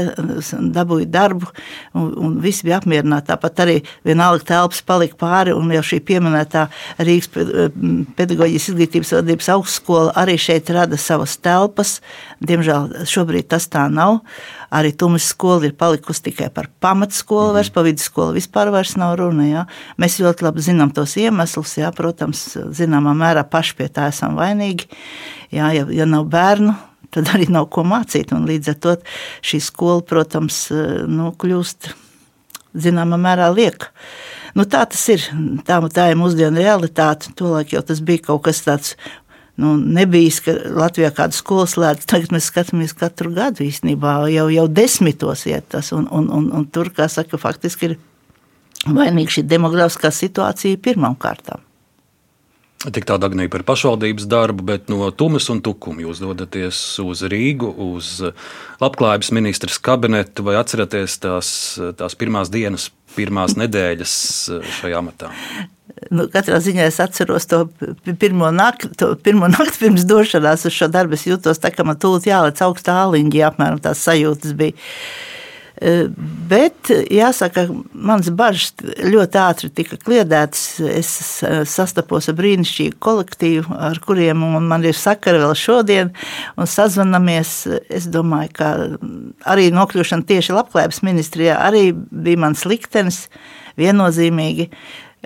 dabūja 0.78 1.08
darbu, 1.12 1.50
un, 1.98 2.08
un 2.24 2.38
visi 2.44 2.66
bija 2.68 2.80
apmierināti. 2.80 3.28
Tāpat 3.28 3.64
arī 3.64 3.76
vienalga 4.08 4.46
telpas 4.54 4.80
palika 4.88 5.18
pāri, 5.20 5.54
un 5.56 5.68
jau 5.76 5.84
šī 5.90 6.00
pieminētā 6.08 6.66
Rīgas 7.04 7.32
pedagoģijas 8.16 8.70
izglītības 8.72 9.14
vadības 9.18 9.52
augstskola 9.58 10.07
arī 10.16 10.36
šeit 10.40 10.70
rada 10.74 10.96
savas 11.00 11.36
telpas. 11.42 11.98
Diemžēl 12.44 13.04
šobrīd 13.08 13.48
tas 13.52 13.68
tā 13.70 13.86
nav. 13.92 14.20
Arī 14.74 14.92
Tumas 14.96 15.26
skola 15.32 15.68
ir 15.68 15.76
palikusi 15.78 16.28
tikai 16.28 16.50
par 16.54 16.68
pamatskolu, 16.82 17.50
mm. 17.50 17.56
vairs 17.56 17.70
par 17.72 17.86
vidusskolu 17.88 18.36
vispār 18.36 18.72
nav 19.00 19.16
runa. 19.20 19.46
Ja? 19.48 19.64
Mēs 20.00 20.20
ļoti 20.20 20.44
labi 20.44 20.64
zinām 20.64 20.92
tos 20.94 21.16
iemeslus, 21.16 21.78
ja? 21.80 21.92
protams, 21.92 22.56
zināmā 22.76 23.14
mērā 23.16 23.44
paši 23.48 23.78
pie 23.78 23.88
tā 23.88 24.08
esam 24.12 24.36
vainīgi. 24.36 24.88
Ja, 25.50 25.72
ja, 25.72 25.86
ja 25.88 26.04
nav 26.04 26.28
bērnu, 26.28 26.74
tad 27.14 27.30
arī 27.32 27.48
nav 27.48 27.70
ko 27.72 27.84
mācīt. 27.88 28.32
Līdz 28.32 28.74
ar 28.74 28.82
to 28.82 28.98
šī 29.40 29.62
skola, 29.64 30.04
protams, 30.04 30.66
nu, 31.08 31.32
kļūst 31.32 31.92
zināmā 32.78 33.18
mērā 33.20 33.48
lieka. 33.54 33.92
Nu, 34.56 34.64
tā 34.66 34.82
tas 34.90 35.04
ir. 35.12 35.22
Tā, 35.66 35.78
tā 35.94 36.08
ir 36.10 36.18
mūsdienu 36.18 36.60
realitāte. 36.60 37.32
Tolaik 37.38 37.74
jau 37.76 37.82
tas 37.84 38.00
bija 38.04 38.28
kaut 38.30 38.46
kas 38.48 38.64
tāds 38.66 38.94
nu, 39.58 39.74
nebija, 39.76 40.32
ka 40.44 40.54
Latvijā 40.78 41.10
kāda 41.14 41.36
skola 41.36 41.66
slēdz. 41.70 42.06
Tagad 42.08 42.34
mēs 42.34 42.50
skatāmies 42.52 42.94
katru 42.96 43.32
gadu 43.36 43.66
īstenībā, 43.66 44.20
jau, 44.32 44.48
jau 44.54 44.66
desmitos 44.70 45.46
iet 45.50 45.68
tas. 45.74 45.92
Un, 45.96 46.08
un, 46.10 46.28
un, 46.34 46.50
un 46.54 46.66
tur, 46.72 46.92
kā 46.94 47.08
saka, 47.12 47.40
faktiski 47.40 47.90
ir 47.90 47.96
vainīga 48.86 49.38
šī 49.38 49.46
demografiskā 49.48 50.12
situācija 50.14 50.80
pirmām 50.82 51.18
kārtām. 51.18 51.64
Tik 52.78 53.08
tāda 53.10 53.26
agnija 53.26 53.50
par 53.50 53.64
pašvaldības 53.66 54.28
darbu, 54.30 54.62
bet 54.68 54.90
no 54.92 55.08
Tumas 55.10 55.48
un 55.50 55.58
Tukuma 55.66 56.04
jūs 56.04 56.20
dodaties 56.22 56.78
uz 57.02 57.24
Rīgu, 57.26 57.72
uz 57.88 58.20
Labklājības 58.78 59.32
ministras 59.34 59.80
kabinetu, 59.82 60.44
vai 60.46 60.54
atceraties 60.60 61.16
tās, 61.24 61.50
tās 61.98 62.14
pirmās 62.20 62.52
dienas, 62.54 62.92
pirmās 63.16 63.58
nedēļas 63.58 64.14
šajā 64.78 65.02
amatā? 65.02 65.32
Nu, 66.10 66.26
katrā 66.32 66.58
ziņā 66.62 66.88
es 66.88 66.98
atceros 67.02 67.48
to 67.50 67.64
pirmo 68.20 68.50
nakti, 68.54 68.90
to 68.98 69.12
pirmo 69.22 69.48
nakti 69.56 69.84
pirms 69.86 70.06
došanās 70.08 70.66
uz 70.68 70.76
šo 70.76 70.90
darbu. 70.92 71.18
Es 71.18 71.26
jūtos 71.28 71.62
tā, 71.62 71.72
ka 71.74 71.86
man 71.88 71.98
tūlīt 72.00 72.28
jālec 72.30 72.60
augstā 72.64 73.00
āliņģī, 73.06 73.42
apmēram 73.48 73.82
tās 73.84 74.04
sajūtas 74.06 74.54
bija. 74.58 74.76
E, 75.78 76.08
bet 76.50 76.90
jāsaka, 76.90 77.68
manas 77.94 78.32
bažas 78.34 78.72
ļoti 78.82 79.38
ātri 79.38 79.70
tika 79.70 79.98
kliedētas. 80.02 80.64
Es 80.90 81.12
sastapos 81.70 82.26
ar 82.30 82.38
brīnišķīgu 82.40 82.98
kolektīvu, 83.02 83.76
ar 83.88 84.00
kuriem 84.02 84.42
man 84.66 84.86
ir 84.88 84.98
sakara 84.98 85.44
vēl 85.44 85.54
šodien, 85.58 86.12
un 86.58 86.70
sazvanamies. 86.70 87.54
Es 87.94 88.08
domāju, 88.10 88.54
ka 88.58 88.72
arī 89.54 89.70
nokļūšana 89.74 90.26
tieši 90.28 90.56
labklājības 90.56 91.04
ministrijā 91.06 91.60
arī 91.68 91.92
bija 91.94 92.42
mans 92.48 92.66
liktenis 92.66 93.26
viennozīmīgi. 93.78 94.72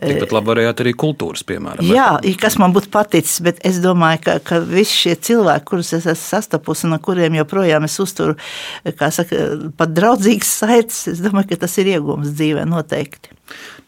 Tikpat 0.03 0.33
labi 0.35 0.51
varējāt 0.51 0.81
arī 0.83 0.93
kultūras, 0.99 1.45
piemēram. 1.47 1.87
Jā, 1.87 2.09
kas 2.41 2.57
man 2.59 2.75
būtu 2.75 2.91
paticis, 2.93 3.39
bet 3.45 3.61
es 3.67 3.79
domāju, 3.83 4.23
ka, 4.25 4.37
ka 4.43 4.59
visi 4.67 4.97
šie 5.05 5.15
cilvēki, 5.29 5.67
kurus 5.69 5.93
es 5.95 6.09
esmu 6.11 6.25
sastapusi 6.25 6.89
un 6.89 6.97
ar 6.97 7.03
kuriem 7.05 7.37
joprojām 7.39 7.87
es 7.87 7.99
uzturu, 8.03 8.35
kā 8.99 9.13
saka, 9.15 9.45
pat 9.79 9.95
draudzīgas 9.95 10.51
saites, 10.63 11.05
es 11.15 11.23
domāju, 11.23 11.53
ka 11.53 11.63
tas 11.65 11.79
ir 11.79 11.93
iegūms 11.95 12.35
dzīvē 12.35 12.67
noteikti. 12.69 13.37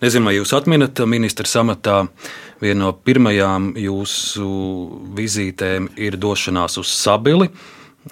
Nezinu, 0.04 0.28
vai 0.28 0.36
jūs 0.36 0.54
atminat 0.56 1.02
ministra 1.08 1.48
samatā, 1.48 2.04
viena 2.62 2.84
no 2.84 2.94
pirmajām 2.94 3.72
jūsu 3.80 4.48
vizītēm 5.16 5.92
ir 5.98 6.18
došanās 6.20 6.78
uz 6.82 6.94
Sabili, 6.94 7.50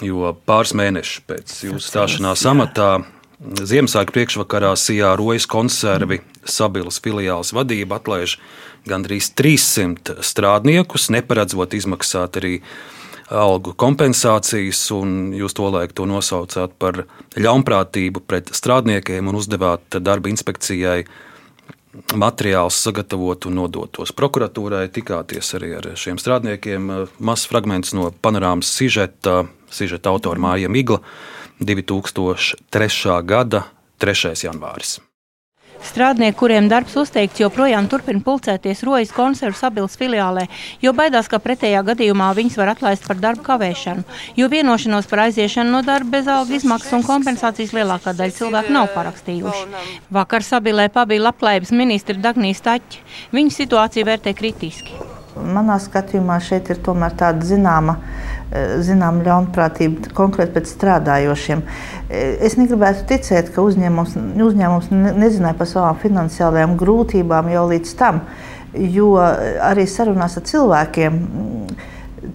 jo 0.02 0.32
pāris 0.48 0.74
mēnešus 0.78 1.26
pēc 1.28 1.58
jūsu 1.68 1.86
stāšanās 1.86 2.46
amatā 2.48 2.94
Ziemassvētku 3.42 4.14
priekšvakarā 4.14 4.70
Sijā 4.78 5.16
rojas 5.18 5.48
konservi 5.50 6.20
Sabilas 6.46 7.00
filiāles 7.02 7.50
vadība 7.50 7.98
atlaiž 7.98 8.36
gandrīz 8.86 9.32
300 9.34 10.22
strādniekus, 10.22 11.08
neparedzot 11.10 11.74
izmaksāt 11.74 12.38
arī 12.38 12.60
algu 13.32 13.74
kompensācijas, 13.74 14.84
un 14.94 15.32
jūs 15.34 15.58
to 15.58 15.66
laiku 15.74 15.98
to 15.98 16.06
nosaucāt 16.06 16.78
par 16.78 17.02
ļaunprātību 17.34 18.22
pret 18.28 18.54
strādniekiem 18.54 19.26
un 19.26 19.40
uzdevāt 19.40 19.98
darba 19.98 20.30
inspekcijai 20.30 21.00
materiāls 22.14 22.78
sagatavot 22.86 23.50
un 23.50 23.58
nodot 23.58 23.90
tos 23.98 24.14
prokuratūrai. 24.16 24.86
Tikāties 24.94 25.50
arī 25.58 25.74
ar 25.80 25.90
šiem 25.98 26.20
strādniekiem. 26.20 26.90
Mazs 27.18 27.50
fragments 27.50 27.90
no 27.96 28.12
panorāmas 28.22 28.70
sižeta, 28.70 29.42
sižeta 29.72 30.14
autora 30.14 30.40
Māja 30.40 30.70
Migla, 30.72 31.02
2003. 31.62 33.22
gada 33.24 33.64
3. 34.02 34.34
janvāris. 34.46 34.98
Strādnieki, 35.82 36.36
kuriem 36.38 36.68
darbs 36.70 36.94
uzteikts, 36.98 37.40
joprojām 37.42 37.88
turpina 37.90 38.22
pulcēties 38.22 38.84
Rojas 38.86 39.10
konservu 39.14 39.58
sabilas 39.58 39.96
filiālē, 39.98 40.44
jo 40.82 40.92
baidās, 40.94 41.26
ka 41.30 41.40
pretējā 41.42 41.80
gadījumā 41.88 42.28
viņus 42.38 42.58
var 42.60 42.70
atlaist 42.76 43.06
par 43.08 43.18
darbu 43.18 43.42
kavēšanu, 43.48 44.04
jo 44.38 44.48
vienošanos 44.52 45.10
par 45.10 45.24
aiziešanu 45.24 45.74
no 45.74 45.80
darba 45.86 46.18
bez 46.18 46.30
alga 46.30 46.54
izmaksas 46.58 46.94
un 47.00 47.06
kompensācijas 47.06 47.74
lielākā 47.74 48.14
daļa 48.14 48.36
cilvēku 48.38 48.76
nav 48.78 48.92
parakstījuši. 48.94 49.82
Vakar 50.14 50.46
sabilē 50.46 50.86
pabija 50.94 51.26
labklājības 51.26 51.74
ministra 51.74 52.18
Dagnijas 52.30 52.62
Taķi. 52.62 53.02
Viņa 53.34 53.58
situāciju 53.58 54.06
vērtē 54.06 54.36
kritiski. 54.38 55.02
Manā 55.32 55.78
skatījumā 55.80 56.36
šeit 56.44 56.68
ir 56.70 56.78
tomēr 56.84 57.14
tāda 57.18 57.46
zināma, 57.48 57.96
zināma 58.84 59.24
ļaunprātība 59.26 60.12
konkrēti 60.16 60.54
pret 60.56 60.70
strādājošiem. 60.70 61.62
Es 62.12 62.58
negribētu 62.60 63.06
ticēt, 63.10 63.52
ka 63.54 63.64
uzņēmums, 63.64 64.16
uzņēmums 64.48 64.90
nezināja 64.92 65.56
par 65.58 65.70
savām 65.70 66.00
finansiālajām 66.02 66.76
grūtībām 66.80 67.48
jau 67.52 67.64
līdz 67.72 67.94
tam, 68.00 68.22
jo 68.72 69.14
arī 69.20 69.86
sarunās 69.88 70.36
ar 70.40 70.46
cilvēkiem 70.48 71.18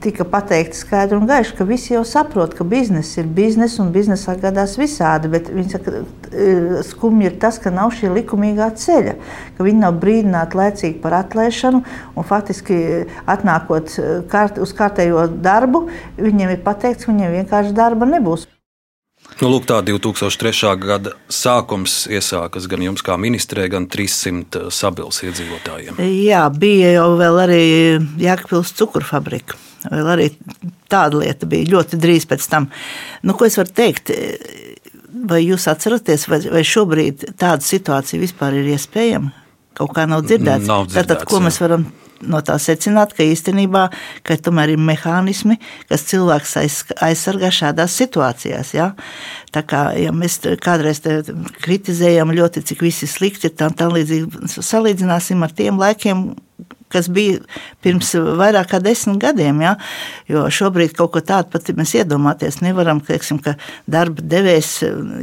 tika 0.04 0.26
pateikts 0.28 0.82
skaidri 0.84 1.18
un 1.18 1.28
gaiši, 1.30 1.54
ka 1.58 1.68
visi 1.68 1.94
jau 1.94 2.04
saprot, 2.08 2.54
ka 2.58 2.66
biznesa 2.68 3.22
ir 3.22 3.30
biznesa 3.38 3.82
un 3.84 3.94
biznesā 3.96 4.36
gadās 4.42 4.76
visādi. 4.80 5.32
Bet 5.32 5.52
viņi 5.54 5.74
saka, 5.74 6.02
e, 6.32 6.48
skumji 6.88 7.30
ir 7.30 7.38
tas, 7.42 7.60
ka 7.64 7.72
nav 7.74 7.94
šī 7.96 8.12
likumīgā 8.18 8.70
ceļa, 8.84 9.16
ka 9.58 9.68
viņi 9.68 9.84
nav 9.84 10.02
brīdināti 10.02 10.60
laicīgi 10.60 11.00
par 11.04 11.18
atlaišanu 11.22 11.84
un 12.16 12.28
faktiski 12.28 12.82
atnākot 13.30 13.96
e, 13.96 14.12
kārt, 14.32 14.62
uz 14.62 14.76
kārtējo 14.78 15.28
darbu, 15.42 15.88
viņiem 16.20 16.58
ir 16.58 16.64
pateikts, 16.66 17.08
ka 17.08 17.16
viņiem 17.16 17.42
vienkārši 17.42 17.76
darba 17.78 18.10
nebūs. 18.10 18.48
Nu, 19.38 19.52
lūk, 19.52 19.68
tā 19.70 19.82
2003. 19.86 20.72
gada 20.82 21.14
sākums 21.30 22.06
iesākas 22.10 22.66
gan 22.70 22.82
jums, 22.86 23.04
kā 23.06 23.18
ministrē, 23.22 23.68
gan 23.70 23.86
300 23.92 24.72
sabils 24.74 25.22
iedzīvotājiem. 25.28 26.00
Jā, 26.26 26.48
bija 26.54 26.96
jau 26.96 27.10
arī 27.44 27.64
Jēkabils 28.22 28.74
cukurfabrika. 28.80 29.67
Vēl 29.92 30.12
arī 30.14 30.30
tāda 30.92 31.22
lieta 31.22 31.50
bija 31.50 31.72
ļoti 31.76 32.00
drīz 32.02 32.28
pēc 32.30 32.48
tam. 32.52 32.70
Nu, 33.24 33.36
ko 33.38 33.48
es 33.48 33.58
varu 33.60 33.74
teikt? 33.78 34.14
Vai 35.28 35.42
jūs 35.44 35.68
atceraties, 35.72 36.28
vai, 36.30 36.42
vai 36.52 36.64
šobrīd 36.68 37.30
tāda 37.40 37.64
situācija 37.66 38.22
vispār 38.22 38.60
ir 38.60 38.74
iespējama? 38.76 39.32
Kaut 39.78 39.94
kā 39.94 40.08
nav 40.10 40.26
dzirdēts. 40.26 40.68
Nav 40.68 40.90
dzirdēts 40.90 41.08
Tātad, 41.08 41.26
ko 41.30 41.40
jā. 41.40 41.48
mēs 41.48 41.62
varam 41.62 41.88
no 42.26 42.40
tā 42.46 42.56
secināt, 42.62 43.14
ka 43.18 43.26
īstenībā 43.26 43.84
ka 44.26 44.38
tomēr 44.42 44.74
ir 44.74 44.82
mehānismi, 44.82 45.58
kas 45.90 46.06
cilvēks 46.10 46.56
aiz, 46.62 46.80
aizsargā 47.04 47.52
šādās 47.54 47.98
situācijās. 48.00 48.74
Ja? 48.78 48.92
Tā 49.54 49.64
kā 49.68 49.84
ja 50.00 50.14
mēs 50.16 50.40
kādreiz 50.64 51.04
kritizējam 51.62 52.34
ļoti, 52.38 52.66
cik 52.72 52.84
viss 52.88 53.06
ir 53.06 53.12
slikti, 53.12 53.54
tad 53.54 53.78
tā 53.80 53.90
līdzīgi 53.92 54.50
salīdzināsim 54.58 55.46
ar 55.46 55.54
tiem 55.58 55.82
laikiem, 55.82 56.30
kas 56.94 57.10
bija 57.12 57.42
pirms 57.84 58.14
vairāk 58.16 58.72
kā 58.72 58.80
desmit 58.84 59.20
gadiem. 59.22 59.62
Ja? 59.66 59.76
Jo 60.30 60.46
šobrīd 60.54 60.96
kaut 60.98 61.14
ko 61.16 61.22
tādu 61.26 61.52
pat 61.54 61.70
mēs 61.78 61.96
iedomāties 62.00 62.62
nevaram, 62.64 63.02
teiksim, 63.04 63.42
ka 63.44 63.58
darba 63.90 64.24
devējs, 64.24 64.72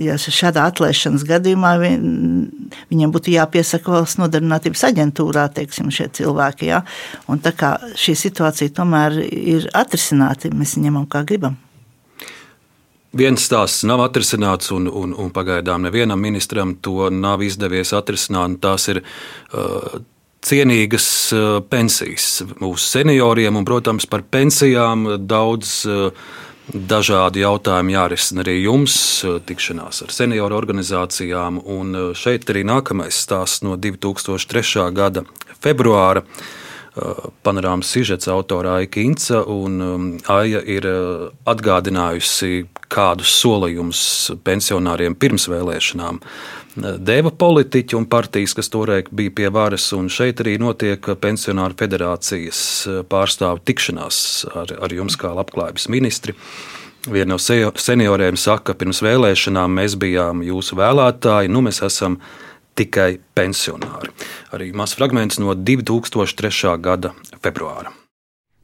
ja 0.04 0.18
šādā 0.20 0.66
atlaišanas 0.70 1.26
gadījumā 1.28 1.74
viņam 1.80 3.14
būtu 3.14 3.34
jāpiesaka 3.34 3.96
valsts 3.96 4.20
nodarbinātības 4.22 4.86
aģentūrā, 4.90 5.48
teiksim, 5.56 5.92
šie 5.94 6.10
cilvēki. 6.20 6.70
Ja? 6.72 6.84
Un 7.30 7.42
tā 7.44 7.54
kā 7.56 7.76
šī 7.98 8.16
situācija 8.26 8.76
tomēr 8.76 9.20
ir 9.24 9.68
atrisināta, 9.74 10.52
mēs 10.54 10.78
ņemam 10.80 11.08
kā 11.10 11.24
gribam. 11.26 11.58
Viens 13.14 13.44
stāsts 13.46 13.84
nav 13.86 14.00
atrisināts, 14.02 14.72
un, 14.74 14.88
un, 14.90 15.12
un 15.14 15.28
pagaidām 15.30 15.84
nevienam 15.86 16.18
ministram 16.18 16.72
to 16.82 17.12
nav 17.14 17.44
izdevies 17.46 17.92
atrisināt. 17.94 18.56
Tās 18.64 18.88
ir 18.90 19.04
uh, 19.04 20.00
cienīgas 20.44 21.06
uh, 21.34 21.58
pensijas 21.68 22.42
mūsu 22.60 22.86
senioriem, 22.86 23.56
un, 23.56 23.66
protams, 23.68 24.08
par 24.10 24.26
pensijām 24.30 25.14
daudz. 25.26 25.82
Uh, 25.88 26.26
Dažādi 26.64 27.42
jautājumi 27.42 27.92
jārisina 27.92 28.40
arī 28.40 28.54
jums, 28.62 28.94
uh, 29.20 29.34
tikšanās 29.44 29.98
ar 30.06 30.12
senioru 30.16 30.56
organizācijām. 30.56 31.58
Un 31.60 31.92
šeit 32.16 32.48
arī 32.48 32.62
nākamais 32.64 33.18
stāsts 33.20 33.60
no 33.66 33.76
2003. 33.76 34.86
gada 34.96 35.26
februāra. 35.60 36.24
Panorāmas 37.44 37.90
sižets 37.90 38.30
autora 38.32 38.78
Aija 38.78 38.88
um, 39.82 40.08
Aija 40.30 40.62
ir 40.62 40.86
atgādinājusi, 41.44 42.64
kādus 42.88 43.34
solījumus 43.42 44.02
pensionāriem 44.46 45.16
pirms 45.18 45.48
vēlēšanām 45.50 46.20
deva 46.76 47.30
politiķi 47.30 47.96
un 47.98 48.06
partijas, 48.10 48.54
kas 48.58 48.70
toreiz 48.72 49.10
bija 49.14 49.32
pie 49.34 49.50
varas. 49.54 49.86
Šeit 50.10 50.42
arī 50.44 50.56
notiek 50.62 51.06
pensionāru 51.20 51.76
federācijas 51.78 52.60
uh, 52.86 53.02
pārstāvu 53.08 53.62
tikšanās 53.64 54.18
ar, 54.54 54.74
ar 54.86 54.94
jums 54.94 55.18
kā 55.20 55.32
labklājības 55.34 55.88
ministri. 55.92 56.36
Viena 57.04 57.34
no 57.34 57.38
senioriem 57.38 58.38
saka, 58.40 58.72
ka 58.72 58.78
pirms 58.80 59.02
vēlēšanām 59.04 59.74
mēs 59.80 59.98
bijām 60.00 60.40
jūsu 60.46 60.78
vēlētāji, 60.80 61.52
nu 61.52 61.60
mēs 61.66 61.82
esam 61.84 62.16
tikai 62.78 63.18
pensionāri. 63.36 64.14
Arī 64.56 64.72
mazs 64.72 64.96
fragments 64.98 65.38
no 65.42 65.52
2003. 65.54 66.78
gada 66.80 67.12
februāra. 67.44 67.92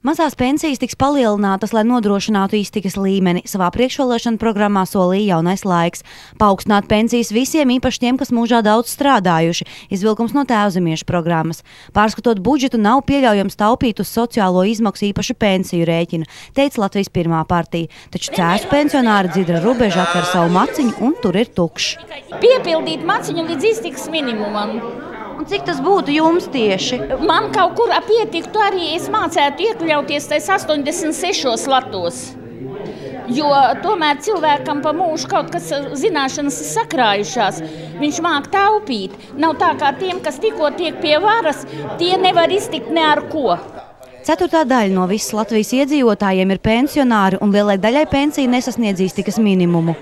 Mazās 0.00 0.32
pensijas 0.32 0.78
tiks 0.80 0.96
palielinātas, 0.96 1.74
lai 1.76 1.82
nodrošinātu 1.84 2.56
iztikas 2.56 2.94
līmeni. 2.96 3.42
Savā 3.44 3.66
priekšvēlēšana 3.74 4.40
programmā 4.40 4.86
solīja 4.88 5.34
jaunais 5.34 5.66
laiks. 5.68 6.06
Paaugstināt 6.40 6.88
pensijas 6.88 7.28
visiem, 7.36 7.68
īpaši 7.74 8.00
tiem, 8.06 8.16
kas 8.16 8.32
mūžā 8.32 8.62
daudz 8.64 8.94
strādājuši. 8.94 9.68
Izvilkums 9.92 10.32
no 10.32 10.46
tēvzemiešu 10.48 11.04
programmas. 11.04 11.60
Pārskatot 11.92 12.40
budžetu, 12.40 12.80
nav 12.80 13.04
pieļaujams 13.12 13.60
taupīt 13.60 14.00
uz 14.00 14.08
sociālo 14.08 14.64
izmaksu 14.72 15.10
īpašu 15.10 15.36
pensiju 15.36 15.84
rēķinu, 15.92 16.32
teica 16.56 16.86
Latvijas 16.86 17.12
pirmā 17.12 17.44
partija. 17.44 17.92
Taču 18.08 18.32
cēsu 18.40 18.72
pensionāri 18.72 19.34
dzidra 19.36 19.60
robežu 19.60 20.00
atver 20.00 20.24
savu 20.32 20.48
maciņu, 20.56 20.96
un 21.04 21.20
tur 21.20 21.36
ir 21.36 21.52
tukšs. 21.52 21.98
Piepildīt 22.40 23.04
maciņu 23.04 23.50
līdz 23.52 23.72
iztiks 23.76 24.08
minimumam. 24.08 24.78
Un 25.40 25.46
cik 25.48 25.62
tas 25.64 25.78
būtu 25.80 26.12
jums 26.12 26.50
tieši? 26.52 26.98
Man 27.24 27.46
kaut 27.54 27.78
kur 27.78 27.88
pietiktu 28.04 28.60
arī, 28.60 28.90
es 28.98 29.06
mācētu 29.08 29.70
iekļauties 29.70 30.26
tajos 30.28 30.66
86 30.66 31.64
latos. 31.72 32.18
Jo 33.32 33.48
tomēr 33.80 34.18
cilvēkam 34.20 34.82
pa 34.84 34.92
mūžu 34.92 35.30
kaut 35.30 35.48
kas 35.54 35.70
zināšanas 35.96 36.58
ir 36.60 36.68
sakrājušās. 36.74 37.60
Viņš 38.02 38.18
māk 38.26 38.50
taupīt. 38.52 39.14
Nav 39.40 39.56
tā 39.62 39.70
kā 39.80 39.94
tiem, 39.96 40.20
kas 40.20 40.36
tikko 40.42 40.74
tiek 40.76 40.98
pie 41.00 41.16
varas, 41.24 41.64
tie 41.96 42.18
nevar 42.20 42.52
iztikt 42.52 42.92
ne 42.92 43.06
ar 43.08 43.22
ko. 43.32 43.56
Ceturtā 44.26 44.66
daļa 44.68 44.92
no 44.92 45.06
visas 45.08 45.32
Latvijas 45.38 45.72
iedzīvotājiem 45.78 46.52
ir 46.52 46.60
pensionāri, 46.60 47.40
un 47.40 47.56
lielai 47.56 47.78
daļai 47.80 48.04
pensija 48.12 48.50
nesasniedz 48.58 49.00
iztikas 49.08 49.40
minimumu. 49.40 49.96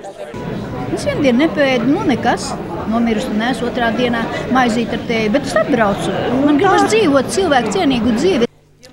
Es 0.99 1.07
vienu 1.07 1.29
dienu 1.29 1.45
nepēdu, 1.45 1.93
nu 1.95 2.03
nekas. 2.11 2.51
Nomirusi 2.89 3.33
un 3.35 3.47
es 3.51 3.63
otrā 3.65 3.93
dienā 3.97 4.25
maizīti 4.55 4.97
ar 4.99 5.07
tevi, 5.09 5.33
bet 5.37 5.49
es 5.49 5.57
atbraucu. 5.61 6.13
Man 6.45 6.61
gribas 6.61 6.89
dzīvot 6.91 7.33
cilvēku 7.37 7.75
cienīgu 7.79 8.19
dzīvi. 8.19 8.49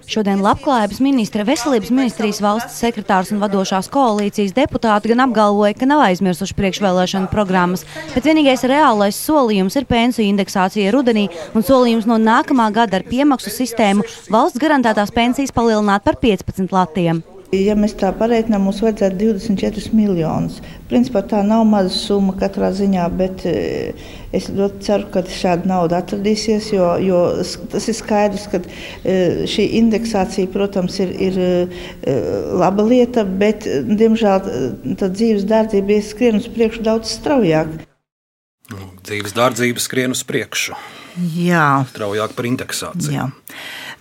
Šodien 0.05 0.43
Labklājības 0.45 0.99
ministra, 1.01 1.43
Veselības 1.47 1.89
ministrijas 1.89 2.37
valsts 2.43 2.77
sekretārs 2.77 3.31
un 3.33 3.41
vadošās 3.41 3.89
koalīcijas 3.93 4.53
deputāti 4.53 5.09
gan 5.09 5.23
apgalvoja, 5.25 5.73
ka 5.73 5.89
nav 5.89 6.03
aizmirsuši 6.05 6.57
priekšvēlēšanu 6.59 7.31
programmas, 7.33 7.87
bet 8.13 8.29
vienīgais 8.29 8.67
reālais 8.69 9.17
solījums 9.17 9.77
ir 9.79 9.89
pensiju 9.89 10.29
indeksācija 10.29 10.93
rudenī 10.93 11.25
un 11.57 11.65
solījums 11.65 12.05
no 12.09 12.21
nākamā 12.21 12.69
gada 12.75 13.01
ar 13.01 13.09
piemaksu 13.09 13.53
sistēmu 13.53 14.05
valsts 14.29 14.61
garantētās 14.61 15.13
pensijas 15.15 15.55
palielināt 15.55 16.05
par 16.05 16.21
15 16.21 16.69
latiem. 16.75 17.25
Ja 17.63 17.75
mēs 17.77 17.93
tā 17.99 18.09
pareiķinām, 18.17 18.65
mums 18.67 18.81
vajadzētu 18.83 19.17
24 19.21 19.93
miljonus. 19.95 20.57
Principā 20.89 21.21
tā 21.25 21.41
nav 21.45 21.63
maza 21.69 21.93
summa 21.93 22.35
katrā 22.39 22.71
ziņā, 22.75 23.05
bet 23.19 23.45
eh, 23.49 24.09
es 24.35 24.49
ļoti 24.53 24.81
ceru, 24.85 25.07
ka 25.13 25.23
šāda 25.29 25.69
nauda 25.69 26.01
atradīsies. 26.03 26.71
Jo, 26.75 26.89
jo 27.01 27.21
tas 27.71 27.87
ir 27.91 27.97
skaidrs, 27.97 28.49
ka 28.51 28.61
eh, 28.65 29.45
šī 29.49 29.69
indeksācija, 29.81 30.51
protams, 30.53 30.99
ir, 31.05 31.15
ir 31.29 31.39
eh, 31.45 32.19
laba 32.61 32.85
lieta, 32.87 33.23
bet, 33.23 33.69
diemžēl, 33.69 34.51
tā 34.99 35.11
dzīves 35.13 35.47
dārdzība 35.49 35.99
ir 35.99 36.05
skrien 36.05 36.41
uz 36.41 36.51
priekšu 36.51 36.85
daudz 36.85 37.15
straujāk. 37.19 37.79
Dzīves 39.05 39.35
dārdzība 39.37 39.83
skrien 39.83 40.15
uz 40.15 40.25
priekšu. 40.25 40.77
Jā. 41.15 41.85
straujāk 41.91 42.35
par 42.35 42.47
indeksāciju. 42.49 43.13
Jā. 43.13 43.29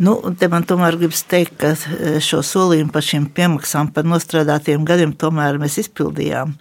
Nu, 0.02 0.16
te 0.38 0.48
man 0.50 0.64
tomēr 0.66 0.96
gribas 0.98 1.22
teikt, 1.30 1.54
ka 1.60 1.74
eh, 1.74 2.16
šo 2.24 2.40
solījumu 2.46 2.90
par 2.94 3.04
šīm 3.06 3.28
piemaksām 3.36 3.92
par 3.94 4.08
nostrādātiem 4.08 4.86
gadiem 4.86 5.14
tomēr 5.18 5.60
mēs 5.62 5.78
izpildījām. 5.84 6.56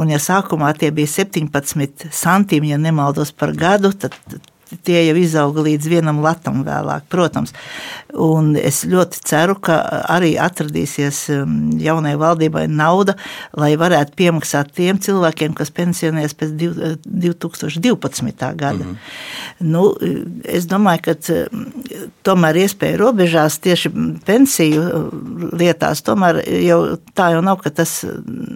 Un 0.00 0.14
ja 0.14 0.20
sākumā 0.22 0.72
tie 0.80 0.88
bija 0.94 1.10
17 1.20 2.08
centīmi, 2.16 2.72
ja 2.72 2.80
nemaldos 2.80 3.34
par 3.36 3.52
gadu, 3.56 3.92
tad 3.92 4.16
tie 4.86 5.02
jau 5.08 5.16
izauga 5.18 5.64
līdz 5.66 5.88
vienam 5.90 6.20
latam 6.24 6.62
vēlāk, 6.66 7.06
protams. 7.10 7.52
Un 8.10 8.56
es 8.58 8.82
ļoti 8.90 9.20
ceru, 9.26 9.54
ka 9.62 9.76
arī 10.10 10.32
atradīsies 10.40 11.18
um, 11.34 11.56
jaunai 11.80 12.16
valdībai 12.18 12.66
nauda, 12.70 13.14
lai 13.58 13.72
varētu 13.80 14.16
piemaksāt 14.18 14.72
tiem 14.76 14.98
cilvēkiem, 15.02 15.54
kas 15.58 15.70
pensionēs 15.74 16.34
pēc 16.38 16.54
2012. 16.58 18.54
gada. 18.58 18.84
Mm 18.84 18.90
-hmm. 18.90 18.96
nu, 19.60 19.94
es 20.44 20.66
domāju, 20.66 21.00
ka 21.04 21.12
tomēr 22.26 22.62
iespēja 22.64 22.98
robežās 22.98 23.58
tieši 23.58 23.92
pensiju 24.26 24.82
uh, 24.82 24.90
lietās, 25.52 26.02
tomēr 26.02 26.42
jau 26.64 26.80
tā 27.14 27.30
jau 27.34 27.42
nav, 27.42 27.62
ka 27.62 27.70
tas 27.70 28.04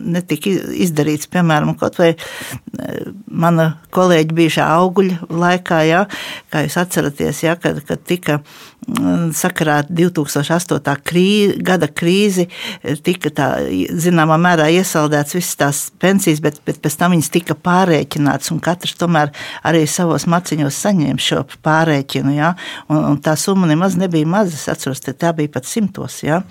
netika 0.05 0.51
izdarīts, 0.51 1.31
piemēram, 1.31 1.75
kaut 1.79 1.99
vai 1.99 2.15
uh, 2.15 3.13
mana 3.27 3.79
kolēģa 3.95 4.35
bijušā 4.35 4.67
auguļa 4.79 5.29
laikā, 5.31 5.83
jā, 5.89 6.04
kā 6.53 6.65
jūs 6.67 6.79
atceraties, 6.81 7.43
ja, 7.47 7.57
kad, 7.61 7.81
kad 7.89 8.03
tika 8.07 8.41
sakarā 9.35 9.79
2008. 9.89 10.95
Krī, 11.05 11.27
gada 11.65 11.89
krīzi, 11.89 12.47
tika 13.05 13.31
tā, 13.35 13.49
zināmā 14.01 14.37
mērā 14.41 14.69
iesaldēts 14.75 15.37
visas 15.37 15.59
tās 15.61 15.81
pensijas, 16.01 16.43
bet, 16.45 16.61
bet 16.67 16.81
pēc 16.85 16.99
tam 17.01 17.15
viņas 17.15 17.31
tika 17.35 17.57
pārēķināts, 17.57 18.53
un 18.55 18.61
katrs 18.65 18.97
tomēr 19.01 19.33
arī 19.67 19.85
savos 19.91 20.27
maciņos 20.31 20.81
saņēma 20.87 21.25
šo 21.25 21.43
pārēķinu, 21.65 22.35
ja, 22.37 22.55
un, 22.89 23.01
un 23.13 23.21
tā 23.25 23.37
summa 23.41 23.69
nemaz 23.71 23.99
nebija 24.01 24.29
maza, 24.29 24.57
es 24.59 24.69
atceros, 24.73 25.03
tā 25.05 25.33
bija 25.37 25.55
pat 25.57 25.69
simtos, 25.69 26.21
ja. 26.27 26.43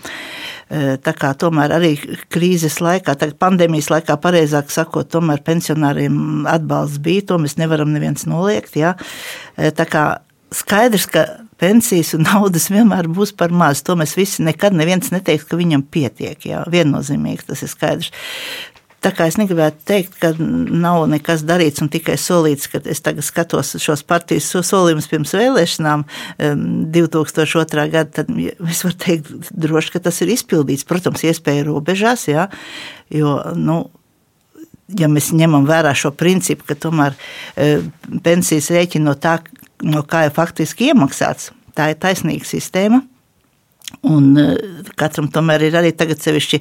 E, 0.70 0.98
tā 1.04 1.14
kā 1.18 1.34
tomēr 1.38 1.76
arī 1.78 1.94
krīzes 2.34 2.80
laikā, 2.84 3.18
tagad 3.20 3.38
pandēmijas 3.42 3.92
laikā, 3.94 4.18
pareizāk 4.22 4.74
sakot, 4.74 5.12
tomēr 5.14 5.44
pensionāriem 5.46 6.48
atbalsts 6.50 7.02
bija, 7.04 7.30
to 7.30 7.42
mēs 7.44 7.60
nevaram 7.62 7.94
neviens 7.94 8.26
noliegt, 8.30 8.78
ja. 8.80 8.96
E, 9.58 9.70
tā 9.76 9.86
kā 9.90 10.06
skaidrs, 10.54 11.08
ka 11.10 11.26
pensijas 11.64 12.14
un 12.18 12.28
naudas 12.32 12.68
vienmēr 12.74 13.08
būs 13.12 13.34
par 13.40 13.56
maz. 13.56 13.86
To 13.88 13.96
mēs 14.00 14.18
visi 14.20 14.44
nekad 14.44 14.76
neviens 14.76 15.14
neteiks, 15.16 15.48
ka 15.48 15.60
viņam 15.60 15.88
pietiek. 15.88 16.38
Jā, 16.50 16.66
viennozīmīgi 16.72 17.50
tas 17.50 17.64
ir 17.64 17.72
skaidrs. 17.72 18.14
Tā 19.04 19.12
kā 19.12 19.26
es 19.28 19.36
negribētu 19.36 19.82
teikt, 19.84 20.14
ka 20.22 20.30
nav 20.40 21.02
nekas 21.12 21.42
darīts 21.44 21.84
un 21.84 21.90
tikai 21.92 22.14
solīts, 22.20 22.70
ka 22.72 22.80
es 22.88 23.04
tagad 23.04 23.26
skatos 23.28 23.74
šos 23.84 24.04
partijas 24.08 24.48
solījumus 24.54 25.10
pirms 25.12 25.34
vēlēšanām 25.36 26.06
2002. 26.96 27.84
gada, 27.92 28.22
tad 28.22 28.32
es 28.32 28.84
varu 28.86 29.00
teikt 29.04 29.52
droši, 29.52 29.92
ka 29.96 30.04
tas 30.08 30.22
ir 30.24 30.32
izpildīts. 30.32 30.88
Protams, 30.88 31.26
iespēja 31.28 31.66
robežās, 31.68 32.30
jā, 32.32 32.48
jo, 33.12 33.36
nu, 33.60 33.82
ja 34.96 35.12
mēs 35.12 35.34
ņemam 35.36 35.68
vērā 35.68 35.92
šo 36.00 36.14
principu, 36.16 36.70
ka 36.72 36.80
tomēr 36.80 37.20
e, 37.60 37.74
pensijas 38.24 38.72
rēķina 38.72 39.10
no 39.10 39.18
tā, 39.20 39.42
no 39.84 40.04
kā 40.08 40.28
ir 40.28 40.36
faktiski 40.36 40.92
iemaksāts. 40.92 41.52
Tā 41.78 41.92
ir 41.94 42.00
taisnīga 42.02 42.48
sistēma. 42.48 43.02
Un 44.10 44.32
eh, 44.40 44.56
katram 44.98 45.30
tomēr 45.32 45.68
ir 45.68 45.78
arī 45.78 45.92
tagad 45.96 46.22
sevišķi 46.24 46.60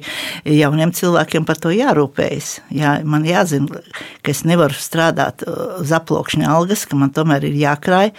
jauniem 0.53 0.93
cilvēkiem 0.95 1.47
par 1.47 1.59
to 1.61 1.71
jārūpējas. 1.73 2.49
Jā, 2.77 2.97
man 3.09 3.25
jāzina, 3.27 3.81
ka 4.21 4.33
es 4.33 4.43
nevaru 4.47 4.77
strādāt 4.77 5.45
eh, 5.45 5.61
uz 5.81 5.93
aplokšņa 5.95 6.51
algas, 6.53 6.85
ka 6.89 6.99
man 6.99 7.13
tomēr 7.15 7.47
ir 7.49 7.57
jākrāj. 7.63 8.13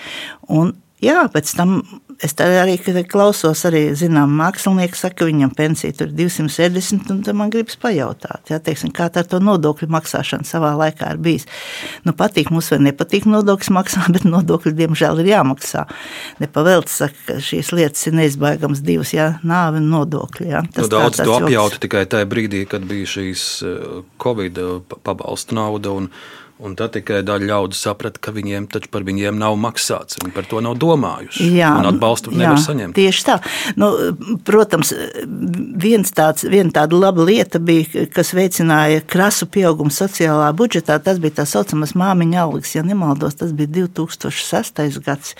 Un 0.53 0.75
jā, 1.05 1.21
pēc 1.33 1.55
tam 1.59 1.79
Es 2.23 2.35
arī 2.39 2.77
klausos, 3.11 3.65
arī 3.67 3.89
zinām, 3.99 4.35
mākslinieki 4.39 4.99
saka, 4.99 5.17
ka 5.19 5.27
viņam 5.27 5.51
pensija 5.57 5.95
tur 5.97 6.11
ir 6.13 6.29
270, 6.29 7.11
un 7.11 7.39
man 7.39 7.51
gribas 7.51 7.77
pajautāt, 7.81 8.51
ja, 8.53 8.61
teiksim, 8.63 8.93
kā 8.95 9.09
tā 9.11 9.25
ar 9.25 9.31
to 9.31 9.41
nodokļu 9.43 9.89
maksāšanu 9.91 10.47
savā 10.47 10.75
laikā 10.79 11.11
ir 11.15 11.23
bijis. 11.25 11.49
Nu, 12.07 12.15
patīk 12.17 12.53
mums 12.55 12.71
vai 12.71 12.79
nepatīk 12.87 13.27
nodokļus 13.31 13.73
maksāt, 13.75 14.13
bet 14.15 14.29
nodokļi, 14.29 14.75
diemžēl, 14.79 15.25
ir 15.25 15.33
jāmaksā. 15.33 15.87
Nepavēlts 16.45 17.01
saka, 17.03 17.19
ka 17.27 17.41
šīs 17.43 17.73
lietas 17.75 18.07
ir 18.09 18.17
neizbēgams 18.21 18.85
divas, 18.87 19.15
jā, 19.17 19.33
nāve 19.43 19.83
un 19.83 19.91
nodokļi. 19.97 20.49
Jā. 20.53 20.63
Tas 20.71 20.87
nu, 20.87 20.95
daudz 20.95 21.21
to 21.21 21.37
apjauta 21.41 21.83
tikai 21.83 22.07
tajā 22.15 22.31
brīdī, 22.31 22.63
kad 22.71 22.87
bija 22.89 23.11
šīs 23.17 23.45
eh, 23.67 24.01
Covid 24.23 24.63
pabalstu 25.03 25.59
nauda 25.59 25.99
un 25.99 26.11
Un 26.63 26.77
tad 26.79 26.93
tikai 26.95 27.25
daļa 27.27 27.49
ļaudis 27.49 27.81
saprata, 27.83 28.21
ka 28.23 28.31
viņiem 28.31 28.69
taču 28.71 28.87
par 28.95 29.03
viņiem 29.03 29.35
nav 29.41 29.57
maksāts. 29.59 30.21
Viņi 30.21 30.31
par 30.37 30.47
to 30.47 30.61
nav 30.63 30.77
domājuši. 30.79 31.49
Jā, 31.51 31.73
un 31.81 31.89
atbalstu 31.89 32.31
jā, 32.31 32.45
nevar 32.45 32.61
saņemt. 32.63 32.95
Tieši 32.95 33.25
tā. 33.27 33.35
Nu, 33.81 33.89
protams, 34.47 34.93
viens 35.83 36.15
tāds, 36.15 36.47
viena 36.47 36.71
tāda 36.77 37.01
laba 37.01 37.27
lieta 37.27 37.59
bija, 37.59 38.05
kas 38.15 38.31
veicināja 38.39 39.03
krasu 39.03 39.49
pieaugumu 39.51 39.91
sociālā 39.91 40.53
budžetā. 40.55 41.01
Tas 41.03 41.19
bija 41.19 41.41
tā 41.41 41.47
saucamais 41.51 41.97
māmiņa 41.99 42.45
algas. 42.45 42.77
Ja 42.77 42.87
nemaldos, 42.87 43.35
tas 43.43 43.51
bija 43.51 43.73
2006. 43.81 45.03
gads. 45.03 45.35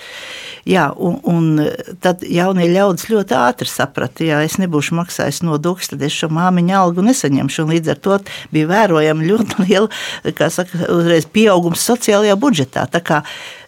Jā, 0.67 0.89
un, 0.99 1.21
un 1.23 1.63
tad 2.03 2.27
jaunie 2.27 2.67
ļaudis 2.73 3.07
ļoti 3.13 3.39
ātri 3.39 3.71
saprata, 3.71 4.27
ja 4.27 4.41
es 4.43 4.59
nebūšu 4.59 4.99
maksājis 4.99 5.45
nodokļus, 5.47 5.93
tad 5.95 6.03
es 6.03 6.19
šo 6.19 6.27
māmiņa 6.35 6.77
algu 6.83 7.07
nesaņemšu. 7.07 7.63
Un 7.63 7.73
līdz 7.77 7.95
ar 7.95 8.03
to 8.03 8.21
bija 8.51 8.67
vērojama 8.75 9.31
ļoti 9.31 9.59
liela, 9.69 9.89
kā 10.35 10.51
saka, 10.51 10.83
uzreiz 11.05 11.29
pieaugums 11.29 11.85
sociālajā 11.85 12.35
budžetā. 12.41 12.85
Tā 12.91 13.01
kā, 13.05 13.21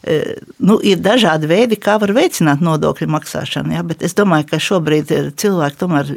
e, 0.03 0.37
nu, 0.59 0.79
ir 0.81 1.01
dažādi 1.03 1.49
veidi, 1.49 1.79
kā 1.79 1.99
var 2.01 2.13
veicināt 2.17 2.63
nodokļu 2.65 3.09
maksāšanu, 3.13 3.77
ja, 3.77 3.85
bet 3.87 4.03
es 4.05 4.17
domāju, 4.17 4.49
ka 4.51 4.61
šobrīd 4.61 5.13
cilvēki 5.37 5.81
tomēr 5.83 6.15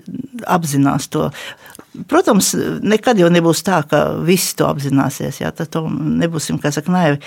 apzinās 0.48 1.10
to. 1.12 1.28
Protams, 2.06 2.52
nekad 2.86 3.18
jau 3.18 3.26
nebūs 3.34 3.64
tā, 3.66 3.80
ka 3.90 4.04
visi 4.22 4.52
to 4.54 4.68
apzināsies. 4.70 5.40
Jā, 5.42 5.50
tad 5.50 5.74
nebūsim, 5.74 6.60
kā 6.62 6.70
saka, 6.70 6.92
naivi. 6.94 7.18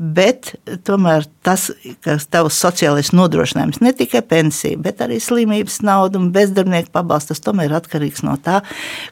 Bet 0.00 0.54
tomēr 0.88 1.26
tas, 1.44 1.68
ka 2.04 2.16
tavs 2.32 2.56
sociālais 2.64 3.12
nodrošinājums 3.12 3.82
ne 3.84 3.92
tikai 3.96 4.24
pensija, 4.24 4.80
bet 4.80 5.04
arī 5.04 5.20
slimības 5.20 5.82
nauda 5.84 6.20
un 6.20 6.30
bezdarbnieku 6.32 6.94
pabalsts, 6.96 7.34
tas 7.34 7.44
tomēr 7.44 7.68
ir 7.68 7.76
atkarīgs 7.76 8.24
no 8.24 8.38
tā, 8.40 8.62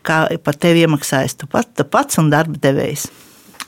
kā 0.08 0.24
par 0.44 0.56
tevi 0.56 0.86
iemaksājas 0.86 1.36
tu, 1.36 1.52
pat, 1.52 1.68
tu 1.76 1.84
pats 1.84 2.20
un 2.22 2.32
darba 2.32 2.56
devējs. 2.64 3.10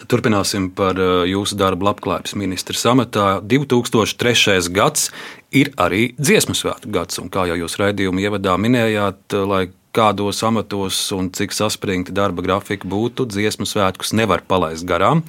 Turpināsim 0.07 0.69
par 0.77 0.99
uh, 1.01 1.25
jūsu 1.27 1.57
darbu 1.59 1.89
labklājības 1.89 2.37
ministra 2.39 2.79
samatā. 2.79 3.27
2003. 3.43 4.61
gads 4.75 5.09
ir 5.51 5.73
arī 5.83 6.13
dziesmu 6.19 6.55
svētku 6.55 6.93
gads, 6.95 7.19
un 7.23 7.31
kā 7.33 7.49
jau 7.51 7.57
jūs 7.59 7.79
raidījuma 7.81 8.23
ievadā 8.23 8.55
minējāt, 8.61 9.25
uh, 9.35 9.47
lai 9.51 9.63
kādos 9.97 10.43
amatos 10.47 11.01
un 11.17 11.33
cik 11.35 11.57
saspringti 11.57 12.15
darba 12.15 12.45
grafika 12.45 12.87
būtu, 12.87 13.27
dziesmu 13.33 13.67
svētkus 13.67 14.13
nevar 14.15 14.45
palaist 14.47 14.87
garām. 14.87 15.25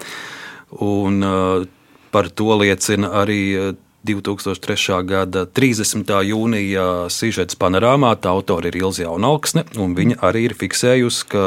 Un, 0.84 1.24
uh, 1.26 1.66
par 2.12 2.30
to 2.30 2.54
liecina 2.60 3.10
arī 3.24 3.42
2003. 4.08 5.02
gada 5.08 5.46
30. 5.46 6.14
jūnijā 6.30 6.88
sižets 7.12 7.58
panorāmā. 7.60 8.14
Tā 8.22 8.32
autora 8.32 8.70
ir 8.70 8.78
Ilza 8.80 9.04
Jaunauksne, 9.08 9.66
un 9.82 9.98
viņa 9.98 10.22
arī 10.30 10.48
ir 10.48 10.56
fiksējusi, 10.60 11.28
ka, 11.34 11.46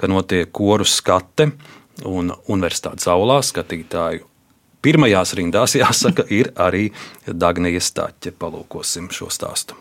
ka 0.00 0.10
notiek 0.10 0.50
koru 0.54 0.88
skate 0.88 1.52
un 2.08 2.32
universitātes 2.48 3.08
aulā 3.10 3.40
skatītāju. 3.44 4.26
Pirmajās 4.82 5.36
rindās, 5.38 5.76
jāsaka, 5.82 6.26
ir 6.30 6.52
arī 6.58 6.90
Dagnija 7.26 7.82
Stāķe. 7.82 8.34
Palūkosim 8.38 9.10
šo 9.14 9.30
stāstu. 9.30 9.78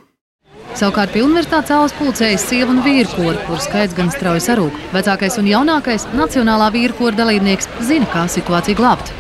Savukārt 0.78 1.12
pie 1.12 1.24
universitātes 1.26 1.74
aulas 1.76 1.94
pulcējas 1.98 2.46
sieva 2.48 2.72
un 2.72 2.80
vīru 2.86 3.10
kori, 3.12 3.40
kur 3.48 3.60
skaits 3.60 3.96
gan 3.98 4.12
strauji 4.14 4.46
sarūk. 4.46 4.78
Vecākais 4.94 5.36
un 5.42 5.50
jaunākais 5.50 6.06
nacionālā 6.16 6.70
vīru 6.72 6.96
kora 7.00 7.18
dalībnieks 7.18 7.68
zina, 7.84 8.08
kā 8.14 8.24
situāciju 8.32 8.80
glābt. 8.80 9.12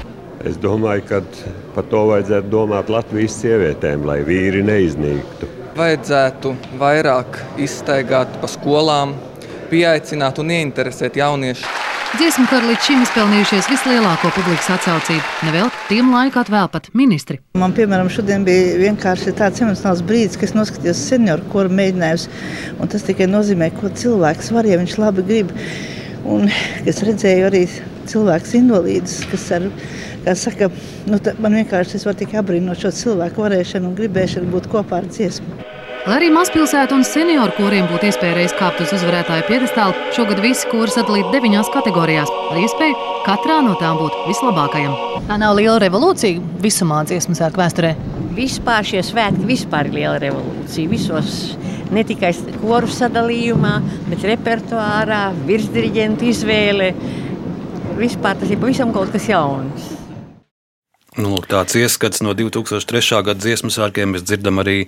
Es 0.47 0.55
domāju, 0.57 1.03
ka 1.09 1.19
par 1.75 1.85
to 1.91 2.05
vajadzētu 2.09 2.49
domāt 2.49 2.89
Latvijas 2.89 3.35
sievietēm, 3.41 4.07
lai 4.07 4.21
vīri 4.25 4.63
neiznīktu. 4.65 5.49
Vajadzētu 5.75 6.55
vairāk 6.79 7.37
izstaigāt 7.61 8.39
pa 8.41 8.49
skolām, 8.49 9.13
pieaicināt 9.69 10.39
un 10.41 10.55
ieinteresēt 10.55 11.19
jauniešus. 11.19 11.67
Dziesmu 12.11 12.43
kori 12.51 12.67
līdz 12.67 12.83
šim 12.83 13.03
izpelnījušies 13.05 13.69
vislielāko 13.71 14.33
publikas 14.35 14.67
atsaucību. 14.73 15.21
Nevēl 15.47 15.69
tiem 15.87 16.09
laiku 16.11 16.41
atvēl 16.41 16.67
pat 16.73 16.89
ministri. 16.97 17.37
Man, 17.55 17.71
piemēram, 17.77 18.09
šodien 18.11 18.43
bija 18.43 18.73
vienkārši 18.81 19.31
tāds 19.39 19.63
emocionāls 19.63 20.01
brīdis, 20.09 20.35
kad 20.35 20.49
es 20.49 20.55
noskatījos 20.57 21.05
senioru 21.07 21.47
koru 21.53 21.71
mēģinājumus. 21.79 22.27
Tas 22.91 23.07
tikai 23.07 23.29
nozīmē, 23.31 23.71
ko 23.77 23.93
cilvēks 23.95 24.51
var, 24.51 24.67
ja 24.67 24.81
viņš 24.81 24.97
labi 24.99 25.23
grib. 25.31 25.55
Un 26.27 26.51
es 26.83 26.99
redzēju 27.07 27.47
arī 27.47 27.63
cilvēkus 28.11 28.57
invalīdus, 28.59 29.17
kas 29.31 29.47
ar, 29.55 29.71
saka, 30.43 30.67
nu, 31.07 31.21
man 31.39 31.61
vienkārši 31.61 31.95
es 32.01 32.09
varu 32.09 32.25
tikai 32.25 32.43
apbrīnot 32.43 32.83
šo 32.83 32.91
cilvēku 33.05 33.47
varēšanu 33.47 33.87
un 33.87 33.95
gribēšanu 34.03 34.51
būt 34.51 34.67
kopā 34.75 34.99
ar 34.99 35.07
dziesmu. 35.07 35.61
Lai 36.01 36.15
arī 36.17 36.31
mazpilsētu 36.33 36.95
un 36.97 37.03
senioru 37.05 37.53
koriem 37.53 37.85
būtu 37.85 38.07
iespēja 38.07 38.33
reiz 38.33 38.53
kāpt 38.57 38.79
uz 38.81 38.89
uzvarētāju 38.95 39.43
piedestālu, 39.45 39.93
šogad 40.15 40.39
visi 40.41 40.65
kori 40.71 40.89
sadalīti 40.89 41.29
deviņās 41.35 41.69
kategorijās 41.75 42.31
ar 42.49 42.57
iespēju 42.57 42.95
katrā 43.27 43.59
no 43.61 43.75
tām 43.77 43.99
būt 43.99 44.15
vislabākajam. 44.25 44.95
Tā 45.29 45.37
nav 45.37 45.53
liela 45.59 45.77
revolūcija 45.83 46.41
visumā 46.63 47.03
dziesmu 47.05 47.37
svētku 47.37 47.61
vēsturē. 47.61 47.93
Vispār 48.33 48.89
šie 48.89 49.05
svētki 49.05 49.45
vispār 49.45 49.91
ir 49.91 49.99
liela 49.99 50.17
revolūcija. 50.25 50.89
Visos 50.89 51.37
ne 51.93 52.01
tikai 52.09 52.33
koru 52.63 52.89
sadalījumā, 52.89 53.77
bet 54.09 54.25
repertuārā, 54.33 55.27
virsdiriģentu 55.45 56.31
izvēle. 56.33 56.93
Vispār 58.01 58.41
tas 58.41 58.49
ir 58.49 58.57
pavisam 58.57 58.89
kaut 58.95 59.13
kas 59.13 59.29
jauns. 59.29 59.91
Nu, 61.19 61.27
lūk, 61.35 61.49
tāds 61.51 61.75
ieskats 61.75 62.21
no 62.23 62.31
2003. 62.33 63.17
gada 63.27 63.37
dziesmu 63.43 63.69
svētkiem. 63.69 64.15
Mēs 64.15 64.23
dzirdam 64.23 64.61
arī 64.63 64.85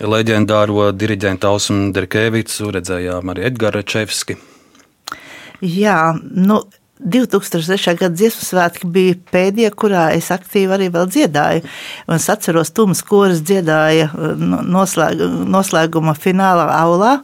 leģendāro 0.00 0.90
diriģentu 0.96 1.48
Ausmu 1.48 1.90
Derkevicu, 1.94 2.70
redzējām 2.76 3.32
arī 3.32 3.48
Edgara 3.50 3.82
Čevski. 3.82 4.38
Jā, 5.62 6.14
nu, 6.18 6.62
2003. 7.02 7.96
gada 7.98 8.14
dziesmu 8.14 8.46
svētki 8.46 8.88
bija 8.90 9.18
pēdējie, 9.32 9.70
kurā 9.78 10.08
es 10.16 10.30
aktīvi 10.34 10.74
arī 10.76 10.88
dziedāju. 10.92 11.62
Un 12.08 12.16
es 12.16 12.28
atceros, 12.30 12.70
Tums 12.70 13.02
Koris 13.02 13.42
dziedāja 13.42 14.10
noslēg, 14.14 15.22
noslēguma 15.50 16.16
finālā 16.18 16.68
aulā. 16.80 17.18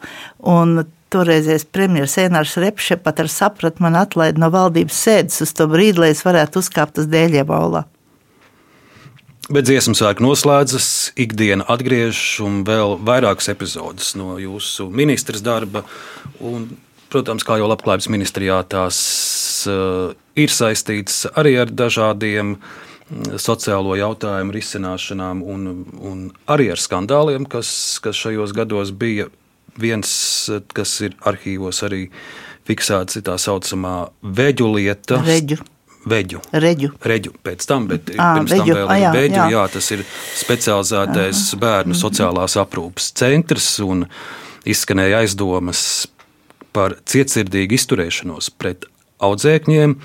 Toreizējais 1.09 1.65
premjerministrs 1.73 2.27
Enārs 2.27 2.59
Repše 2.61 2.99
pat 3.01 3.23
ar 3.23 3.31
sapratu 3.33 3.81
man 3.81 3.95
atlaida 3.97 4.43
no 4.43 4.51
valdības 4.53 4.99
sēdes 5.07 5.41
uz 5.41 5.55
to 5.57 5.65
brīdi, 5.71 6.03
lai 6.03 6.11
es 6.13 6.21
varētu 6.27 6.61
uzkāpt 6.61 7.01
uz 7.01 7.09
dēļiem 7.09 7.49
aulā. 7.49 7.87
Bet 9.49 9.65
dziesmu 9.65 9.95
svētku 9.97 10.25
noslēdzas, 10.27 10.89
ikdiena 11.17 11.65
atgriežas 11.73 12.43
un 12.45 12.61
vēl 12.69 12.99
vairākas 13.01 13.49
epizodes 13.49 14.13
no 14.19 14.37
jūsu 14.43 14.91
ministrs 14.93 15.41
darba. 15.45 15.87
Un 16.45 16.69
Protams, 17.09 17.45
kā 17.45 17.57
jau 17.57 17.69
labklājības 17.71 18.11
ministrijā, 18.13 18.59
tās 18.69 18.99
uh, 19.69 20.13
ir 20.37 20.53
saistītas 20.53 21.23
arī 21.41 21.55
ar 21.63 21.71
dažādiem 21.73 22.51
mm, 22.53 23.39
sociālo 23.41 23.97
jautājumu 23.97 24.53
risināšanām 24.53 25.41
un, 25.41 25.71
un 26.05 26.27
arī 26.53 26.69
ar 26.75 26.83
skandāliem, 26.83 27.49
kas, 27.49 27.71
kas 28.05 28.21
šajos 28.27 28.53
gados 28.57 28.93
bija. 28.93 29.31
Viens, 29.79 30.11
kas 30.75 30.97
ir 31.07 31.13
arhīvos 31.23 31.81
arī 31.87 32.09
fiksēts, 32.69 33.21
ir 33.21 33.25
tā 33.29 33.37
saucamā 33.41 34.11
veģu 34.21 34.73
lieta. 34.75 35.21
Veģu. 35.25 35.63
Veģu. 36.09 36.43
Reģu. 36.53 36.93
Reģu 37.13 37.33
pēc 37.45 37.67
tam, 37.69 37.89
bet 37.91 38.13
à, 38.15 38.35
pirms 38.39 38.55
veģu. 38.55 38.67
tam 38.67 38.77
vēl 38.77 39.03
ir 39.03 39.17
veģu. 39.17 39.39
Jā. 39.39 39.49
jā, 39.55 39.65
tas 39.75 39.91
ir 39.97 40.05
specializētais 40.43 41.43
Aha. 41.53 41.63
bērnu 41.65 41.95
mhm. 41.95 42.01
sociālās 42.03 42.59
aprūpas 42.61 43.11
centrs 43.19 43.73
un 43.85 44.07
izskanēja 44.69 45.25
aizdomas 45.25 45.83
par 46.77 46.99
cietsirdīgu 47.09 47.79
izturēšanos 47.79 48.53
pret 48.61 48.89
audzēkņiem. 49.25 49.99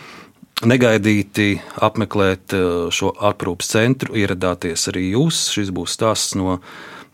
Negaidīti 0.63 1.47
apmeklēt 1.83 2.53
šo 2.93 3.09
aprūpas 3.29 3.73
centru 3.73 4.15
ieradāties 4.15 4.87
arī 4.93 5.09
jūs. 5.11 5.47
Šis 5.51 5.73
būs 5.75 5.97
stāsts 5.97 6.37
no 6.39 6.59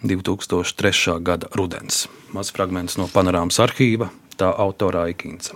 2003. 0.03 1.17
gada 1.25 1.49
rudens. 1.57 2.05
Mazs 2.35 2.53
fragments 2.55 2.99
no 2.99 3.09
panorāmas 3.11 3.57
arhīva, 3.63 4.11
tā 4.37 4.51
autora 4.53 5.07
Aikīns. 5.09 5.55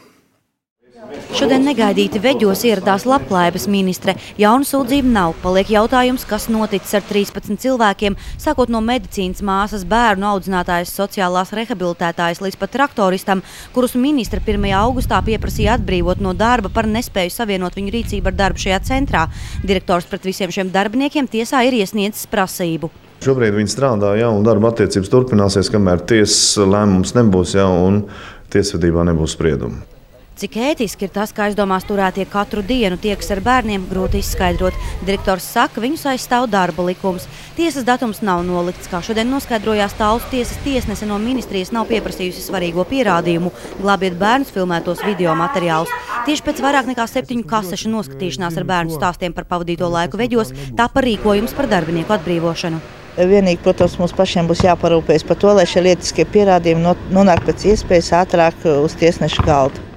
Šodien 1.33 1.63
negaidīti 1.65 2.21
veģos 2.21 2.61
ieradās 2.67 3.03
labklājības 3.09 3.65
ministre. 3.71 4.13
Jaunu 4.39 4.67
sūdzību 4.67 5.09
nav. 5.11 5.33
Paliek 5.41 5.71
jautājums, 5.73 6.25
kas 6.29 6.45
noticis 6.51 6.93
ar 6.97 7.03
13 7.09 7.57
cilvēkiem, 7.63 8.15
sākot 8.41 8.71
no 8.71 8.79
medicīnas 8.85 9.41
māsas, 9.45 9.85
bērnu 9.89 10.27
audzinātājas, 10.29 10.93
sociālās 10.93 11.53
rehabilitētājas 11.57 12.41
līdz 12.45 12.59
pat 12.61 12.73
traktoristam, 12.77 13.43
kurus 13.75 13.97
ministre 13.99 14.41
1. 14.45 14.69
augustā 14.79 15.19
pieprasīja 15.25 15.77
atbrīvot 15.79 16.21
no 16.23 16.35
darba 16.37 16.71
par 16.73 16.87
nespēju 16.91 17.33
savienot 17.33 17.75
viņu 17.79 17.95
rīcību 17.97 18.31
ar 18.31 18.37
darbu 18.39 18.63
šajā 18.63 18.81
centrā. 18.87 19.27
Direktors 19.65 20.09
pret 20.09 20.27
visiem 20.29 20.53
šiem 20.53 20.73
darbiniekiem 20.73 21.27
tiesā 21.27 21.65
ir 21.67 21.79
iesniedzis 21.81 22.29
prasību. 22.31 22.91
Šobrīd 23.23 23.55
viņi 23.55 23.71
strādā, 23.71 24.13
ja, 24.19 24.27
un 24.29 24.43
darba 24.43 24.73
attiecības 24.73 25.11
turpināsies, 25.11 25.71
kamēr 25.71 26.03
tiesas 26.07 26.59
lēmums 26.59 27.15
nebūs, 27.15 27.55
ja, 27.55 27.69
un 27.71 28.05
tiesvedībā 28.53 29.07
nebūs 29.07 29.37
sprieduma. 29.37 29.92
Cik 30.33 30.55
ētiski 30.57 31.05
ir 31.05 31.11
tas, 31.13 31.29
ka 31.29 31.45
aizdomās 31.45 31.85
turētie 31.85 32.23
katru 32.25 32.63
dienu 32.65 32.97
tiekas 32.97 33.29
ar 33.35 33.41
bērniem, 33.45 33.83
grūti 33.85 34.17
izskaidrot. 34.23 34.73
Direktors 35.05 35.45
saka, 35.45 35.81
viņus 35.83 36.07
aizstāv 36.09 36.47
darba 36.49 36.87
likums. 36.87 37.27
Tiesas 37.53 37.85
datums 37.85 38.23
nav 38.25 38.41
nolikts, 38.47 38.89
kā 38.89 39.03
šodien 39.05 39.29
noskaidrojās 39.29 39.93
Tālus 39.99 40.25
tiesas 40.31 40.57
tiesnese 40.65 41.05
no 41.05 41.19
ministrijas 41.21 41.69
nav 41.75 41.85
pieprasījusi 41.91 42.41
svarīgo 42.47 42.81
pierādījumu, 42.89 43.53
glābiet 43.83 44.17
bērnus 44.17 44.49
filmētos 44.55 45.05
video 45.05 45.37
materiālus. 45.37 45.93
Tieši 46.25 46.47
pēc 46.49 46.65
vairāk 46.65 46.89
nekā 46.89 47.05
septiņu 47.13 47.45
kasešu 47.53 47.93
noskatīšanās 47.93 48.57
ar 48.57 48.67
bērnu 48.73 48.97
stāstiem 48.97 49.37
par 49.37 49.45
pavadīto 49.45 49.91
laiku 49.93 50.17
veģos, 50.17 50.55
tā 50.73 50.89
par 50.89 51.05
rīkojums 51.05 51.53
par 51.53 51.69
darbinieku 51.69 52.17
atbrīvošanu. 52.17 52.81
Vienīgi, 53.13 53.61
protams, 53.61 53.99
mums 54.01 54.17
pašiem 54.17 54.49
būs 54.49 54.65
jāparūpējas 54.65 55.29
par 55.29 55.37
to, 55.37 55.53
lai 55.53 55.69
šie 55.69 55.85
lietiskie 55.85 56.25
pierādījumi 56.25 56.97
nonāk 57.13 57.45
pēc 57.45 57.69
iespējas 57.75 58.15
ātrāk 58.23 58.65
uz 58.73 58.97
tiesneša 58.97 59.45
galda. 59.45 59.92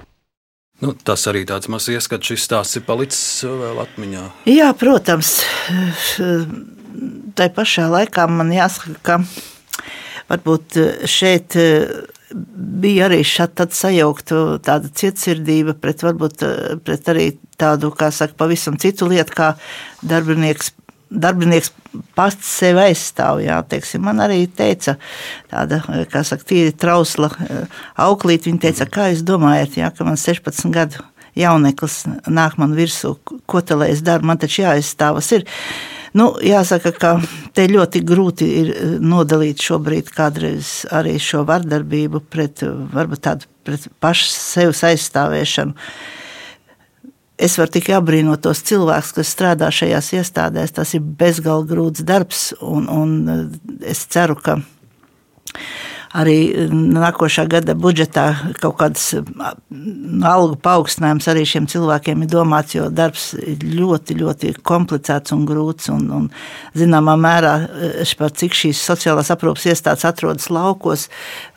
Nu, 0.85 0.93
tas 0.93 1.25
arī 1.31 1.47
tāds 1.49 1.71
mazs 1.73 1.89
ieskats, 1.95 2.29
šis 2.29 2.45
stāsts 2.45 2.77
ir 2.77 2.85
palicis 2.89 3.45
uh, 3.47 3.55
vēl 3.63 3.81
atmiņā. 3.87 4.25
Jā, 4.51 4.73
protams. 4.77 5.39
Tā 7.37 7.49
pašā 7.53 7.87
laikā 7.93 8.27
man 8.33 8.53
jāsaka, 8.53 8.97
ka 9.05 9.21
varbūt 10.29 10.77
šeit 11.09 11.57
uh, 11.61 12.05
bija 12.77 13.07
arī 13.09 13.23
šāda 13.27 13.69
sajaukta 13.73 14.41
tāda 14.65 14.91
cietsirdība 15.01 15.77
pret, 15.81 16.03
varbūt, 16.05 16.45
pret 16.85 17.13
arī 17.13 17.29
tādu, 17.61 17.93
kā 17.97 18.11
saka, 18.13 18.37
pavisam 18.39 18.77
citu 18.81 19.09
lietu, 19.11 19.37
kā 19.37 19.53
darbinieks 20.05 20.75
darbinieks 21.11 21.73
pats 22.17 22.49
sevi 22.59 22.83
aizstāv. 22.89 23.41
Jā, 23.45 23.59
teiksim, 23.69 24.05
man 24.07 24.21
arī 24.25 24.45
teica, 24.51 24.97
tāda, 25.51 25.81
kā 26.11 26.23
saka, 26.27 26.47
tīri 26.49 26.75
trausla 26.77 27.31
eh, 27.47 27.83
auklīt. 28.07 28.49
Viņa 28.49 28.65
teica, 28.67 28.89
kā 28.91 29.11
jūs 29.13 29.25
domājat, 29.27 29.79
jā, 29.81 29.91
ka 29.95 30.07
man 30.09 30.19
16 30.21 30.73
gadu 30.75 31.05
jauneklis 31.37 32.05
nāk 32.33 32.57
man 32.61 32.73
virsū, 32.77 33.17
ko 33.47 33.61
te 33.61 33.77
lai 33.77 33.91
es 33.93 34.03
daru, 34.05 34.27
man 34.27 34.41
taču 34.41 34.65
jāaizstāvas 34.65 35.31
ir. 35.37 35.47
Nu, 36.17 36.31
jāsaka, 36.41 36.95
ka 36.97 37.11
te 37.53 37.67
ļoti 37.69 38.01
grūti 38.07 38.47
ir 38.63 38.71
eh, 38.73 38.95
nodalīt 39.01 39.63
šobrīd 39.65 40.13
kādreiz 40.17 40.85
arī 40.95 41.19
šo 41.23 41.45
vardarbību 41.49 42.25
pret, 42.33 42.65
varbūt 42.95 43.27
tādu 43.29 43.51
pret 43.67 43.89
pašu 44.01 44.31
sevis 44.33 44.85
aizstāvēšanu. 44.87 45.75
Es 47.37 47.59
varu 47.61 47.75
tikai 47.75 47.99
apbrīnot 47.99 48.41
tos 48.47 48.63
cilvēkus, 48.65 49.13
kas 49.19 49.33
strādā 49.35 49.69
šajās 49.75 50.13
iestādēs. 50.17 50.73
Tas 50.79 50.95
ir 50.97 51.05
bezgalīgi 51.05 51.69
grūts 51.75 52.05
darbs, 52.09 52.47
un, 52.65 52.89
un 52.89 53.83
es 53.85 54.07
ceru, 54.09 54.39
ka 54.41 54.57
arī 56.17 56.69
nākošā 56.73 57.45
gada 57.51 57.75
budžetā 57.79 58.27
kaut 58.61 58.79
kādas 58.81 59.09
algu 60.27 60.57
paaugstinājums 60.65 61.29
arī 61.31 61.45
šiem 61.49 61.69
cilvēkiem 61.71 62.25
ir 62.25 62.31
domāts, 62.33 62.77
jo 62.77 62.89
darbs 62.93 63.31
ļoti, 63.37 64.17
ļoti 64.23 64.55
komplicēts 64.67 65.35
un 65.37 65.45
grūts. 65.49 65.91
Un, 65.93 66.09
un 66.17 66.29
zināmā 66.77 67.17
mērā, 67.21 67.55
par 68.19 68.33
cik 68.33 68.57
šīs 68.57 68.81
sociālās 68.89 69.33
aprūpas 69.35 69.69
iestādes 69.73 70.07
atrodas 70.09 70.49
laukos, 70.53 71.09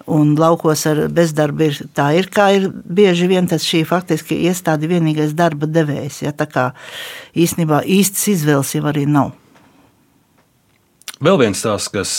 un 0.10 0.36
laukos 0.40 0.86
ar 0.90 1.06
bezdarbu 1.14 1.68
ir 1.70 1.82
tā, 1.96 2.10
ir, 2.18 2.30
kā 2.34 2.50
ir 2.58 2.70
bieži 2.70 3.30
vien 3.32 3.48
tas 3.50 3.66
šī 3.66 3.86
faktiski 3.88 4.42
iestāde 4.50 4.90
vienīgais 4.92 5.36
darba 5.38 5.70
devējs. 5.70 6.24
Ja, 6.26 6.36
tā 6.36 6.50
kā 6.50 6.72
īstenībā 7.38 7.84
īstas 7.88 8.28
izvēles 8.36 8.76
jau 8.76 8.88
arī 8.90 9.06
nav. 9.10 9.36
Vēl 11.20 11.36
viens 11.42 11.60
tās, 11.60 11.90
kas 11.92 12.12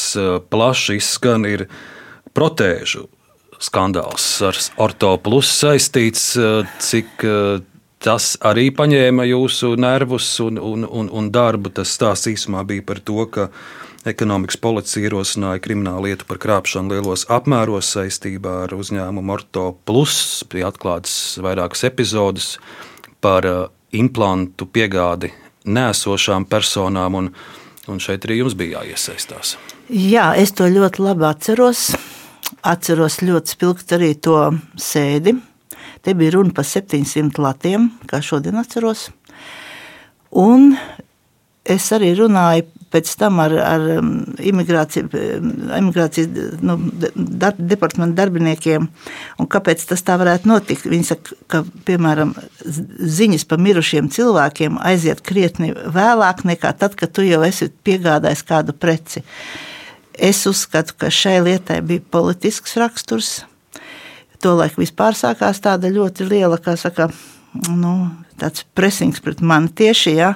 plaši 0.53 0.99
izskan, 1.01 1.47
ir 1.49 1.71
protēžu 2.41 3.05
skandāls 3.61 4.25
ar 4.47 4.57
Orto 4.81 5.17
Plus 5.21 5.51
saistīts, 5.61 6.33
eh, 6.41 6.65
cik 6.81 7.25
eh, 7.29 7.61
tas 8.01 8.33
arī 8.41 8.71
paņēma 8.73 9.27
jūsu 9.29 9.75
nervus 9.77 10.33
un, 10.41 10.57
un, 10.57 10.87
un, 10.89 11.11
un 11.13 11.31
darbu. 11.33 11.73
Tas 11.77 11.93
stāsts 11.93 12.31
īsumā 12.33 12.65
bija 12.65 12.87
par 12.87 13.03
to, 13.05 13.27
ka 13.29 13.51
ekonomikas 14.09 14.57
policija 14.57 15.05
ierosināja 15.05 15.61
kriminālu 15.61 16.09
lietu 16.09 16.25
par 16.29 16.41
krāpšanu 16.41 16.95
lielos 16.95 17.27
apmēros 17.29 17.93
saistībā 17.93 18.63
ar 18.65 18.77
uzņēmumu 18.79 19.37
Orto 19.37 19.67
Plus. 19.85 20.41
Bija 20.49 20.73
atklāts 20.73 21.37
vairākas 21.45 21.85
epizodes 21.91 22.55
par 23.21 23.45
eh, 23.45 23.67
implantu 24.01 24.65
piegādi 24.65 25.35
nēsošām 25.69 26.49
personām, 26.49 27.19
un, 27.21 27.29
un 27.93 28.01
šeit 28.01 28.25
arī 28.25 28.41
jums 28.41 28.57
bija 28.57 28.81
jāiesaistās. 28.81 29.59
Jā, 29.91 30.31
es 30.41 30.55
to 30.57 30.71
ļoti 30.71 31.05
labi 31.05 31.29
atceros. 31.29 31.91
Atceros 32.67 33.21
ļoti 33.25 33.55
spilgti 33.55 33.97
arī 33.97 34.11
to 34.21 34.37
sēdi. 34.77 35.37
Te 36.05 36.15
bija 36.17 36.37
runa 36.37 36.53
par 36.57 36.67
700 36.69 37.41
latiem, 37.41 37.91
kā 38.09 38.21
šodien 38.25 38.59
atceros. 38.61 39.09
Un 40.31 40.75
es 41.65 41.89
arī 41.93 42.13
runāju 42.19 42.69
pēc 42.91 43.11
tam 43.21 43.39
ar, 43.43 43.55
ar 43.63 43.85
um, 43.99 44.11
imigrāciju, 44.43 45.11
imigrācijas 45.77 46.59
nu, 46.67 46.77
darb, 47.15 47.61
departamentu 47.71 48.19
darbiniekiem. 48.19 48.89
Un 49.39 49.51
kāpēc 49.51 49.85
tas 49.93 50.03
tā 50.07 50.17
varētu 50.21 50.51
notikt? 50.51 50.89
Viņi 50.91 51.09
saka, 51.13 51.39
ka, 51.51 51.63
piemēram, 51.87 52.35
ziņas 53.21 53.47
par 53.51 53.63
mirušiem 53.63 54.11
cilvēkiem 54.15 54.81
aiziet 54.91 55.23
krietni 55.27 55.73
vēlāk 55.75 56.43
nekā 56.51 56.75
tad, 56.81 56.97
kad 56.99 57.15
tu 57.15 57.27
jau 57.27 57.45
esi 57.47 57.71
piegādājis 57.71 58.47
kādu 58.49 58.75
preci. 58.75 59.23
Es 60.19 60.43
uzskatu, 60.47 60.97
ka 60.99 61.11
šai 61.13 61.39
lietai 61.45 61.81
bija 61.87 62.03
politisks 62.11 62.77
raksturs. 62.81 63.41
Tolaik 64.41 64.79
vispār 64.81 65.15
sākās 65.17 65.61
tāda 65.63 65.91
ļoti 65.93 66.27
liela, 66.27 66.57
kā 66.59 66.75
saka, 66.81 67.11
nu, 67.69 67.95
tāds 68.41 68.65
presings 68.75 69.21
pret 69.23 69.43
mani 69.45 69.69
tieši. 69.77 70.15
Ja? 70.17 70.35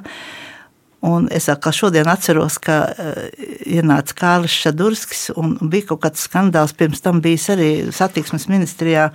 Un 1.04 1.26
es 1.34 1.48
atkal 1.52 1.74
šodien 1.76 2.08
atceros, 2.08 2.58
ka 2.62 2.78
uh, 2.88 3.24
ienāca 3.68 4.16
Kārlis 4.16 4.54
Šadurskis 4.64 5.26
un 5.36 5.56
bija 5.60 5.90
kaut 5.90 6.04
kāds 6.04 6.24
skandāls. 6.28 6.76
Pirms 6.76 7.02
tam 7.04 7.20
bijis 7.24 7.50
arī 7.52 7.70
satiksmes 7.92 8.46
ministrijā. 8.52 9.10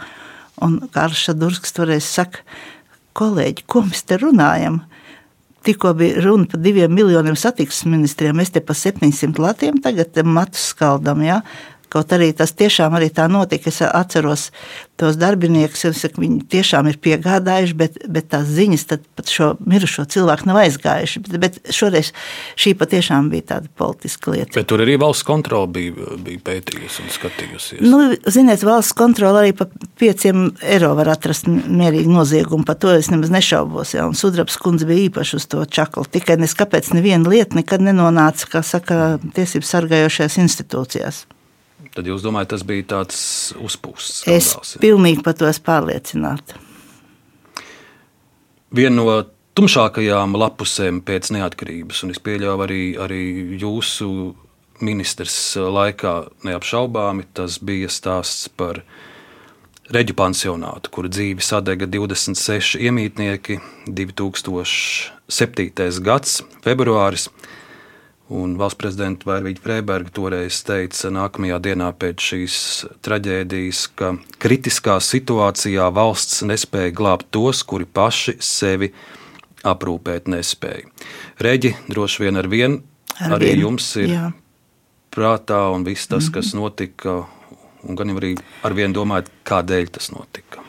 Un 0.65 0.81
Kārlis 0.93 1.23
Šadurskis 1.29 1.73
toreiz 1.77 2.05
saka, 2.05 2.43
kolēģi, 3.17 3.65
ko 3.69 3.85
mēs 3.87 4.03
te 4.05 4.19
runājam? 4.21 4.83
Tikko 5.67 5.93
bija 5.99 6.21
runa 6.23 6.47
par 6.47 6.61
diviem 6.63 6.93
miljoniem 6.95 7.35
satiksmes 7.35 7.89
ministriem, 7.91 8.37
mēs 8.39 8.53
te 8.55 8.61
pa 8.63 8.75
700 8.77 9.41
latiem 9.43 9.81
tagad 9.83 10.15
matus 10.23 10.69
skaldam. 10.71 11.23
Ja? 11.25 11.41
Kaut 11.89 12.11
arī 12.13 12.29
tas 12.37 12.51
tiešām 12.53 12.93
arī 12.93 13.09
tā 13.09 13.25
notika. 13.31 13.71
Es 13.71 13.81
atceros 13.81 14.49
tos 14.99 15.15
darbiniekus, 15.17 15.87
saku, 15.97 16.21
viņi 16.21 16.43
tiešām 16.51 16.89
ir 16.91 16.99
piegādājuši, 17.01 17.75
bet, 17.79 17.97
bet 18.11 18.27
tās 18.33 18.49
ziņas 18.51 18.85
pat 19.17 19.31
šo 19.31 19.47
mirušo 19.65 20.05
cilvēku 20.13 20.49
nav 20.49 20.59
aizgājuši. 20.65 21.21
Bet, 21.25 21.37
bet 21.41 21.57
šoreiz 21.73 22.11
šī 22.59 22.75
patiešām 22.77 23.31
bija 23.31 23.47
tāda 23.55 23.71
politiska 23.79 24.35
lieta. 24.35 24.53
Bet 24.59 24.69
tur 24.69 24.83
arī 24.83 24.99
valsts 25.01 25.25
kontrole 25.25 25.71
bija, 25.79 26.11
bija 26.25 26.43
pētījusi 26.51 27.05
un 27.05 27.09
skatījusies. 27.15 27.81
Nu, 27.87 28.03
ziniet, 28.29 28.67
valsts 28.67 28.93
kontrole 28.99 29.41
arī 29.41 29.55
par 29.57 29.71
pieciem 30.01 30.51
eiro 30.61 30.91
var 30.99 31.13
atrast 31.15 31.49
mierīgu 31.49 32.13
noziegumu. 32.13 32.67
Par 32.69 32.77
to 32.77 32.93
es 32.93 33.09
nemaz 33.09 33.33
nešaubos. 33.33 33.95
Ja? 33.97 34.05
Un 34.05 34.19
Sudrabs 34.19 34.59
kundze 34.61 34.85
bija 34.89 35.07
īpaši 35.07 35.41
uz 35.41 35.49
to 35.49 35.65
čaklu. 35.65 36.05
Tikai 36.05 36.37
nes 36.37 36.53
kāpēc 36.53 36.93
neviena 36.93 37.33
lieta 37.33 37.57
nekad 37.57 37.81
nenonāca, 37.81 38.53
kā 38.53 38.65
saka, 38.65 39.17
tiesību 39.33 39.65
sargājošajās 39.73 40.41
institūcijās. 40.45 41.25
Tad 41.99 42.07
jūs 42.07 42.23
domājat, 42.23 42.53
tas 42.53 42.61
bija 42.63 42.85
tāds 42.93 43.17
uzpūsts? 43.59 44.21
Es 44.31 44.53
ja? 44.55 44.79
pilnīgi 44.79 45.19
par 45.25 45.33
to 45.35 45.43
esmu 45.49 45.65
pārliecināta. 45.67 46.55
Viena 48.71 48.95
no 48.95 49.03
tumšākajām 49.59 50.37
lapusēm 50.39 51.01
pēc 51.03 51.33
neatkarības, 51.35 51.99
un 52.05 52.13
es 52.13 52.19
pieļauju 52.23 52.61
arī, 52.63 52.95
arī 53.03 53.19
jūsu 53.59 54.07
ministrs 54.79 55.59
laikā 55.59 56.31
neapšaubāmi, 56.47 57.27
tas 57.35 57.59
bija 57.59 57.91
stāsts 57.91 58.47
par 58.47 58.79
reģu 59.91 60.15
pansionātu, 60.15 60.87
kur 60.95 61.11
dzīvi 61.11 61.43
sadega 61.43 61.83
26 61.91 62.79
iemītnieki 62.79 63.59
2007. 63.91 65.99
gads, 66.07 66.39
februāris. 66.63 67.27
Un 68.29 68.51
valsts 68.59 68.77
prezidenta 68.77 69.25
Vairvīģa 69.25 69.61
Freiberga 69.63 70.11
toreiz 70.13 70.59
teica, 70.61 71.09
nākamajā 71.09 71.55
dienā 71.65 71.87
pēc 71.97 72.25
šīs 72.27 72.57
traģēdijas, 73.05 73.79
ka 73.97 74.11
kritiskā 74.37 74.99
situācijā 75.01 75.87
valsts 75.95 76.43
nespēja 76.45 76.93
glābt 76.93 77.31
tos, 77.33 77.63
kuri 77.65 77.89
paši 77.89 78.35
sevi 78.37 78.91
aprūpēt 79.65 80.29
nespēja. 80.29 80.85
Reģi 81.41 81.73
droši 81.89 82.27
vien 82.27 82.37
ar 82.37 82.51
vienu 82.53 82.83
arī 83.33 83.49
vien, 83.55 83.65
jums 83.65 83.89
ir 83.97 84.13
jā. 84.13 84.29
prātā 85.09 85.65
un 85.73 85.83
viss 85.89 86.07
tas, 86.07 86.23
mm 86.23 86.27
-hmm. 86.29 86.33
kas 86.33 86.53
notika, 86.53 87.25
un 87.83 87.95
gan 87.95 88.13
arī 88.13 88.37
ar 88.63 88.73
vienu 88.73 88.93
domājat, 88.93 89.31
kādēļ 89.43 89.89
tas 89.97 90.11
notika. 90.11 90.68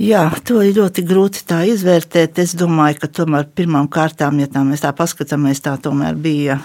Jā, 0.00 0.22
to 0.48 0.62
ir 0.64 0.78
ļoti 0.78 1.02
grūti 1.04 1.42
tā 1.44 1.58
izvērtēt. 1.68 2.38
Es 2.40 2.54
domāju, 2.56 3.02
ka 3.02 3.08
tomēr 3.20 3.50
pirmām 3.52 3.84
kārtām, 3.92 4.38
ja 4.40 4.48
tā 4.48 4.62
mēs 4.64 4.80
tā 4.80 4.94
paskatāmies, 4.96 5.60
tā 5.60 5.74
tomēr 5.76 6.16
bija 6.16 6.56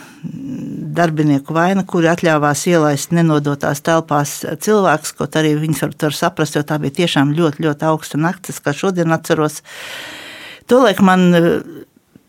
darbinieku 0.96 1.52
vaina, 1.58 1.84
kuri 1.84 2.08
atļāvās 2.14 2.62
ielaist 2.72 3.12
nenodotās 3.12 3.84
telpās 3.84 4.38
cilvēkus, 4.64 5.12
kaut 5.20 5.36
arī 5.36 5.52
viņus 5.60 5.84
var, 5.84 5.96
var 6.06 6.16
saprast, 6.16 6.56
jo 6.56 6.64
tā 6.64 6.78
bija 6.80 6.96
tiešām 7.02 7.34
ļoti, 7.36 7.66
ļoti 7.66 7.90
augsta 7.90 8.22
naktis, 8.24 8.62
kā 8.64 8.72
šodien 8.72 9.12
atceros. 9.12 9.60
Tolēk 10.72 11.04
man 11.04 11.28
e, 11.36 11.44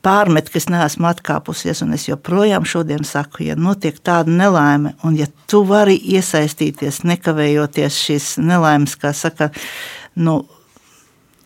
pārmet, 0.03 0.51
ka 0.51 0.59
es 0.59 0.67
neesmu 0.75 1.07
atkāpusies, 1.13 1.85
un 1.87 1.95
es 1.95 2.09
joprojām 2.11 2.67
šodien 2.67 3.07
saku, 3.07 3.45
ja 3.47 3.55
notiek 3.55 4.03
tāda 4.03 4.35
nelaime, 4.43 4.97
un 5.07 5.15
ja 5.23 5.31
tu 5.47 5.63
vari 5.71 5.95
iesaistīties, 6.19 7.05
nekavējoties 7.07 8.03
šīs 8.09 8.31
nelaimes, 8.43 8.99
kā 8.99 9.15
saka, 9.15 9.53
nu, 10.19 10.41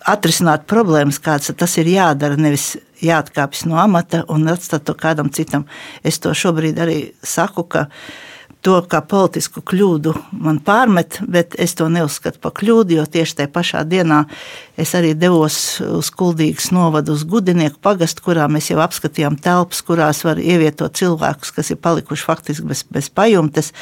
atrisināt 0.08 0.66
problēmas, 0.70 1.20
kādas 1.22 1.52
tas 1.56 1.76
ir 1.80 1.90
jādara, 1.90 2.38
nevis 2.40 2.74
jāatkāpjas 3.04 3.66
no 3.68 3.78
amata 3.80 4.24
un 4.28 4.48
atstāt 4.50 4.84
to 4.88 4.96
kādam 4.98 5.30
citam. 5.32 5.66
Es 6.04 6.20
to 6.20 6.32
šobrīd 6.36 6.80
arī 6.80 6.98
saku, 7.22 7.64
ka 7.64 7.86
to 8.64 8.76
kā 8.90 9.00
politisku 9.08 9.62
kļūdu 9.64 10.12
man 10.44 10.58
pārmet, 10.64 11.20
bet 11.24 11.54
es 11.60 11.72
to 11.78 11.88
neuzskatu 11.92 12.40
par 12.42 12.52
kļūdu, 12.58 12.98
jo 12.98 13.06
tieši 13.08 13.38
tajā 13.38 13.52
pašā 13.54 13.84
dienā 13.88 14.22
es 14.80 14.92
arī 14.98 15.14
devos 15.16 15.56
uz 15.86 16.10
Kuldīgas 16.12 16.70
novadu 16.76 17.16
uz 17.16 17.24
Gudinieku 17.28 17.80
pagastu, 17.82 18.24
kurā 18.28 18.48
mēs 18.52 18.70
jau 18.72 18.80
apskatījām 18.84 19.38
telpas, 19.40 19.80
kurās 19.86 20.24
var 20.28 20.40
ievietot 20.42 20.96
cilvēkus, 21.00 21.54
kas 21.56 21.72
ir 21.72 21.80
palikuši 21.80 22.26
faktiski 22.26 22.68
bez, 22.68 22.84
bez 22.84 23.08
pajumtes. 23.08 23.72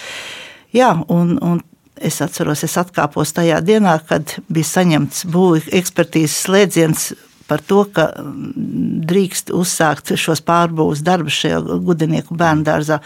Jā, 0.75 0.93
un, 1.11 1.39
un 1.43 1.62
Es 1.99 2.21
atceros, 2.23 2.63
es 2.63 2.77
atkāpos 2.79 3.33
tajā 3.35 3.59
dienā, 3.65 3.97
kad 4.07 4.37
bija 4.47 4.69
saņemts 4.69 5.25
būvniecības 5.33 5.75
ekspertīzes 5.81 6.37
slēdziens 6.47 7.09
par 7.49 7.65
to, 7.65 7.83
ka 7.95 8.11
mm, 8.21 9.03
drīkst 9.09 9.51
uzsākt 9.57 10.13
šos 10.21 10.45
pārbūves 10.47 11.03
darbus 11.07 11.41
šajā 11.41 11.63
gudinieku 11.87 12.37
bērnu 12.39 12.67
dārzā. 12.69 13.01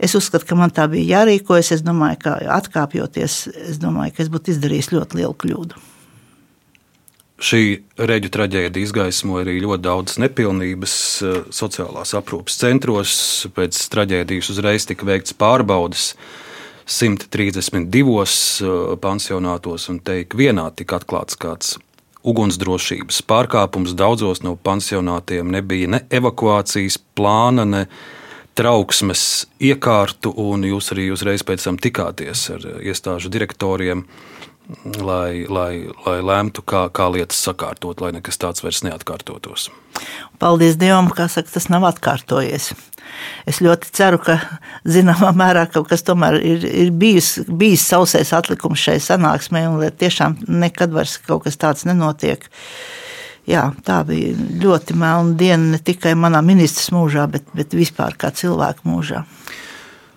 Es 0.00 0.16
uzskatu, 0.16 0.48
ka 0.48 0.56
man 0.56 0.72
tā 0.72 0.86
bija 0.90 1.20
jārīkojas. 1.20 1.74
Es 1.76 1.84
domāju, 1.84 2.22
ka 2.24 2.36
atkāpjoties, 2.56 3.40
es 3.68 3.80
domāju, 3.82 4.16
ka 4.16 4.24
es 4.24 4.32
būtu 4.32 4.54
izdarījis 4.54 4.92
ļoti 4.94 5.20
lielu 5.20 5.36
kļūdu. 5.44 5.86
Šī 7.40 7.62
reģu 7.96 8.28
traģēdija 8.34 8.84
izgaismoja 8.84 9.46
arī 9.46 9.54
ļoti 9.62 9.84
daudz 9.86 10.18
nepilnības 10.20 10.94
eh, 11.24 11.38
sociālās 11.56 12.12
aprūpes 12.18 12.58
centros. 12.60 13.14
Pēc 13.56 13.78
traģēdijas 13.92 14.50
uzreiz 14.52 14.84
tika 14.88 15.08
veikts 15.08 15.36
pārbaudas. 15.40 16.10
132 16.90 18.66
uh, 18.66 18.96
pansionātos, 19.00 19.86
un 19.92 20.00
te 20.02 20.24
ikvienā 20.24 20.66
tika 20.74 20.98
atklāts 20.98 21.38
kāds 21.38 21.76
ugunsdrošības 22.26 23.22
pārkāpums. 23.30 23.94
Daudzos 23.96 24.42
no 24.42 24.56
pansionātiem 24.56 25.52
nebija 25.54 25.94
ne 25.94 26.02
evakuācijas 26.10 26.98
plāna, 27.16 27.64
ne 27.64 27.84
trauksmes 28.58 29.46
iekārtu, 29.62 30.34
un 30.36 30.66
jūs 30.66 30.90
arī 30.92 31.08
uzreiz 31.14 31.46
pēc 31.46 31.68
tam 31.68 31.78
tikāties 31.80 32.48
ar 32.56 32.66
iestāžu 32.82 33.30
direktoriem, 33.32 34.04
lai, 35.00 35.46
lai, 35.48 35.72
lai 36.06 36.18
lemtu, 36.24 36.62
kā, 36.62 36.86
kā 36.94 37.10
lietas 37.12 37.40
sakārtot, 37.44 38.00
lai 38.00 38.12
nekas 38.16 38.40
tāds 38.40 38.64
vairs 38.64 38.84
neatkārtotos. 38.86 39.70
Paldies 40.40 40.78
Dievam, 40.80 41.10
ka 41.12 41.28
tas 41.28 41.68
nav 41.72 41.84
atkārtojies 41.90 42.70
es 43.48 43.60
ļoti 43.64 43.90
ceru, 43.96 44.20
ka 44.22 44.38
zināmā 44.88 45.32
mērā 45.36 45.66
kaut 45.72 45.90
kas 45.90 46.04
tomēr 46.06 46.38
ir, 46.40 46.64
ir 46.84 46.92
bijis, 46.96 47.34
bijis 47.48 47.86
sausais 47.90 48.32
atlikums 48.36 48.82
šai 48.82 48.98
sanāksmē, 49.02 49.66
un 49.70 49.84
tiešām 50.02 50.40
nekad 50.60 50.94
vairs 50.94 51.18
kaut 51.26 51.46
kas 51.46 51.58
tāds 51.60 51.86
nenotiek. 51.88 52.46
Jā, 53.48 53.70
tā 53.86 54.02
bija 54.06 54.34
ļoti 54.62 54.94
melna 55.00 55.34
diena 55.38 55.72
ne 55.72 55.80
tikai 55.82 56.12
manā 56.18 56.42
ministrs 56.44 56.92
mūžā, 56.94 57.24
bet, 57.32 57.48
bet 57.56 57.74
vispār 57.74 58.14
kā 58.20 58.30
cilvēka 58.36 58.86
mūžā. 58.86 59.24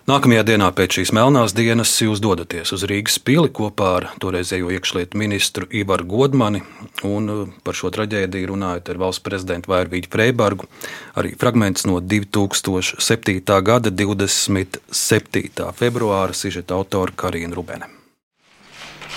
Nākamajā 0.03 0.41
dienā 0.43 0.65
pēc 0.75 0.97
šīs 0.97 1.11
melnās 1.15 1.53
dienas 1.55 1.93
jūs 2.03 2.19
dodaties 2.19 2.73
uz 2.75 2.81
Rīgas 2.91 3.21
pili 3.23 3.47
kopā 3.55 3.91
ar 4.01 4.07
toreizējo 4.19 4.73
iekšlietu 4.75 5.15
ministru 5.15 5.69
Ivaru 5.71 6.03
Godmani 6.11 6.59
un 7.07 7.31
uh, 7.31 7.45
par 7.63 7.79
šo 7.79 7.87
traģēdiju 7.95 8.51
runājot 8.51 8.91
ar 8.91 8.99
valsts 8.99 9.23
prezidentu 9.23 9.71
Vairvīģu 9.71 10.11
Freibergu. 10.11 10.67
Arī 11.15 11.31
fragments 11.39 11.87
no 11.87 12.03
2007. 12.03 13.39
gada 13.63 13.95
27. 14.03 15.71
februāra 15.79 16.35
sižeta 16.35 16.75
autora 16.75 17.15
Karina 17.15 17.55
Rubene. 17.55 18.02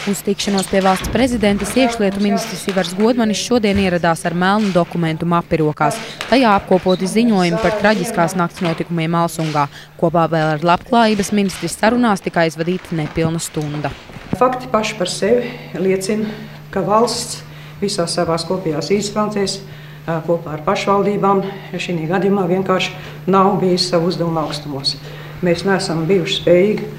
Uz 0.07 0.20
tikšanos 0.22 0.68
pie 0.70 0.82
valsts 0.84 1.09
prezidentas 1.11 1.72
iekšlietu 1.74 2.20
ministrs 2.22 2.66
Ivars 2.70 2.92
Godmanis 2.94 3.40
šodien 3.42 3.80
ieradās 3.82 4.20
ar 4.28 4.36
melnu 4.38 4.68
dokumentu 4.74 5.26
mapi 5.26 5.59
rokās. 5.62 5.97
Tajā 6.28 6.53
apkopoti 6.61 7.09
ziņojumi 7.11 7.59
par 7.62 7.74
traģiskās 7.80 8.36
nakts 8.38 8.62
notikumiem 8.62 9.16
Alsungā. 9.18 9.64
Kopā 9.99 10.28
vēl 10.30 10.53
ar 10.53 10.68
labklājības 10.70 11.32
ministrs 11.34 11.74
sarunās 11.80 12.22
tika 12.22 12.44
aizvadīta 12.44 12.94
nepilna 12.94 13.42
stunda. 13.42 13.90
Fakti 14.36 14.70
paši 14.70 14.94
par 15.01 15.11
sevi 15.11 15.51
liecina, 15.80 16.30
ka 16.70 16.84
valsts 16.86 17.40
visās 17.80 18.14
savās 18.14 18.47
kopējās 18.47 18.92
izpildēs 18.94 19.61
kopā 20.07 20.55
ar 20.55 20.66
pašvaldībām 20.66 21.42
šī 21.74 21.99
gadījumā 22.07 22.47
vienkārši 22.53 22.94
nav 23.26 23.57
bijis 23.59 23.90
savu 23.90 24.12
uzdevumu 24.12 24.44
augstumos. 24.44 24.94
Mēs 25.42 25.66
neesam 25.66 26.07
bijuši 26.09 26.38
spējīgi 26.44 26.92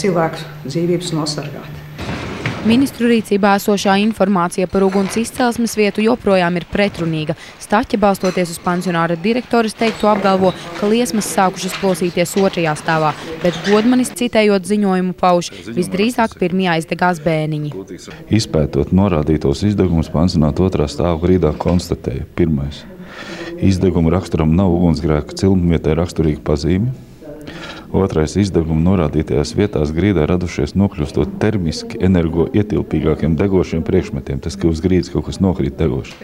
cilvēku 0.00 0.68
dzīvības 0.68 1.10
nosargāt. 1.18 1.83
Ministru 2.64 3.10
rīcībā 3.10 3.50
esošā 3.58 3.98
informācija 4.00 4.64
par 4.72 4.86
uguns 4.86 5.18
izcelsmes 5.20 5.74
vietu 5.76 6.00
joprojām 6.00 6.54
ir 6.56 6.64
pretrunīga. 6.70 7.34
Staķa, 7.60 7.98
balstoties 8.00 8.54
uz 8.54 8.60
pensionāra 8.64 9.18
direktoras 9.20 9.76
teikto, 9.76 10.08
apgalvo, 10.08 10.54
ka 10.78 10.88
liesmas 10.88 11.28
sākušas 11.34 11.76
plosīties 11.82 12.32
otrajā 12.40 12.72
stāvā, 12.80 13.12
bet 13.44 13.60
godmanis 13.68 14.14
citējot 14.16 14.64
ziņojumu 14.70 15.12
pauž, 15.20 15.52
visdrīzāk 15.76 16.38
pirmajā 16.40 16.78
izdegās 16.80 17.20
bēniņi. 17.26 17.74
Izpētot 18.32 18.96
norādītos 18.96 19.66
izdegumus, 19.68 20.08
pensionāta 20.14 20.64
otrā 20.64 20.88
stāva 20.88 21.20
grīdā 21.20 21.52
konstatēja 21.60 22.24
pirmais. 22.32 22.86
Izdeguma 23.60 24.16
raksturam 24.16 24.56
nav 24.56 24.72
ugunsgrēka 24.72 25.36
cilmvietai 25.36 26.00
raksturīga 26.00 26.40
pazīme. 26.48 26.96
Otrais 27.94 28.32
izdevuma 28.40 28.82
norādītajās 28.82 29.52
vietās 29.54 29.92
grīdā 29.94 30.24
radušies 30.26 30.74
nokļūstot 30.74 31.36
termiski 31.38 32.00
energoietilpīgākiem 32.02 33.36
degošiem 33.38 33.84
priekšmetiem. 33.86 34.42
Tas, 34.42 34.58
ka 34.58 34.66
uz 34.66 34.82
grīdas 34.82 35.12
kaut 35.14 35.28
kas 35.28 35.38
nokrīt 35.38 35.78
degoši. 35.78 36.16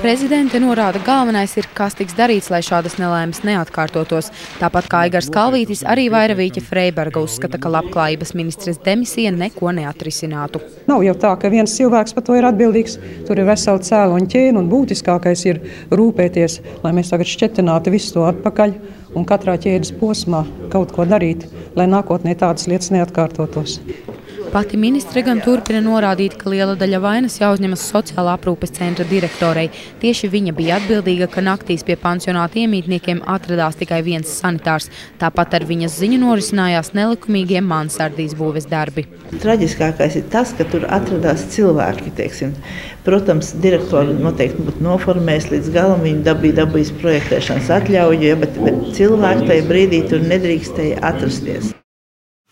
Prezidente 0.00 0.58
norāda, 0.60 1.00
galvenais 1.04 1.52
ir, 1.56 1.66
kas 1.76 1.94
tiks 1.96 2.16
darīts, 2.18 2.50
lai 2.52 2.60
šādas 2.64 2.96
nelaimes 3.00 3.40
neatkārtotos. 3.46 4.30
Tāpat 4.60 4.88
kā 4.92 5.02
Igars 5.08 5.30
Kalvītis, 5.32 5.84
arī 5.88 6.06
Vairavīķa 6.12 6.62
Freiberga 6.64 7.22
uzskata, 7.24 7.60
ka 7.60 7.72
labklājības 7.72 8.34
ministres 8.36 8.80
demisija 8.84 9.32
neko 9.34 9.72
neatrisinātu. 9.78 10.60
Nav 10.90 11.04
jau 11.06 11.14
tā, 11.26 11.34
ka 11.40 11.52
viens 11.52 11.76
cilvēks 11.78 12.16
par 12.16 12.26
to 12.26 12.36
ir 12.38 12.48
atbildīgs. 12.48 12.98
Tur 13.28 13.40
ir 13.40 13.48
vesela 13.48 13.82
cēloņa 13.84 14.30
ķēde, 14.34 14.56
un 14.60 14.72
būtiskākais 14.72 15.46
ir 15.48 15.62
rūpēties, 15.94 16.60
lai 16.84 16.92
mēs 16.98 17.14
tagad 17.14 17.30
šķetinātu 17.30 17.94
visu 17.94 18.18
to 18.18 18.26
atpakaļ 18.28 18.76
un 19.14 19.28
katrā 19.28 19.56
ķēdes 19.60 19.94
posmā 20.00 20.42
kaut 20.74 20.92
ko 20.96 21.06
darīt, 21.08 21.46
lai 21.78 21.88
nākotnē 21.90 22.36
tādas 22.40 22.68
lietas 22.70 22.92
neatkārtotos. 22.94 23.78
Pati 24.54 24.76
ministre 24.78 25.18
gan 25.26 25.40
turpina 25.42 25.80
norādīt, 25.82 26.36
ka 26.38 26.46
liela 26.52 26.76
daļa 26.78 26.98
vainas 27.02 27.40
jāuzņemas 27.40 27.88
sociālā 27.90 28.36
aprūpes 28.38 28.70
centra 28.76 29.02
direktorei. 29.10 29.64
Tieši 29.98 30.30
viņa 30.30 30.54
bija 30.54 30.76
atbildīga, 30.78 31.26
ka 31.32 31.42
naktīs 31.42 31.82
pie 31.82 31.96
pansionāta 31.98 32.60
iemītniekiem 32.62 33.24
atradās 33.34 33.80
tikai 33.82 33.98
viens 34.06 34.30
sanitārs. 34.30 34.86
Tāpat 35.18 35.58
ar 35.58 35.66
viņas 35.66 35.98
ziņu 35.98 36.22
norisinājās 36.22 36.92
nelikumīgie 36.94 37.64
mansardīs 37.66 38.38
būves 38.38 38.70
darbi. 38.70 39.08
Traģiskākais 39.42 40.22
ir 40.22 40.30
tas, 40.30 40.54
ka 40.54 40.70
tur 40.70 40.86
atradās 40.86 41.48
cilvēki. 41.58 42.14
Teiksim. 42.22 42.54
Protams, 43.02 43.56
direktori 43.58 44.14
noteikti 44.14 44.70
būtu 44.70 44.86
noformējis 44.86 45.50
līdz 45.50 45.74
galam, 45.74 46.06
viņi 46.06 46.28
dabīja 46.30 46.62
dabūjis 46.62 46.94
projektēšanas 47.02 47.74
atļauju, 47.82 48.26
ja, 48.30 48.38
bet, 48.38 48.62
bet 48.62 48.84
cilvēki 48.94 49.48
tajā 49.50 49.70
brīdī 49.72 50.06
tur 50.14 50.22
nedrīkstēja 50.30 51.02
atrasties. 51.10 51.74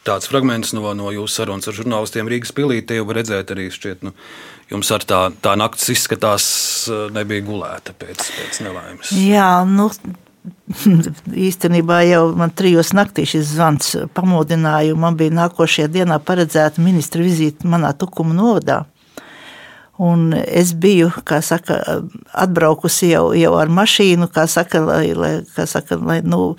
Tāds 0.02 0.26
fragments 0.26 0.72
no, 0.74 0.88
no 0.98 1.12
jūsu 1.14 1.36
sarunas 1.36 1.68
ar 1.70 1.76
žurnālistiem 1.76 2.30
Rīgas 2.30 2.50
pilī, 2.56 2.80
te 2.82 2.96
jau 2.98 3.06
redzēt 3.14 3.52
arī 3.54 3.68
šķiet, 3.70 4.02
nu, 4.02 4.10
jums 4.72 4.90
ar 4.94 5.06
tā, 5.06 5.20
tā 5.44 5.54
naktis 5.58 5.92
izskatās 5.94 6.46
eh, 6.90 7.06
nebija 7.14 7.44
gulēta 7.46 7.94
pēc, 7.94 8.26
pēc 8.34 8.62
nelaimes. 8.66 9.12
Jā, 9.14 9.50
nu, 9.68 9.86
īstenībā 11.48 12.00
jau 12.08 12.24
man 12.38 12.50
trijos 12.58 12.90
naktī 12.98 13.28
šis 13.28 13.52
zvans 13.54 13.94
pamodināja, 14.16 14.96
man 14.98 15.18
bija 15.20 15.36
nākošajā 15.38 15.90
dienā 15.94 16.18
paredzēta 16.26 16.82
ministra 16.82 17.22
vizīte 17.22 17.68
manā 17.70 17.94
Tukuma 17.94 18.34
novadā. 18.34 18.82
Un 20.02 20.32
es 20.34 20.72
biju, 20.74 21.12
saka, 21.44 21.76
atbraukusi 22.32 23.12
jau, 23.12 23.26
jau 23.38 23.52
ar 23.60 23.70
mašīnu, 23.70 24.26
kā 24.34 24.48
saka, 24.50 24.80
lai, 24.82 25.12
lai, 25.14 25.34
kā 25.54 25.66
saka, 25.68 25.98
lai 26.00 26.22
nu, 26.24 26.56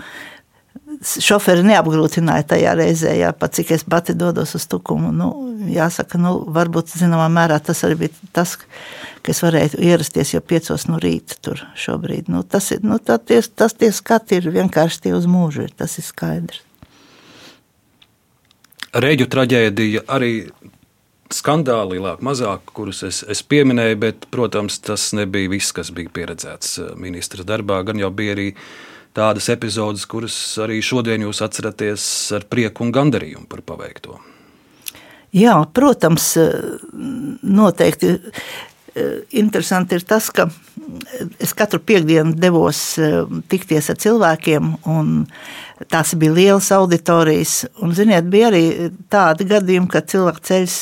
šoferi 1.04 1.64
neapgrūtināja 1.68 2.46
tajā 2.54 2.74
reizē, 2.80 3.14
jā, 3.18 3.32
pat 3.36 3.56
cik 3.58 3.74
es 3.76 3.84
pati 3.88 4.16
dodos 4.18 4.56
uz 4.58 4.66
tukumu. 4.72 5.12
Nu, 5.16 5.30
jāsaka, 5.72 6.20
nu, 6.22 6.36
varbūt 6.56 6.94
zināmā 6.96 7.28
mērā 7.34 7.60
tas 7.64 7.84
arī 7.88 8.04
bija 8.06 8.30
tas, 8.36 8.56
ka 9.24 9.34
es 9.34 9.42
varēju 9.44 9.82
ierasties 9.84 10.34
jau 10.36 10.44
piecos 10.44 10.88
no 10.90 11.00
rīta 11.04 11.40
tur 11.44 11.64
šobrīd. 11.80 12.32
Nu, 12.32 12.44
tas, 12.44 12.72
ir, 12.76 12.84
nu, 12.88 13.00
tie, 13.04 13.42
tas 13.44 13.76
tie 13.76 13.92
skati 13.96 14.40
ir 14.40 14.52
vienkārši 14.56 15.08
tie 15.08 15.16
uz 15.18 15.28
mūžu, 15.30 15.68
ir, 15.68 15.76
tas 15.76 15.98
ir 16.00 16.08
skaidrs. 16.08 16.64
Reģu 18.94 19.26
traģēdija 19.34 20.06
arī 20.14 20.34
skandāli, 21.34 21.98
lielāk, 21.98 22.20
mazāk, 22.22 22.68
kurus 22.78 23.02
es, 23.08 23.24
es 23.26 23.42
pieminēju, 23.42 24.00
bet, 24.04 24.28
protams, 24.32 24.78
tas 24.86 25.08
nebija 25.18 25.50
viss, 25.50 25.74
kas 25.74 25.90
bija 25.96 26.12
pieredzēts 26.14 26.76
eh, 26.78 26.92
ministra 27.02 27.46
darbā. 27.48 27.80
Gan 27.88 27.98
jau 27.98 28.12
bija 28.14 28.36
arī 28.36 28.52
uh, 28.54 28.68
tādas 29.14 29.50
epizodes, 29.54 30.06
kuras 30.10 30.36
arī 30.62 30.82
šodien 30.84 31.26
jūs 31.28 31.44
atceraties 31.46 32.06
ar 32.36 32.46
prieku 32.50 32.86
un 32.86 32.94
gandarījumu 32.96 33.48
par 33.50 33.64
paveikto. 33.66 34.20
Jā, 35.34 35.58
protams, 35.74 36.36
noteikti. 37.42 38.18
Interesanti 39.34 39.98
ir 39.98 40.04
tas, 40.06 40.28
ka 40.30 40.46
es 41.42 41.56
katru 41.58 41.80
piekdienu 41.82 42.36
devos 42.38 43.00
tikties 43.50 43.90
ar 43.90 43.98
cilvēkiem, 44.04 44.68
un 44.94 45.08
tās 45.90 46.14
bija 46.22 46.36
lielas 46.36 46.70
auditorijas. 46.76 47.56
Un, 47.82 47.96
ziniet, 47.98 48.30
bija 48.30 48.52
arī 48.52 48.92
tādi 49.10 49.50
gadījumi, 49.50 49.90
kad 49.90 50.12
cilvēki 50.14 50.46
ceļas 50.52 50.78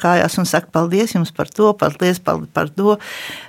kājās 0.00 0.36
un 0.42 0.50
saka, 0.50 0.68
paldies 0.76 1.16
jums 1.16 1.32
par 1.32 1.48
to, 1.48 1.72
paldies 1.80 2.20
par 2.20 2.68
to. 2.76 2.98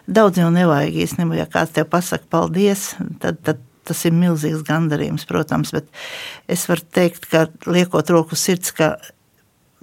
Daudz 0.07 0.39
jau 0.39 0.47
nevajag 0.55 1.03
īstenībā, 1.03 1.41
ja 1.41 1.51
kāds 1.51 1.75
tev 1.75 1.91
pasaka 1.91 2.23
paldies, 2.31 2.93
tad, 3.19 3.43
tad 3.43 3.59
tas 3.87 4.05
ir 4.07 4.15
milzīgs 4.15 4.63
gandarījums, 4.67 5.27
protams, 5.29 5.73
bet 5.75 5.89
es 6.51 6.65
varu 6.69 6.85
teikt, 6.97 7.27
ka 7.31 7.47
liekot 7.69 8.09
roku 8.13 8.37
sirds, 8.39 8.73
ka 8.75 8.95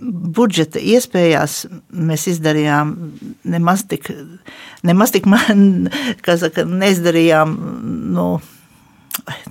budžeta 0.02 0.80
iespējās 0.82 1.66
mēs 1.92 2.26
izdarījām 2.32 2.94
nemaz 3.52 3.84
tik, 3.90 4.08
nemaz 4.86 5.14
tik 5.14 5.28
man, 5.30 5.90
kā 6.24 6.36
saka, 6.40 6.64
neizdarījām, 6.68 7.54
nu, 8.16 8.26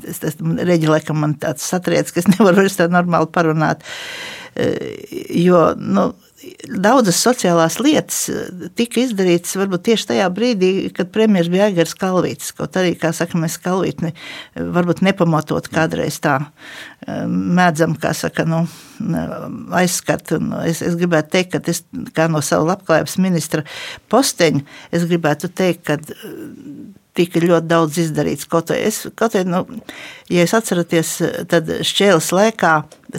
es, 0.04 0.22
es 0.28 0.40
reģi, 0.42 0.90
laikam 0.92 1.22
man 1.24 1.38
tāds 1.40 1.68
satriec, 1.68 2.12
ka 2.12 2.24
es 2.24 2.30
nevaru 2.32 2.64
vairs 2.64 2.80
tā 2.80 2.90
normāli 2.92 3.32
parunāt, 3.32 3.86
jo, 5.32 5.64
nu, 5.80 6.12
daudzas 6.82 7.20
sociālās 7.22 7.78
lietas 7.84 8.22
eh, 8.32 8.68
tika 8.78 9.02
izdarītas 9.04 9.56
varbūt 9.60 9.86
tieši 9.90 10.08
tajā 10.12 10.28
brīdī, 10.34 10.72
kad 10.96 11.12
premjerministrs 11.14 11.54
bija 11.54 11.68
Aigars 11.70 11.96
Kalvītis. 11.98 12.54
Kaut 12.58 12.78
arī, 12.80 12.94
kā 13.00 13.14
saka, 13.16 13.40
mēs 13.42 13.58
Kalvīti 13.62 14.14
varbūt 14.56 15.04
nepamatot 15.06 15.70
kādreiz 15.74 16.20
tā 16.24 16.38
eh, 16.42 17.26
mēdzam, 17.28 17.98
kā 18.02 18.14
saka, 18.18 18.46
nu, 18.50 18.64
aizskat. 19.78 20.36
Es, 20.68 20.82
es 20.86 20.98
gribētu 21.00 21.36
teikt, 21.38 21.56
ka 21.56 21.74
es 21.74 21.84
kā 22.18 22.28
no 22.32 22.44
sava 22.46 22.74
labklājības 22.74 23.18
ministra 23.22 23.66
posteņa, 24.12 24.66
es 24.96 25.08
gribētu 25.10 25.52
teikt, 25.54 25.86
ka 25.88 26.00
tika 27.18 27.42
ļoti 27.44 27.68
daudz 27.68 28.00
izdarīts. 28.06 28.48
Kaut 28.52 28.72
arī, 28.72 28.88
es, 28.88 29.02
kaut 29.20 29.36
arī 29.36 29.50
nu, 29.52 29.62
ja 30.32 30.46
es 30.46 30.54
atceraties, 30.56 31.14
tad 31.52 31.70
šķēles 31.88 32.30
laikā 32.36 32.74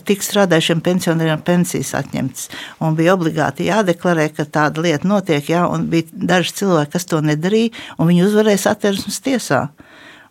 tika 0.08 0.26
strādājušiem 0.26 0.80
pensionāriem 0.84 1.42
pensijas 1.44 1.92
atņemtas. 1.98 2.48
Un 2.82 2.96
bija 2.98 3.16
obligāti 3.16 3.68
jādeklarē, 3.68 4.30
ka 4.36 4.48
tāda 4.48 4.84
lieta 4.86 5.08
notiek, 5.08 5.50
jā, 5.52 5.66
un 5.68 5.90
bija 5.92 6.08
daži 6.12 6.56
cilvēki, 6.62 6.94
kas 6.94 7.08
to 7.10 7.20
nedarīja, 7.24 7.74
un 7.98 8.08
viņi 8.10 8.24
uzvarēs 8.28 8.68
atversmes 8.70 9.20
tiesā. 9.24 9.66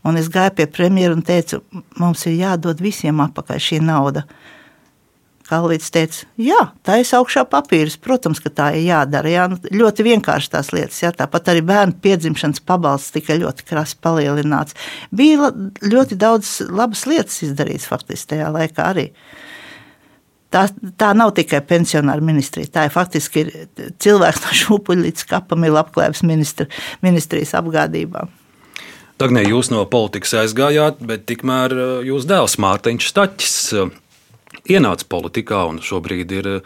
Un 0.02 0.18
es 0.18 0.32
gāju 0.34 0.56
pie 0.58 0.66
premjera 0.66 1.14
un 1.14 1.22
teicu, 1.22 1.62
mums 2.02 2.26
ir 2.26 2.40
jādod 2.40 2.82
visiem 2.82 3.22
atpakaļ 3.22 3.62
šī 3.62 3.84
nauda. 3.86 4.26
Kalvīts 5.52 5.92
teica, 5.92 6.24
jā, 6.40 6.60
tā 6.88 7.02
ir 7.02 7.10
augšā 7.18 7.44
papīrs. 7.52 7.98
Protams, 8.00 8.40
ka 8.40 8.52
tā 8.56 8.70
ir 8.78 8.86
jādara. 8.88 9.32
Jā, 9.32 9.48
nu, 9.52 9.58
ļoti 9.82 10.06
vienkārši 10.08 10.52
tās 10.54 10.72
lietas. 10.72 11.02
Jā, 11.04 11.12
tāpat 11.16 11.52
arī 11.52 11.64
bērnu 11.68 11.98
piedzimšanas 12.04 12.64
pabalsts 12.64 13.12
tika 13.12 13.36
ļoti 13.36 13.66
krasi 13.68 13.98
palielināts. 14.00 14.78
Bija 15.12 15.52
ļoti 15.84 16.16
daudz 16.22 16.54
labas 16.72 17.04
lietas 17.10 17.42
izdarīts 17.44 17.90
faktiski 17.92 18.38
tajā 18.38 18.52
laikā 18.56 18.86
arī. 18.94 19.10
Tā, 20.52 20.66
tā 21.00 21.10
nav 21.16 21.34
tikai 21.36 21.60
pensionāra 21.68 22.24
ministrija. 22.24 22.72
Tā 22.72 22.86
ir 22.88 22.94
faktiski 22.96 23.44
ir 23.44 23.52
cilvēks 24.04 24.46
no 24.46 24.56
šūpuļa 24.62 25.08
līdz 25.10 25.26
kapam 25.34 25.68
ir 25.68 25.76
labklājības 25.76 26.24
ministra, 26.28 26.68
ministrijas 27.04 27.52
apgādībā. 27.60 28.24
Tagnē, 29.20 29.44
jūs 29.46 29.68
no 29.70 29.84
politikas 29.86 30.32
aizgājāt, 30.46 31.04
bet 31.06 31.28
tikmēr 31.30 31.76
uh, 31.76 31.92
jūs 32.08 32.24
dēls 32.30 32.56
Mārtiņš 32.64 33.12
Staķis 33.12 33.58
ienāca 34.70 35.08
politikā 35.10 35.64
un 35.70 35.82
šobrīd 35.84 36.34
ir 36.38 36.50
eh, 36.58 36.62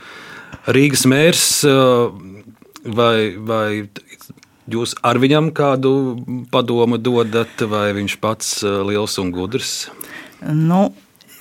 Rīgas 0.75 1.05
mērs. 1.09 1.45
Eh, 1.67 2.51
vai, 2.85 3.17
vai 3.37 3.69
jūs 4.71 4.95
ar 5.05 5.19
viņam 5.21 5.51
kādu 5.55 5.93
padomu 6.51 6.99
dodat, 7.01 7.65
vai 7.69 7.89
viņš 7.97 8.19
pats 8.21 8.57
eh, 8.63 8.81
liels 8.89 9.17
un 9.21 9.31
gudrs? 9.35 9.87
Nu, 10.45 10.89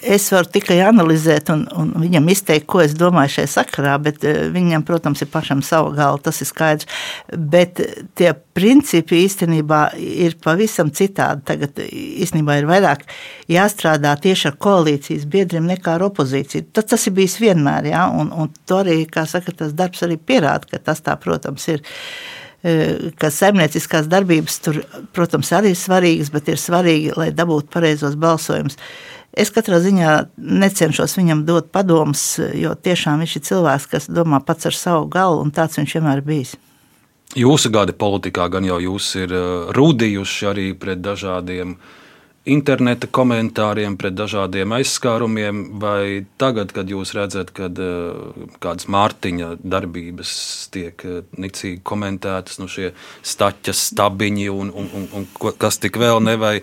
es 0.05 0.27
varu 0.33 0.51
tikai 0.53 0.79
analizēt 0.85 1.51
un, 1.55 1.65
un 1.79 1.93
viņam 2.03 2.29
izteikt, 2.33 2.67
ko 2.71 2.83
es 2.85 2.95
domāju 2.99 3.39
šajā 3.39 3.51
sakarā, 3.57 3.95
bet 4.03 4.25
eh, 4.29 4.45
viņam, 4.55 4.85
protams, 4.87 5.23
ir 5.25 5.31
pašam 5.33 5.63
sava 5.65 5.93
galva, 5.97 6.21
tas 6.25 6.41
ir 6.45 6.49
skaidrs. 6.51 6.89
Bet 7.55 7.81
tie 8.19 8.33
principi 8.55 9.23
īstenībā 9.25 9.81
ir 9.99 10.37
pavisam 10.45 10.93
citādi. 10.95 11.45
Tagad 11.49 11.81
īstenībā 11.85 12.59
ir 12.61 12.69
vairāk 12.71 13.05
jāstrādā 13.51 14.15
tieši 14.23 14.51
ar 14.53 14.59
koalīcijas 14.67 15.27
biedriem 15.31 15.67
nekā 15.71 15.97
ar 15.97 16.07
opozīciju. 16.09 16.69
Tas, 16.75 16.89
tas 16.93 17.09
ir 17.09 17.17
bijis 17.19 17.41
vienmēr, 17.43 17.91
ja? 17.95 18.07
un, 18.13 18.31
un 18.33 18.53
to 18.69 18.81
arī, 18.85 19.03
kā 19.11 19.27
saka, 19.31 19.55
tas 19.65 19.75
darbs 19.77 20.05
arī 20.07 20.19
pierāda, 20.21 20.71
ka 20.71 20.83
tas 20.91 21.03
tā, 21.05 21.17
protams, 21.21 21.67
ir 21.73 21.83
eh, 22.63 23.11
ka 23.21 23.33
saimnieciskās 23.35 24.09
darbības 24.13 24.61
tur, 24.65 24.85
protams, 25.17 25.51
arī 25.57 25.75
ir 25.75 25.81
svarīgas, 25.81 26.31
bet 26.35 26.53
ir 26.53 26.63
svarīgi, 26.63 27.17
lai 27.19 27.33
dabūtu 27.35 27.73
pareizos 27.75 28.19
balsojumus. 28.21 28.79
Es 29.35 29.51
katrā 29.51 29.80
ziņā 29.82 30.11
necenšos 30.39 31.16
viņam 31.18 31.43
dot 31.49 31.72
padomus, 31.74 32.37
jo 32.55 32.74
tiešām 32.78 33.24
viņš 33.24 33.35
ir 33.35 33.43
cilvēks, 33.49 33.89
kas 33.91 34.07
domā 34.07 34.39
pats 34.47 34.70
ar 34.70 34.76
savu 34.78 35.09
galvu, 35.11 35.43
un 35.43 35.51
tāds 35.55 35.80
viņš 35.80 35.97
vienmēr 35.99 36.22
bijis. 36.26 36.55
Jūsu 37.35 37.72
gadi 37.74 37.97
politikā 37.99 38.47
gan 38.53 38.66
jau 38.68 38.78
jūs 38.78 39.09
ir 39.18 39.35
eh, 39.35 39.45
rūdījuši 39.74 40.51
arī 40.53 40.66
pret 40.78 41.03
dažādiem 41.03 41.74
interneta 42.45 43.09
komentāriem, 43.09 43.97
pret 44.01 44.16
dažādiem 44.16 44.74
aizskārumiem, 44.76 45.62
vai 45.80 46.24
tagad, 46.40 46.74
kad 46.76 46.90
jūs 46.92 47.14
redzat, 47.16 47.53
ka 47.57 47.70
eh, 47.70 48.49
kādas 48.62 48.88
Mārtiņa 48.92 49.55
darbības 49.64 50.34
tiek 50.74 51.07
eh, 51.09 51.22
nicīgi 51.40 51.80
komentētas, 51.86 52.61
nu 52.61 52.68
šie 52.68 52.92
staķa 53.24 53.72
stabiņi 53.76 54.51
un, 54.53 54.74
un, 54.74 54.90
un, 55.01 55.09
un 55.20 55.57
kas 55.61 55.80
tik 55.82 56.01
vēl 56.01 56.20
ne, 56.24 56.36
vai, 56.40 56.59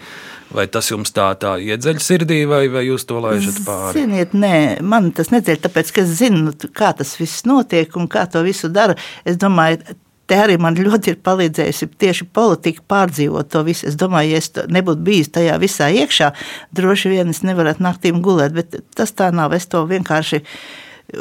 Vai 0.52 0.66
tas 0.68 0.90
jums 0.92 1.14
tā, 1.16 1.30
tā 1.40 1.54
iedzeļ 1.64 2.00
sirdī, 2.04 2.42
vai, 2.44 2.66
vai 2.68 2.82
jūs 2.84 3.06
to 3.08 3.22
laižat 3.24 3.62
pāri? 3.64 4.02
Ziniet, 4.02 4.34
nē, 4.36 4.82
man 4.84 5.08
tas 5.16 5.32
nedzeļ, 5.32 5.62
tāpēc, 5.64 5.94
ka 5.96 6.04
es 6.04 6.12
zinu, 6.20 6.52
kā 6.76 6.90
tas 7.00 7.14
viss 7.16 7.46
notiek 7.48 7.96
un 7.96 8.10
kā 8.12 8.26
to 8.28 8.42
visu 8.44 8.68
dara. 8.68 8.98
Es 9.24 9.40
domāju, 9.40 9.96
te 10.32 10.38
arī 10.40 10.56
man 10.62 10.78
ļoti 10.80 11.12
ir 11.12 11.18
palīdzējusi 11.26 11.90
tieši 12.00 12.30
politika 12.32 12.86
pārdzīvot 12.94 13.50
to 13.52 13.66
visu. 13.68 13.90
Es 13.90 13.98
domāju, 14.00 14.32
ja 14.32 14.40
es 14.40 14.48
nebūtu 14.72 15.04
bijis 15.04 15.34
tajā 15.36 15.58
visā 15.60 15.90
iekšā, 15.92 16.32
droši 16.78 17.12
vien 17.12 17.34
es 17.34 17.44
nevarētu 17.44 17.84
naktīm 17.84 18.22
gulēt, 18.24 18.56
bet 18.56 18.80
tas 18.96 19.12
tā 19.12 19.32
nav. 19.36 19.52
Es 19.58 19.68
to 19.72 19.84
vienkārši 19.90 20.40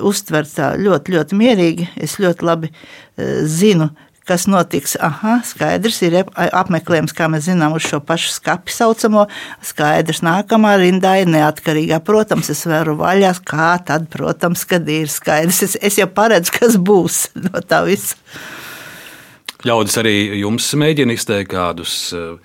uztveru 0.06 0.46
tā 0.52 0.76
ļoti, 0.78 1.16
ļoti 1.16 1.40
mierīgi. 1.40 1.88
Es 2.06 2.20
ļoti 2.22 2.46
labi 2.46 2.70
uh, 2.70 3.42
zinu, 3.50 3.90
kas 4.30 4.46
notiks. 4.46 4.94
Aha, 5.02 5.40
skaidrs, 5.46 5.98
ir 6.06 6.20
apmeklējums, 6.22 7.16
kā 7.16 7.26
mēs 7.32 7.48
zinām, 7.48 7.74
uz 7.74 7.88
šo 7.90 7.98
pašu 8.06 8.30
skapi 8.36 8.70
saucamo. 8.76 9.26
Skaidrs, 9.72 10.22
nākamā 10.22 10.76
rindā 10.78 11.16
ir 11.24 11.34
neatkarīgā. 11.34 11.98
Protams, 12.06 12.52
es 12.54 12.62
varu 12.70 12.94
vaļās, 13.02 13.42
kā 13.42 13.72
tad, 13.90 14.06
protams, 14.14 14.62
kad 14.70 14.86
ir 14.86 15.10
skaidrs. 15.10 15.64
Es, 15.66 15.78
es 15.82 15.98
jau 15.98 16.06
paredzu, 16.14 16.54
kas 16.60 16.78
būs 16.78 17.24
no 17.48 17.66
tā 17.66 17.82
visa. 17.90 18.14
Ļaudis 19.66 19.98
arī 20.00 20.16
jums 20.40 20.70
mēģina 20.80 21.12
izteikt 21.12 21.50
kādus 21.52 21.94
uh, 22.16 22.38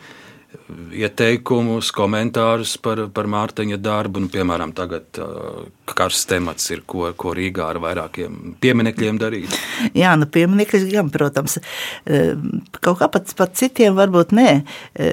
ieteikumus, 0.96 1.92
komentārus 1.96 2.74
par, 2.84 3.06
par 3.16 3.30
Mārtiņa 3.32 3.78
darbu. 3.80 4.26
Nu, 4.26 4.32
piemēram, 4.34 4.74
tagad 4.76 5.20
uh, 5.24 5.62
karsts 5.96 6.28
temats 6.28 6.68
ir, 6.76 6.82
ko, 6.90 7.08
ko 7.16 7.32
Rīgā 7.38 7.70
ar 7.72 7.80
vairākiem 7.84 8.58
pieminekļiem 8.64 9.22
darīt. 9.22 9.56
Jā, 9.96 10.16
nu 10.20 10.28
pieminekļus 10.32 10.90
gan, 10.92 11.14
protams. 11.14 11.60
Kaut 12.82 13.00
kā 13.00 13.10
pat, 13.14 13.32
pat 13.38 13.56
citiem 13.56 13.96
varbūt 13.96 14.36
nē. 14.36 14.50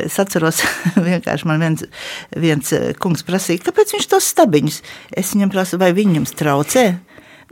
Es 0.09 0.19
atceros, 0.23 0.65
vienkārši 1.11 1.51
man 1.51 1.63
viens, 1.69 1.87
viens 2.35 2.75
kungs 3.03 3.23
prasīja, 3.29 3.63
kāpēc 3.69 3.95
viņš 3.95 4.11
tos 4.11 4.35
stabiņus? 4.35 4.83
Es 5.23 5.37
viņam 5.37 5.55
prasu, 5.55 5.79
vai 5.83 5.95
viņam 5.97 6.27
traucē? 6.35 6.87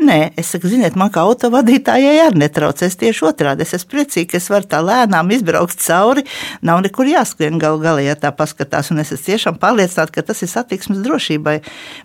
Nē, 0.01 0.31
es 0.41 0.49
saku, 0.49 0.71
ziniet, 0.73 0.95
man 0.97 1.11
kā 1.13 1.21
autovadītājai 1.29 2.23
arī 2.23 2.41
netraucē. 2.41 2.87
Es 2.89 2.97
tieši 2.97 3.27
otrādi 3.29 3.67
es 3.67 3.75
esmu 3.77 3.91
priecīga, 3.93 4.31
ka 4.31 4.39
es 4.39 4.47
varu 4.49 4.69
tā 4.71 4.79
lēnām 4.81 5.29
izbraukt 5.35 5.77
cauri. 5.85 6.25
Nav 6.65 6.81
nekur 6.87 7.11
jāskrien 7.11 7.59
galu 7.61 7.83
galā, 7.83 8.01
ja 8.07 8.15
tā 8.17 8.31
paskatās. 8.33 8.89
Un 8.95 9.03
es 9.03 9.13
esmu 9.13 9.27
tiešām 9.27 9.59
pārliecināta, 9.61 10.15
ka 10.15 10.25
tas 10.31 10.41
ir 10.41 10.49
satiksmes 10.49 11.03
drošībai. 11.05 11.59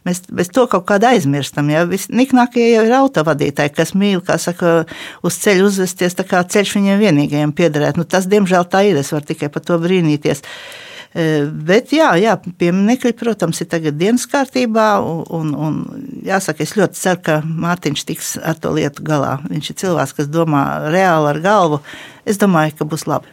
Mēs, 0.08 0.26
mēs 0.28 0.52
to 0.52 0.66
kaut 0.72 0.84
kādā 0.90 1.14
aizmirstam. 1.16 1.72
Ja? 1.72 1.86
Niknākie 1.88 2.68
jau 2.74 2.84
ir 2.84 2.98
autovadītāji, 3.00 3.76
kas 3.78 3.96
mīl, 3.96 4.20
kā 4.28 4.36
saka, 4.44 4.82
uz 5.24 5.40
ceļa 5.46 5.64
uzvesties, 5.70 6.20
tā 6.20 6.28
kā 6.28 6.44
ceļš 6.44 6.76
viņiem 6.76 7.00
vienīgajiem 7.06 7.56
piederēt. 7.56 7.96
Nu, 7.96 8.04
tas, 8.04 8.28
diemžēl, 8.28 8.68
tā 8.68 8.84
ir. 8.90 9.00
Es 9.00 9.16
varu 9.16 9.32
tikai 9.32 9.48
par 9.54 9.64
to 9.64 9.80
brīnīties. 9.80 10.44
Bet, 11.16 11.94
jā, 11.96 12.10
jā 12.20 12.34
pieminekļi, 12.60 13.14
protams, 13.16 13.62
ir 13.64 13.70
tagad 13.72 13.96
dienas 13.96 14.26
kārtībā. 14.28 14.88
Un, 15.38 15.54
un, 15.56 15.78
jāsaka, 16.28 16.66
es 16.66 16.76
ļoti 16.76 17.00
ceru, 17.00 17.22
ka 17.24 17.38
Mārtiņš 17.46 18.04
tiks 18.10 18.34
ar 18.44 18.60
to 18.60 18.74
lietu 18.76 19.06
galā. 19.08 19.38
Viņš 19.48 19.72
ir 19.72 19.78
cilvēks, 19.86 20.16
kas 20.18 20.28
domā 20.32 20.66
reāli 20.92 21.32
ar 21.32 21.40
galvu. 21.46 21.80
Es 22.28 22.42
domāju, 22.42 22.76
ka 22.82 22.90
būs 22.92 23.08
labi. 23.08 23.32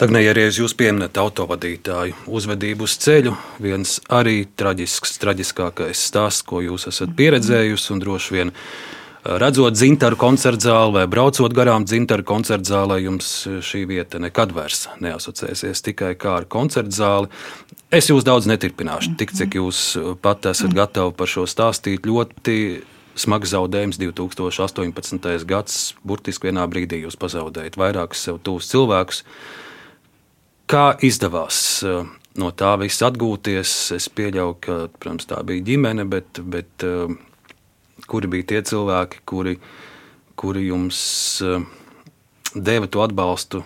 Tagad, 0.00 0.16
ja 0.22 0.32
jūs 0.32 0.72
pieminat 0.78 1.18
autovadītāju 1.20 2.30
uzvedību 2.30 2.86
uz 2.86 2.94
ceļu, 3.02 3.34
viens 3.60 3.98
arī 4.08 4.46
traģisks, 4.56 5.18
traģiskākais 5.20 6.06
stāsts, 6.08 6.46
ko 6.46 6.62
jūs 6.64 6.86
esat 6.88 7.12
pieredzējusi 7.18 7.92
un 7.92 8.00
droši 8.00 8.38
vien 8.38 8.54
redzot 9.24 9.74
dzintaru 9.76 10.16
koncertu 10.16 10.68
zāli 10.68 10.94
vai 10.98 11.06
braucot 11.10 11.52
garām 11.56 11.84
dzintaru 11.88 12.24
koncertu 12.26 12.72
zālē, 12.72 13.00
jums 13.04 13.28
šī 13.66 13.84
vieta 13.90 14.20
nekad 14.22 14.54
vairs 14.56 14.86
neasociēsies 15.02 15.84
tikai 15.84 16.14
kā 16.20 16.38
ar 16.40 16.48
koncertu 16.50 16.96
zāli. 16.96 17.30
Es 17.90 18.08
jūs 18.10 18.24
daudz 18.26 18.46
netirpināšu, 18.50 19.16
tik 19.20 19.34
cik 19.36 19.58
jūs 19.58 19.82
pat 20.22 20.46
esat 20.52 20.74
gatavi 20.76 21.14
par 21.18 21.30
šo 21.30 21.46
stāstīt. 21.50 22.06
Ļoti 22.06 22.56
smags 23.18 23.52
zaudējums 23.52 23.98
2018. 24.00 25.44
gads. 25.48 25.80
Burtiski 26.06 26.48
vienā 26.48 26.64
brīdī 26.70 27.02
jūs 27.04 27.18
pazaudējat 27.20 27.76
vairākus 27.80 28.24
sev 28.28 28.40
tuvus 28.44 28.70
cilvēkus. 28.70 29.24
Kā 30.70 30.92
izdevās 31.02 31.82
no 32.38 32.52
tā 32.54 32.76
visa 32.80 33.10
atgūties? 33.10 33.72
Es 33.96 34.06
pieļauju, 34.14 34.60
ka 34.62 34.76
protams, 34.96 35.26
tā 35.28 35.42
bija 35.44 35.66
ģimene, 35.72 36.06
bet, 36.08 36.40
bet 36.46 36.86
kuri 38.10 38.30
bija 38.30 38.48
tie 38.52 38.62
cilvēki, 38.70 39.22
kuri, 39.28 39.58
kuri 40.38 40.66
jums 40.68 41.02
eh, 41.46 41.62
deva 42.54 42.90
to 42.90 43.04
atbalstu 43.06 43.62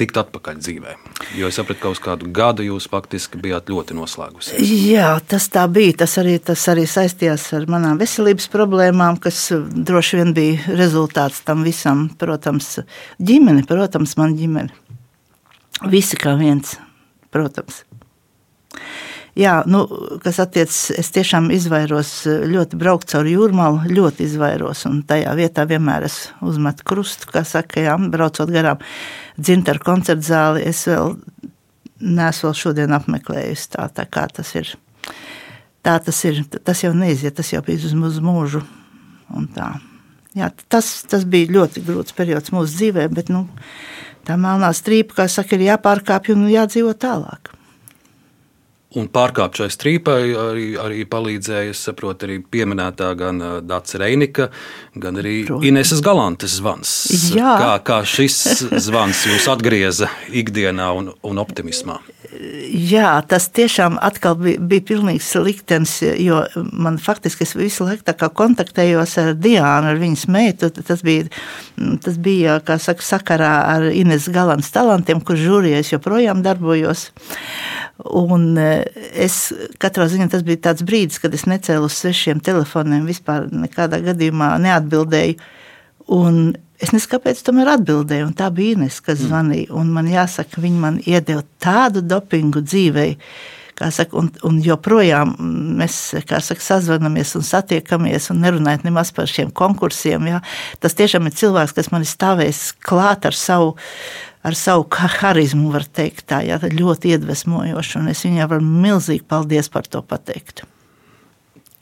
tikt 0.00 0.18
atpakaļ 0.18 0.58
dzīvē. 0.62 0.94
Jo 1.38 1.48
es 1.50 1.58
sapratu, 1.58 1.80
ka 1.82 1.92
uz 1.92 2.00
kādu 2.02 2.30
gadu 2.34 2.64
jūs 2.64 2.88
faktiski 2.90 3.40
bijāt 3.42 3.70
ļoti 3.70 3.96
noslēgusi. 3.96 4.56
Jā, 4.88 5.14
tas 5.28 5.46
tā 5.52 5.66
bija. 5.70 5.94
Tas 6.02 6.16
arī, 6.22 6.38
tas 6.42 6.64
arī 6.72 6.86
saistījās 6.88 7.44
ar 7.58 7.68
manām 7.70 8.00
veselības 8.00 8.48
problēmām, 8.52 9.20
kas 9.22 9.44
droši 9.52 10.22
vien 10.22 10.32
bija 10.36 10.76
rezultāts 10.80 11.42
tam 11.46 11.62
visam. 11.66 12.08
Protams, 12.18 12.78
ģimene, 13.22 13.66
protams, 13.68 14.16
man 14.20 14.36
ģimene. 14.38 14.72
Visi 15.92 16.18
kā 16.20 16.34
viens, 16.38 16.76
protams. 17.34 17.82
Jā, 19.38 19.62
nu, 19.64 19.86
kas 20.20 20.36
attiecas, 20.42 20.90
es 21.00 21.08
tiešām 21.14 21.46
izvairos 21.56 22.10
ļoti 22.28 22.76
braukt 22.76 23.08
caur 23.08 23.28
jūrmālu, 23.30 23.86
ļoti 23.88 24.26
izvairos. 24.26 24.82
Un 24.90 24.98
tajā 25.08 25.32
vietā 25.38 25.64
vienmēr 25.68 26.04
es 26.04 26.18
uzmetu 26.44 26.84
krustu, 26.84 27.30
kā 27.32 27.40
saka, 27.48 27.80
jā, 27.80 27.94
braucot 28.12 28.52
garām 28.52 28.82
dzimtaru 29.40 29.80
koncertu 29.86 30.26
zāli. 30.28 30.66
Es 30.68 30.82
vēl 30.90 31.14
neesmu 32.02 32.50
vēl 32.50 32.58
šodien 32.60 32.92
apmeklējusi 32.98 33.70
tā, 33.72 33.86
tā 33.96 34.04
kā 34.12 34.26
tas 34.36 34.52
ir. 34.58 34.74
Tā 35.82 35.96
tas 36.04 36.20
ir, 36.28 36.44
tas 36.62 36.84
jau 36.84 36.92
neiziet, 36.94 37.34
tas 37.40 37.54
jau 37.54 37.62
bija 37.64 37.80
uz 37.88 38.20
mūžu. 38.22 38.60
Jā, 40.36 40.52
tas, 40.68 40.92
tas 41.08 41.24
bija 41.28 41.50
ļoti 41.56 41.82
grūts 41.88 42.14
periods 42.16 42.52
mūsu 42.52 42.76
dzīvē, 42.76 43.08
bet 43.16 43.32
nu, 43.32 43.46
tā 44.28 44.36
melnā 44.40 44.70
strīpa, 44.76 45.22
kā 45.22 45.28
saka, 45.28 45.56
ir 45.56 45.70
jāpārkāpj 45.70 46.36
un 46.36 46.46
jādzīvo 46.52 46.92
tālāk. 47.00 47.54
Un 48.98 49.08
pārkāpt 49.12 49.62
šai 49.62 49.68
strīpai 49.72 50.20
arī, 50.36 50.66
arī 50.80 51.04
palīdzēja, 51.08 51.74
saprotu, 51.76 52.28
arī 52.28 52.38
pieminētā 52.52 53.12
gan 53.18 53.40
Dārsa 53.64 54.02
Reinika, 54.02 54.50
gan 54.94 55.20
arī 55.22 55.42
Protams. 55.48 55.68
Ineses 55.70 56.02
Galantes 56.04 56.58
zvans. 56.58 56.96
Jā. 57.32 57.54
Kā, 57.60 57.72
kā 57.86 58.00
šis 58.08 58.36
zvans 58.84 59.24
jūs 59.30 59.48
atgrieza 59.52 60.10
ikdienā 60.28 60.90
un, 60.98 61.12
un 61.24 61.40
optimismā? 61.42 62.00
Jā, 62.32 63.14
tas 63.28 63.48
tiešām 63.52 63.98
atkal 64.02 64.38
bija, 64.40 64.60
bija 64.60 64.84
pilnīgs 64.92 65.28
liktenis, 65.44 65.98
jo 66.20 66.40
man 66.72 66.96
faktiski 67.00 67.44
es 67.44 67.52
visu 67.58 67.84
laiku 67.86 68.28
kontaktējos 68.32 69.16
ar 69.20 69.32
Diānu, 69.36 69.92
ar 69.92 70.00
viņas 70.00 70.24
meitu. 70.32 70.70
Tas 70.72 71.04
bija, 71.04 71.28
tas 72.04 72.16
bija 72.20 72.58
kā 72.64 72.78
saka, 72.82 73.04
sakarā 73.04 73.52
ar 73.74 73.88
Ines 73.92 74.30
Galantes 74.32 74.72
talantiem, 74.74 75.20
kur 75.20 75.36
žūrijā 75.40 75.82
joprojām 75.92 76.42
darbojos. 76.44 77.10
Un 78.02 78.56
es 79.12 79.52
katrā 79.82 80.08
ziņā 80.10 80.28
tas 80.32 80.44
bija 80.46 80.60
tāds 80.68 80.84
brīdis, 80.86 81.20
kad 81.22 81.34
es 81.36 81.46
necēlu 81.50 81.88
uz 81.88 81.96
svešiem 82.00 82.42
telefoniem, 82.44 83.06
vispār 83.08 83.48
nekādā 83.52 84.02
gadījumā 84.04 84.54
neatbildēju. 84.62 85.38
Un 86.12 86.38
es 86.82 86.90
nezinu, 86.90 87.14
kāpēc 87.14 87.40
tomēr 87.46 87.72
atbildēju, 87.76 88.28
un 88.28 88.36
tā 88.36 88.50
bija 88.54 88.76
Ines, 88.76 89.00
kas 89.00 89.20
mm. 89.20 89.26
zvanīja. 89.30 89.72
Un 89.78 89.90
man 89.94 90.10
jāsaka, 90.10 90.62
viņa 90.62 90.82
man 90.82 91.02
iedeva 91.06 91.44
tādu 91.62 92.04
dopingu 92.04 92.64
dzīvei, 92.64 93.16
Saka, 93.90 94.14
un, 94.20 94.28
un 94.46 94.58
joprojām 94.62 95.32
mēs 95.80 95.96
saka, 96.12 96.38
sazvanamies 96.62 97.32
un 97.38 97.42
satiekamies 97.46 98.28
un 98.30 98.42
nerunājam 98.44 98.84
nemaz 98.86 99.10
par 99.16 99.30
šiem 99.30 99.50
konkursiem. 99.50 100.28
Ja? 100.28 100.42
Tas 100.78 100.94
tiešām 100.98 101.26
ir 101.26 101.34
cilvēks, 101.38 101.74
kas 101.74 101.90
man 101.90 102.04
ir 102.04 102.10
stājis 102.10 102.60
klāt 102.84 103.26
ar 103.26 103.34
savu. 103.34 103.72
Ar 104.42 104.56
savu 104.58 104.88
harizmu, 104.90 105.70
var 105.70 105.84
teikt, 105.86 106.26
tā 106.32 106.40
ja, 106.42 106.58
ļoti 106.58 107.12
iedvesmojoši. 107.14 108.00
Es 108.10 108.24
viņai 108.26 108.48
varu 108.50 108.64
milzīgi 108.66 109.22
paldies 109.28 109.70
par 109.70 109.86
to 109.86 110.02
pateikt. 110.02 110.64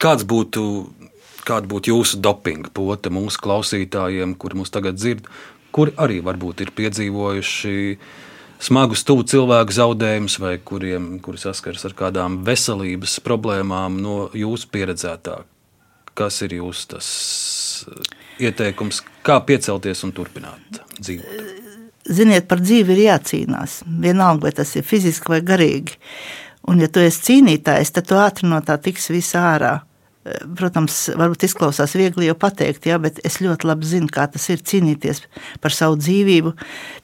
Kāds 0.01 0.27
būtu, 0.29 0.63
kāda 1.49 1.69
būtu 1.69 1.95
jūsu 1.95 2.21
dopinga 2.21 2.73
pote 2.77 3.13
mūsu 3.13 3.41
klausītājiem, 3.41 4.35
kuri 4.37 4.61
mūs 4.61 4.73
tagad 4.73 5.01
dzird, 5.01 5.25
kuri 5.73 5.95
arī 5.97 6.21
varbūt 6.25 6.61
ir 6.65 6.75
piedzīvojuši 6.77 7.77
smagus 8.61 9.07
tuvu 9.09 9.25
cilvēku 9.33 9.77
zaudējumus, 9.77 10.37
vai 10.43 10.59
kuriem 10.61 11.15
kuri 11.25 11.41
saskaras 11.41 11.87
ar 11.89 11.97
kādām 11.97 12.43
veselības 12.45 13.17
problēmām 13.25 13.97
no 14.05 14.19
jūsu 14.37 14.69
pieredzētā? 14.73 15.41
Kas 16.13 16.43
ir 16.45 16.59
jūsu 16.59 16.93
tas 16.93 17.09
ieteikums, 18.41 19.01
kā 19.25 19.41
piecelties 19.49 20.05
un 20.05 20.13
turpināt 20.17 20.83
dzīvot? 21.01 21.70
Ziniet, 22.09 22.47
par 22.49 22.63
dzīvi 22.65 22.95
ir 22.97 23.03
jācīnās. 23.11 23.83
Vienalga, 24.01 24.49
vai 24.49 24.55
tas 24.57 24.73
ir 24.79 24.87
fiziski 24.89 25.35
vai 25.35 25.43
garīgi. 25.45 25.99
Un, 26.71 26.81
ja 26.81 26.89
tu 26.93 27.03
esi 27.05 27.27
cīnītājs, 27.29 27.93
tad 27.97 28.09
tu 28.09 28.19
ātri 28.21 28.49
no 28.49 28.61
tā 28.65 28.79
tiks 28.81 29.11
visā 29.13 29.43
ārā. 29.55 29.75
Protams, 30.57 30.97
varbūt 31.17 31.47
izklausās 31.49 31.95
viegli 31.97 32.29
jau 32.29 32.37
pateikt, 32.41 32.87
jā, 32.89 32.99
bet 33.01 33.23
es 33.25 33.39
ļoti 33.41 33.69
labi 33.69 33.89
zinu, 33.89 34.09
kā 34.13 34.27
tas 34.33 34.45
ir 34.53 34.61
cīnīties 34.61 35.23
par 35.65 35.73
savu 35.73 35.97
dzīvību, 36.01 36.53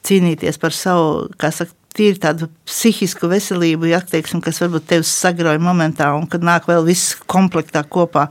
cīnīties 0.05 0.61
par 0.61 0.75
savu, 0.77 1.25
kā 1.41 1.49
saka, 1.53 1.73
tīri 1.97 2.21
tādu 2.21 2.51
psihisku 2.69 3.29
veselību, 3.31 3.89
ja, 3.89 4.03
teiksim, 4.05 4.41
kas 4.45 4.61
varbūt 4.61 4.85
tevi 4.93 5.07
sagrauj 5.09 5.57
momentā, 5.65 6.11
un 6.13 6.29
kad 6.29 6.45
nāk 6.45 6.69
vēl 6.69 6.85
viss 6.85 7.17
komplektā 7.25 7.81
kopā. 7.89 8.27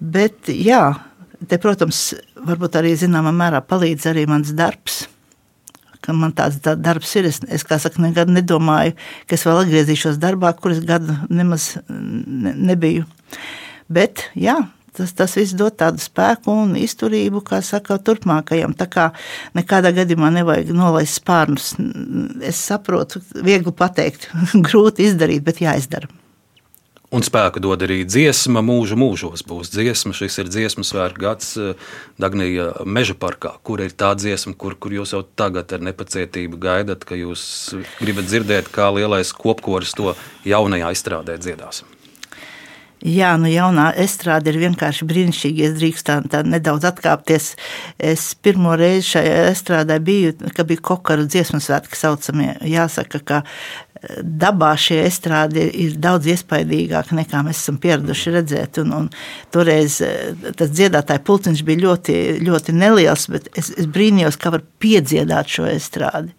Bet, 0.00 0.48
jā, 0.48 0.86
te, 1.44 1.60
protams, 1.60 2.06
varbūt 2.40 2.80
arī 2.80 2.96
zināmā 3.00 3.36
mērā 3.36 3.60
palīdz 3.68 4.08
arī 4.14 4.24
mans 4.30 4.56
darbs 4.56 5.04
ka 6.04 6.14
man 6.16 6.34
tāds 6.36 6.60
darbs 6.60 7.16
ir. 7.18 7.28
Es, 7.30 7.40
es 7.48 7.66
kā 7.66 7.80
saka, 7.82 8.02
nekad 8.04 8.32
nedomāju, 8.32 8.94
ka 9.28 9.38
es 9.38 9.44
vēl 9.48 9.64
atgriezīšos 9.64 10.20
darbā, 10.22 10.54
kur 10.58 10.74
es 10.76 10.82
gadu 10.84 11.16
nemaz 11.32 11.74
ne, 11.88 12.54
nebiju. 12.72 13.08
Bet, 13.92 14.26
jā, 14.38 14.58
tas, 14.96 15.12
tas 15.16 15.36
viss 15.38 15.56
dod 15.58 15.76
tādu 15.80 16.02
spēku 16.02 16.54
un 16.64 16.74
izturību, 16.80 17.42
kā 17.46 17.60
saka, 17.64 17.98
turpmākajam. 18.00 18.76
Tā 18.78 18.88
kā 18.90 19.08
nekādā 19.56 19.94
gadījumā 19.96 20.32
nevajag 20.38 20.74
nolaist 20.76 21.20
spārnus. 21.20 21.72
Es 22.44 22.60
saprotu, 22.60 23.22
viegli 23.34 23.74
pateikt, 23.76 24.30
grūti 24.68 25.08
izdarīt, 25.10 25.44
bet 25.46 25.64
jāizdara. 25.64 26.10
Un 27.14 27.22
spēku 27.22 27.60
dod 27.62 27.82
arī 27.86 28.00
dziesma, 28.08 28.58
mūža 28.64 28.96
mūžos 28.98 29.44
būs 29.46 29.70
dziesma. 29.70 30.14
Šis 30.18 30.40
ir 30.42 30.50
dziesmu 30.50 30.82
svētku 30.86 31.22
gads 31.22 31.52
eh, 31.62 31.92
Dagnija 32.18 32.72
meža 32.82 33.14
parkā, 33.14 33.52
kur 33.62 33.84
ir 33.84 33.94
tā 33.94 34.10
dziesma, 34.18 34.56
kur, 34.58 34.74
kur 34.74 34.96
jūs 34.96 35.14
jau 35.14 35.22
tagad 35.22 35.70
ar 35.76 35.84
nepacietību 35.86 36.58
gaidat, 36.58 37.06
ka 37.06 37.18
jūs 37.18 37.44
gribat 38.00 38.26
dzirdēt, 38.26 38.72
kā 38.74 38.90
lielais 38.96 39.30
kopkoris 39.30 39.94
to 39.94 40.16
jaunajā 40.48 40.90
izstrādē 40.96 41.38
dziedās. 41.38 41.84
Jā, 43.04 43.34
nu 43.36 43.50
jaunā 43.52 43.90
estrāde 44.00 44.48
ir 44.48 44.62
vienkārši 44.62 45.04
brīnišķīga. 45.04 45.64
Es 45.66 45.74
drīkstu 45.76 46.14
tā, 46.32 46.38
nedaudz 46.48 46.86
atkāpties. 46.88 47.50
Es 48.00 48.30
pirmo 48.40 48.72
reizi 48.80 49.10
šajā 49.10 49.42
estrādē 49.50 49.98
biju, 50.00 50.32
kad 50.56 50.64
bija 50.70 50.80
kokaru 50.88 51.26
dziesmu 51.28 51.60
svētki 51.60 52.00
saucamie. 52.00 52.54
Jāsaka, 52.64 53.20
ka 53.20 53.42
eh, 53.44 53.83
dabā 54.22 54.72
šie 54.80 55.00
estrādi 55.06 55.66
ir 55.84 55.96
daudz 56.02 56.28
iespaidīgāki 56.32 57.16
nekā 57.18 57.42
mēs 57.46 57.62
esam 57.62 57.78
pieraduši 57.82 58.34
redzēt. 58.36 58.80
Un, 58.82 58.94
un 58.98 59.10
toreiz 59.54 60.00
eh, 60.04 60.32
tas 60.58 60.72
dziedātāju 60.72 61.24
pulciņš 61.26 61.64
bija 61.66 61.84
ļoti, 61.86 62.16
ļoti 62.44 62.76
neliels, 62.76 63.28
bet 63.32 63.50
es, 63.58 63.72
es 63.78 63.88
brīnījos, 63.90 64.38
kā 64.40 64.54
var 64.54 64.64
piedziedāt 64.82 65.52
šo 65.56 65.68
estrādi. 65.70 66.34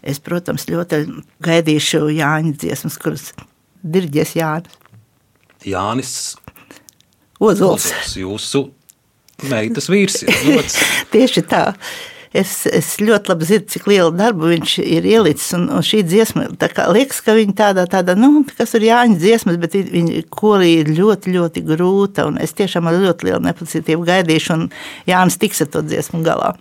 Es, 0.00 0.20
protams, 0.24 0.64
ļoti 0.70 1.02
gaidīšu 1.44 2.06
Jāņa 2.16 2.54
dziesmas, 2.62 2.96
kuras 3.00 3.30
dirģēs 3.84 4.36
Jānis. 4.38 4.78
Jānis 5.68 6.14
Ozols. 7.40 7.90
Ozols 7.90 8.16
jūsu 8.16 8.64
meitas 9.50 9.88
vīrs. 9.92 10.22
Tieši 11.12 11.44
tā. 11.48 11.66
Es, 12.30 12.62
es 12.70 12.92
ļoti 13.02 13.32
labi 13.32 13.46
zinu, 13.48 13.64
cik 13.72 13.88
lielu 13.90 14.12
darbu 14.14 14.52
viņš 14.52 14.76
ir 14.84 15.06
ielicis. 15.08 15.48
Un, 15.58 15.64
un 15.74 15.82
šī 15.82 16.04
dziesma, 16.06 16.46
kā, 16.60 16.86
liekas, 16.94 17.18
ka 17.26 17.34
viņa 17.34 17.56
tāda, 17.58 17.86
tāda 17.90 18.14
nu, 18.18 18.44
kas 18.54 18.76
ir 18.78 18.86
Jāņa 18.86 19.18
dziesmas, 19.18 19.58
bet 19.62 19.74
viņa 19.74 20.22
korī 20.30 20.76
ir 20.84 20.92
ļoti, 20.94 21.34
ļoti 21.34 21.64
grūta. 21.66 22.28
Es 22.42 22.54
tiešām 22.54 22.86
ar 22.86 23.00
ļoti 23.02 23.30
lielu 23.30 23.42
nepacietību 23.48 24.06
gaidīšu, 24.12 24.54
un 24.54 24.68
Jānis 25.10 25.40
tiks 25.42 25.64
ar 25.66 25.72
to 25.74 25.82
dziesmu 25.86 26.22
galā. 26.26 26.54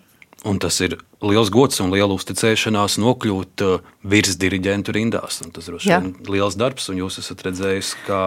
Un 0.49 0.57
tas 0.63 0.81
ir 0.81 0.97
liels 1.25 1.51
gods 1.51 1.81
un 1.83 1.91
liela 1.91 2.15
uzticēšanās 2.15 2.97
nokļūt 3.01 3.63
uh, 3.65 3.91
virsdiriģentu 4.09 4.95
rindās. 4.95 5.41
Un 5.43 5.53
tas 5.55 5.67
droši 5.67 5.91
vien 5.91 6.09
ir 6.13 6.31
liels 6.37 6.57
darbs, 6.59 6.87
un 6.91 7.01
jūs 7.01 7.19
esat 7.21 7.43
redzējis, 7.49 7.91
kā, 8.07 8.21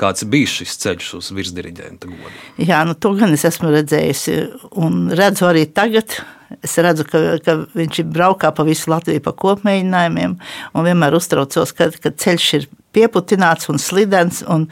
kāds 0.00 0.26
bija 0.28 0.52
šis 0.58 0.76
ceļš 0.84 1.10
uz 1.20 1.32
virsdiriģenta 1.36 2.10
godu. 2.10 2.36
Jā, 2.60 2.84
nu, 2.88 2.96
to 2.96 3.14
gan 3.18 3.34
es 3.36 3.46
esmu 3.48 3.72
redzējusi, 3.74 4.38
un 4.84 5.06
redzu 5.16 5.48
arī 5.50 5.66
tagad. 5.72 6.20
Es 6.62 6.76
redzu, 6.78 7.06
ka, 7.08 7.20
ka 7.42 7.56
viņš 7.74 8.04
ir 8.04 8.10
braukā 8.14 8.52
pa 8.54 8.66
visu 8.68 8.92
Latviju 8.92 9.22
pa 9.24 9.32
kopmēģinājumiem, 9.34 10.36
un 10.76 10.86
vienmēr 10.86 11.16
uztraucos, 11.16 11.72
ka, 11.74 11.88
ka 11.98 12.12
ceļš 12.12 12.50
ir 12.60 12.68
pieputināts 12.94 13.68
un 13.72 13.80
slidens. 13.82 14.42
Un 14.50 14.68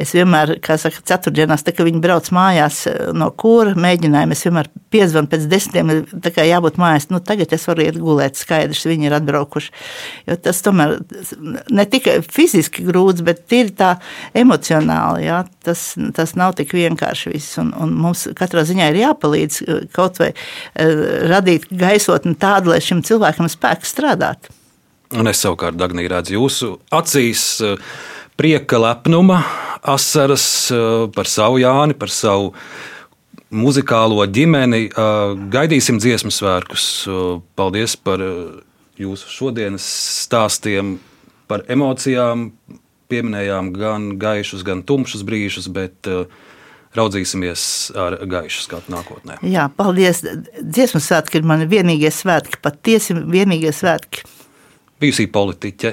es 0.00 0.14
vienmēr, 0.16 0.56
kā 0.64 0.78
saka, 0.80 1.02
ceturtdienās, 1.10 1.64
tā, 1.66 1.74
kad 1.76 1.88
viņi 1.88 2.02
brauc 2.04 2.30
mājās 2.34 2.82
eh, 2.90 3.10
no 3.16 3.30
kūra 3.42 3.76
mēģinājuma, 3.78 4.36
es 4.36 4.46
vienmēr 4.46 4.70
piezvanu 4.94 5.30
pēc 5.32 5.48
desmitiem, 5.50 5.92
tā 6.24 6.32
kā 6.34 6.46
jābūt 6.48 6.80
mājās. 6.80 7.10
Nu, 7.12 7.15
tagad 7.24 7.52
es 7.56 7.66
varu 7.68 7.84
iet 7.86 7.98
gulēt, 8.00 8.38
skaidrs, 8.40 8.84
viņi 8.88 9.08
ir 9.08 9.16
atbraukuši. 9.18 9.72
Jo 10.30 10.38
tas 10.42 10.60
tomēr 10.64 10.96
ne 11.70 11.86
tikai 11.90 12.18
fiziski 12.24 12.84
grūts, 12.86 13.24
bet 13.26 13.52
ir 13.56 13.72
tā 13.78 13.96
emocionāli. 14.36 15.26
Jā. 15.28 15.44
Tas, 15.66 15.88
tas 16.16 16.36
nav 16.38 16.54
tik 16.58 16.74
vienkārši 16.76 17.32
viss. 17.32 17.56
Un, 17.62 17.72
un 17.80 17.94
mums 17.96 18.26
katrā 18.38 18.66
ziņā 18.66 18.90
ir 18.92 19.02
jāpalīdz 19.04 19.62
eh, 19.64 19.80
kaut 19.96 20.20
vai 20.22 20.32
uh, 20.32 21.02
radīt 21.30 21.68
gaisotni 21.70 22.36
tādu, 22.38 22.74
lai 22.74 22.82
šim 22.84 23.02
cilvēkam 23.06 23.50
spēks 23.50 23.94
strādāt. 23.96 24.50
Un 25.14 25.30
es 25.30 25.38
savukārt, 25.44 25.78
Dagnī, 25.78 26.08
redzu 26.10 26.34
jūsu 26.34 26.72
acīs 26.94 27.44
eh, 27.62 27.78
prieka, 28.38 28.80
lepnuma, 28.82 29.38
asaras 29.86 30.46
eh, 30.74 31.06
par 31.14 31.30
savu 31.30 31.60
Jāni, 31.62 31.94
par 31.98 32.10
savu 32.10 32.52
muzikālo 33.50 34.24
ģimeni. 34.30 34.88
Gaidīsim 35.52 36.00
dziesmu 36.02 36.32
svētkus. 36.34 36.86
Paldies 37.58 37.96
par 37.96 38.22
jūsu 38.96 39.30
šodienas 39.32 39.86
stāstiem, 40.26 40.96
par 41.50 41.66
emocijām. 41.68 42.50
Pieminējām 43.06 43.70
gan 43.76 44.08
gaišus, 44.18 44.64
gan 44.66 44.80
tumšus 44.82 45.22
brīžus, 45.22 45.68
bet 45.70 46.08
raudzīsimies 46.96 47.62
ar 47.94 48.16
gaišu 48.26 48.64
skatu 48.64 48.90
nākotnē. 48.90 49.36
Jā, 49.46 49.68
paldies. 49.70 50.24
Dziesmu 50.58 50.98
svētki 51.04 51.38
ir 51.38 51.46
mani 51.46 51.68
vienīgie 51.70 52.10
svētki, 52.10 52.58
patiesi 52.64 53.14
vienīgie 53.14 53.70
svētki 53.70 54.26
bijusī 55.00 55.26
politiķe, 55.32 55.92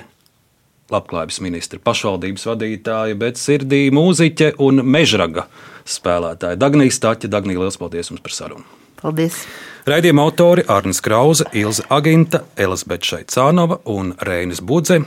labklājības 0.91 1.39
ministra, 1.45 1.79
pašvaldības 1.83 2.47
vadītāja, 2.49 3.17
bet 3.19 3.39
sirdī 3.41 3.85
mūziķe 3.93 4.55
un 4.63 4.83
mežraga 4.83 5.47
spēlētāja. 5.87 6.59
Dagnijas 6.59 6.99
Taķa, 7.03 7.31
Dagnija, 7.31 7.63
liels 7.63 7.79
paldies 7.79 8.11
jums 8.11 8.23
par 8.23 8.35
sarunu! 8.35 8.65
Paldies! 9.03 9.43
Raidījuma 9.87 10.23
autori 10.23 10.63
Arnis 10.71 11.03
Krause, 11.03 11.49
Ilza 11.59 11.83
Aginta, 11.91 12.45
Elizabete 12.55 13.09
Šaicānova 13.09 13.81
un 13.91 14.15
Reinis 14.23 14.63
Budze. 14.63 15.01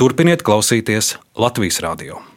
Turpiniet 0.00 0.44
klausīties 0.46 1.16
Latvijas 1.36 1.82
radio! 1.84 2.31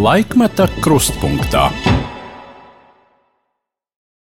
Laikmeta 0.00 0.64
krustpunktā. 0.80 1.68